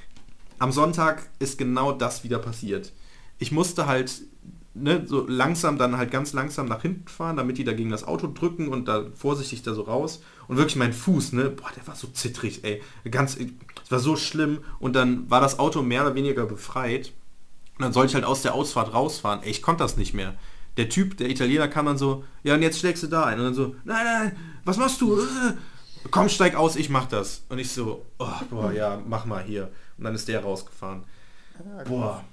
[0.59, 2.93] am Sonntag ist genau das wieder passiert.
[3.39, 4.23] Ich musste halt
[4.75, 8.05] ne, so langsam dann halt ganz langsam nach hinten fahren, damit die da gegen das
[8.05, 10.23] Auto drücken und da vorsichtig da so raus.
[10.49, 12.83] Und wirklich mein Fuß, ne, boah, der war so zittrig, ey.
[13.11, 13.39] Ganz,
[13.91, 14.61] es war so schlimm.
[14.79, 17.13] Und dann war das Auto mehr oder weniger befreit.
[17.77, 19.43] Und dann sollte ich halt aus der Ausfahrt rausfahren.
[19.43, 20.35] Ey, ich konnte das nicht mehr.
[20.77, 23.39] Der Typ, der Italiener kam dann so, ja und jetzt schlägst du da ein.
[23.39, 25.19] Und dann so, nein, nein, was machst du?
[25.21, 25.27] Äh,
[26.11, 27.43] Komm, steig aus, ich mach das.
[27.49, 29.71] Und ich so, oh, boah, ja, mach mal hier.
[29.99, 31.03] Und dann ist der rausgefahren.
[31.59, 32.25] Ja, Boah.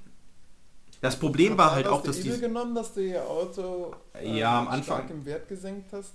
[1.01, 4.68] Das Problem war halt auch, dass die genommen, dass du ihr Auto äh, Ja, am
[4.68, 6.14] Anfang- im Wert gesenkt hast.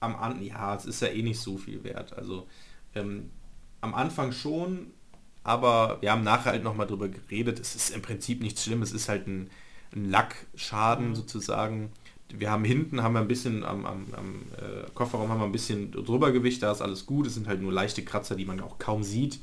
[0.00, 2.12] am An ja, es ist ja eh nicht so viel wert.
[2.16, 2.46] Also
[2.94, 3.30] ähm,
[3.84, 4.88] am Anfang schon,
[5.44, 7.60] aber wir haben nachher halt nochmal drüber geredet.
[7.60, 9.50] Es ist im Prinzip nichts Schlimmes, es ist halt ein,
[9.94, 11.14] ein Lackschaden Mhm.
[11.14, 11.90] sozusagen.
[12.36, 15.52] Wir haben hinten haben wir ein bisschen am, am, am äh, Kofferraum haben wir ein
[15.52, 17.26] bisschen drüber Gewicht, da ist alles gut.
[17.26, 19.40] Es sind halt nur leichte Kratzer, die man auch kaum sieht.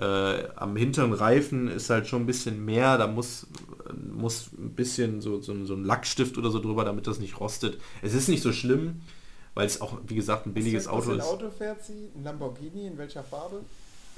[0.00, 3.46] Äh, am hinteren Reifen ist halt schon ein bisschen mehr, da muss,
[4.12, 7.80] muss ein bisschen so, so, so ein Lackstift oder so drüber, damit das nicht rostet.
[8.02, 9.00] Es ist nicht so schlimm,
[9.58, 11.24] weil es auch, wie gesagt, ein billiges für Auto ein ist.
[11.24, 12.10] Auto fährt sie?
[12.14, 12.86] Ein Lamborghini?
[12.86, 13.60] In welcher Farbe?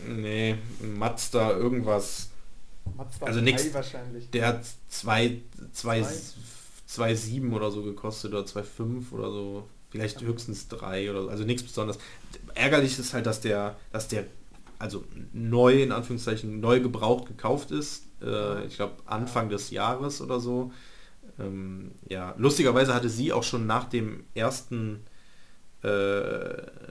[0.07, 2.29] Nee, ein Mazda, irgendwas.
[2.95, 4.29] Mazda Also 3 nix- wahrscheinlich.
[4.33, 5.41] Der hat 2,
[5.73, 7.15] 2, Zwei?
[7.15, 9.67] 2,7 oder so gekostet oder 2,5 oder so.
[9.91, 11.29] Vielleicht höchstens 3 oder so.
[11.31, 11.99] Also nichts besonders.
[12.55, 14.27] Ärgerlich ist halt, dass der, dass der,
[14.79, 18.03] also neu, in Anführungszeichen, neu gebraucht gekauft ist.
[18.23, 20.71] Äh, ich glaube Anfang des Jahres oder so.
[21.39, 25.01] Ähm, ja, lustigerweise hatte sie auch schon nach dem ersten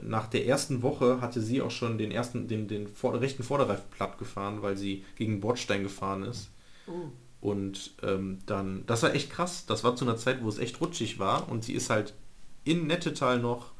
[0.02, 3.84] nach der ersten Woche hatte sie auch schon den ersten, den, den vor, rechten Vorderreifen
[3.90, 6.50] platt gefahren, weil sie gegen Bordstein gefahren ist.
[6.88, 7.10] Uh,
[7.40, 9.64] Und ähm, dann, das war echt krass.
[9.66, 12.14] Das war zu einer Zeit, wo es echt rutschig war und sie ist halt
[12.64, 13.72] in Nettetal noch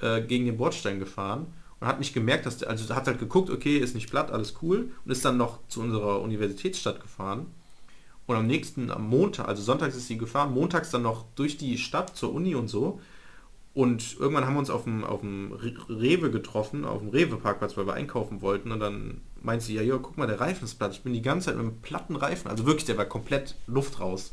[0.00, 1.46] äh, gegen den Bordstein gefahren
[1.80, 4.54] und hat nicht gemerkt, dass der, also hat halt geguckt, okay, ist nicht platt, alles
[4.62, 7.46] cool und ist dann noch zu unserer Universitätsstadt gefahren.
[8.26, 11.78] Und am nächsten, am Montag, also sonntags ist sie gefahren, montags dann noch durch die
[11.78, 13.00] Stadt zur Uni und so.
[13.76, 17.76] Und irgendwann haben wir uns auf dem, auf dem Re- Rewe getroffen, auf dem Rewe-Parkplatz,
[17.76, 18.72] weil wir einkaufen wollten.
[18.72, 20.92] Und dann meint sie, ja, ja, guck mal, der Reifen ist platt.
[20.92, 22.50] Ich bin die ganze Zeit mit einem platten Reifen.
[22.50, 24.32] Also wirklich, der war komplett Luft raus.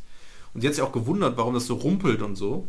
[0.54, 2.66] Und sie hat sich auch gewundert, warum das so rumpelt und so.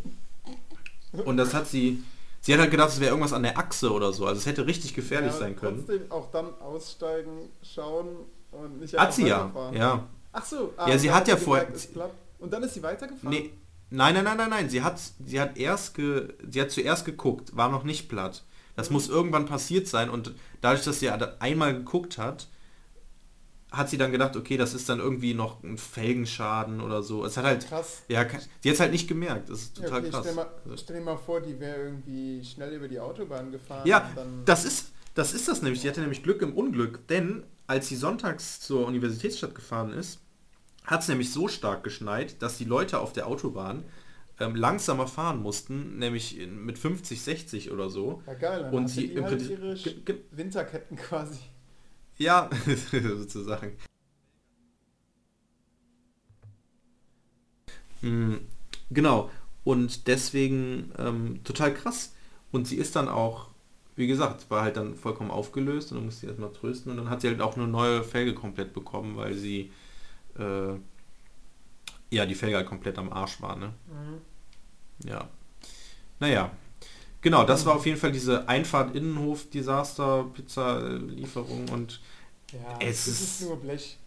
[1.25, 2.03] Und das hat sie,
[2.41, 4.27] sie hat halt gedacht, es wäre irgendwas an der Achse oder so.
[4.27, 5.85] Also es hätte richtig gefährlich ja, sein können.
[5.87, 8.09] Trotzdem auch dann aussteigen, schauen
[8.51, 10.09] und nicht Hat sie ja, ja.
[10.33, 10.75] Ach so.
[10.77, 11.69] Ja, sie dann hat ja vorher-.
[12.41, 13.31] Und dann ist sie weitergefahren?
[13.31, 13.53] Nee,
[13.91, 14.71] nein, nein, nein, nein, nein.
[14.71, 18.45] Sie hat, sie hat erst ge, sie hat zuerst geguckt, war noch nicht platt.
[18.77, 22.49] Das muss irgendwann passiert sein und dadurch, dass sie einmal geguckt hat,
[23.71, 27.25] hat sie dann gedacht, okay, das ist dann irgendwie noch ein Felgenschaden oder so.
[27.25, 28.03] Es hat halt, Krass.
[28.09, 28.25] ja,
[28.61, 29.49] sie hat es halt nicht gemerkt.
[29.51, 30.21] Das ist Ja, total okay, krass.
[30.23, 30.47] stell, mal,
[30.77, 33.87] stell dir mal vor, die wäre irgendwie schnell über die Autobahn gefahren.
[33.87, 34.11] Ja,
[34.45, 35.81] das ist, das ist das nämlich.
[35.81, 40.21] Sie hatte nämlich Glück im Unglück, denn als sie sonntags zur Universitätsstadt gefahren ist,
[40.85, 43.85] hat es nämlich so stark geschneit, dass die Leute auf der Autobahn
[44.41, 48.23] ähm, langsamer fahren mussten, nämlich mit 50, 60 oder so.
[48.27, 48.63] ja geil.
[48.65, 49.77] Dann und sie die im halt ihre
[50.33, 51.39] Winterketten quasi.
[52.19, 52.51] Ja,
[52.93, 53.77] sozusagen.
[58.03, 58.37] Mm,
[58.91, 59.31] Genau.
[59.65, 62.15] Und deswegen ähm, total krass.
[62.53, 63.49] Und sie ist dann auch,
[63.97, 67.09] wie gesagt, war halt dann vollkommen aufgelöst und dann musste sie erstmal trösten und dann
[67.11, 69.73] hat sie halt auch eine neue Felge komplett bekommen, weil sie
[70.39, 70.75] äh,
[72.11, 73.73] ja die Felge halt komplett am Arsch war, ne?
[75.05, 75.29] Ja.
[76.21, 76.51] Naja.
[77.21, 82.01] Genau, das war auf jeden Fall diese Einfahrt Innenhof Desaster Pizza Lieferung und
[82.53, 83.99] Ja, Es es ist, ist- nur Blech.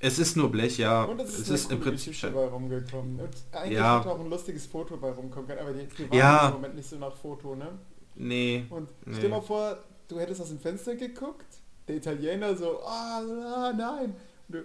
[0.00, 1.02] es ist nur Blech, ja.
[1.04, 3.20] Und es ist, es ist im Prinzip Geschichte bei rumgekommen.
[3.20, 3.98] Und eigentlich Ja.
[3.98, 6.46] hätte auch ein lustiges Foto bei rumkommen können, aber die, die waren Ja.
[6.48, 7.68] im Moment nicht so nach Foto, ne?
[8.14, 8.64] Nee.
[8.70, 9.16] Und Nee.
[9.18, 9.76] stell mal vor,
[10.08, 11.44] du hättest aus dem Fenster geguckt,
[11.88, 14.14] der Italiener so, ah, ah nein.
[14.48, 14.62] Und du,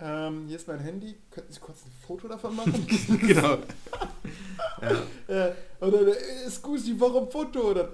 [0.00, 2.86] ähm, hier ist mein Handy, könnten Sie kurz ein Foto davon machen?
[3.26, 3.58] genau.
[4.82, 5.46] ja.
[5.48, 7.70] äh, oder, äh, scusi, warum Foto?
[7.70, 7.90] Oder,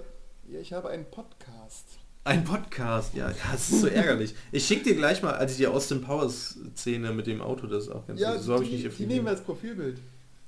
[0.47, 1.85] ja, ich habe einen Podcast.
[2.23, 4.35] Ein Podcast, ja, das ist so ärgerlich.
[4.51, 7.89] Ich schicke dir gleich mal, also die Austin Powers Szene mit dem Auto, das ist
[7.89, 9.11] auch ganz Ja, so habe ich die, nicht die erfunden.
[9.13, 9.99] nehmen wir als Profilbild.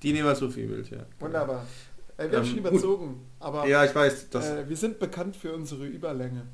[0.04, 1.06] Die nehmen als Profilbild, ja.
[1.20, 1.66] Wunderbar.
[2.18, 2.72] Äh, wir haben Ähm, schon gut.
[2.72, 6.48] überzogen, aber Ja, ich weiß, das, äh, wir sind bekannt für unsere Überlänge.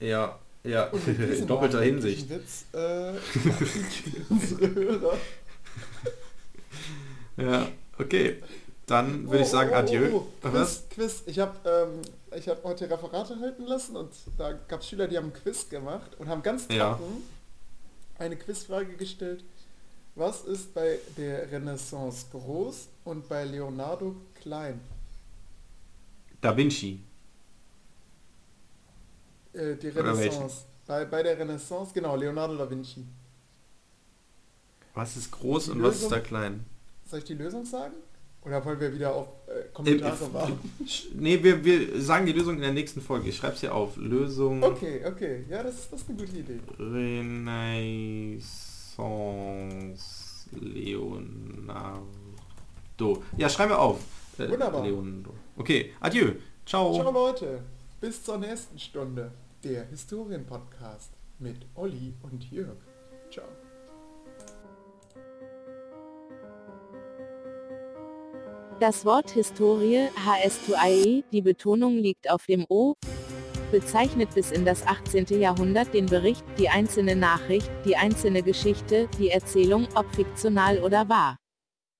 [0.00, 2.28] ja, ja, Und diesem in doppelter Hinsicht.
[2.28, 3.12] Witz, äh,
[4.28, 5.16] unsere Hörer.
[7.36, 7.68] Ja,
[7.98, 8.42] okay.
[8.86, 10.08] Dann würde ich Oh, sagen, oh, oh, adieu.
[10.12, 10.48] oh, oh.
[10.52, 10.88] Was?
[10.88, 11.22] Quiz, Quiz.
[11.26, 12.00] Ich habe ähm,
[12.38, 15.68] ich hab heute Referate halten lassen und da gab es Schüler, die haben ein Quiz
[15.68, 16.94] gemacht und haben ganz Ja.
[16.94, 17.22] trocken
[18.18, 19.44] eine Quizfrage gestellt.
[20.16, 24.80] Was ist bei der Renaissance groß und bei Leonardo klein?
[26.40, 27.00] Da Vinci.
[29.52, 29.88] Äh, die?
[29.88, 30.64] Renaissance.
[30.86, 33.04] Bei, bei der Renaissance, genau, Leonardo da Vinci.
[34.94, 36.10] Was ist groß und was ist Lösung?
[36.10, 36.64] da klein?
[37.06, 37.94] Soll ich die Lösung sagen?
[38.44, 40.58] Oder wollen wir wieder auf äh, Kommentare warten?
[41.14, 43.28] Nee, wir, wir sagen die Lösung in der nächsten Folge.
[43.28, 43.96] Ich schreibe es hier auf.
[43.96, 45.44] Lösung Okay, okay.
[45.50, 46.58] Ja, das, ist- das ist eine gute Idee.
[48.98, 52.06] Renaissance Leonardo.
[53.36, 54.00] Ja, schreiben wir auf.
[54.38, 54.84] Äh, Wunderbar.
[54.84, 55.34] Leonardo.
[55.56, 56.32] Okay, adieu.
[56.64, 56.94] Ciao.
[56.94, 57.60] Ciao Leute,
[58.00, 59.32] bis zur nächsten Stunde.
[59.64, 62.76] Der Historienpodcast mit Olli und Jörg.
[63.30, 63.48] Ciao.
[68.78, 72.94] Das Wort Historie, HS2IE, die Betonung liegt auf dem O,
[73.72, 75.26] bezeichnet bis in das 18.
[75.40, 81.36] Jahrhundert den Bericht, die einzelne Nachricht, die einzelne Geschichte, die Erzählung, ob fiktional oder wahr.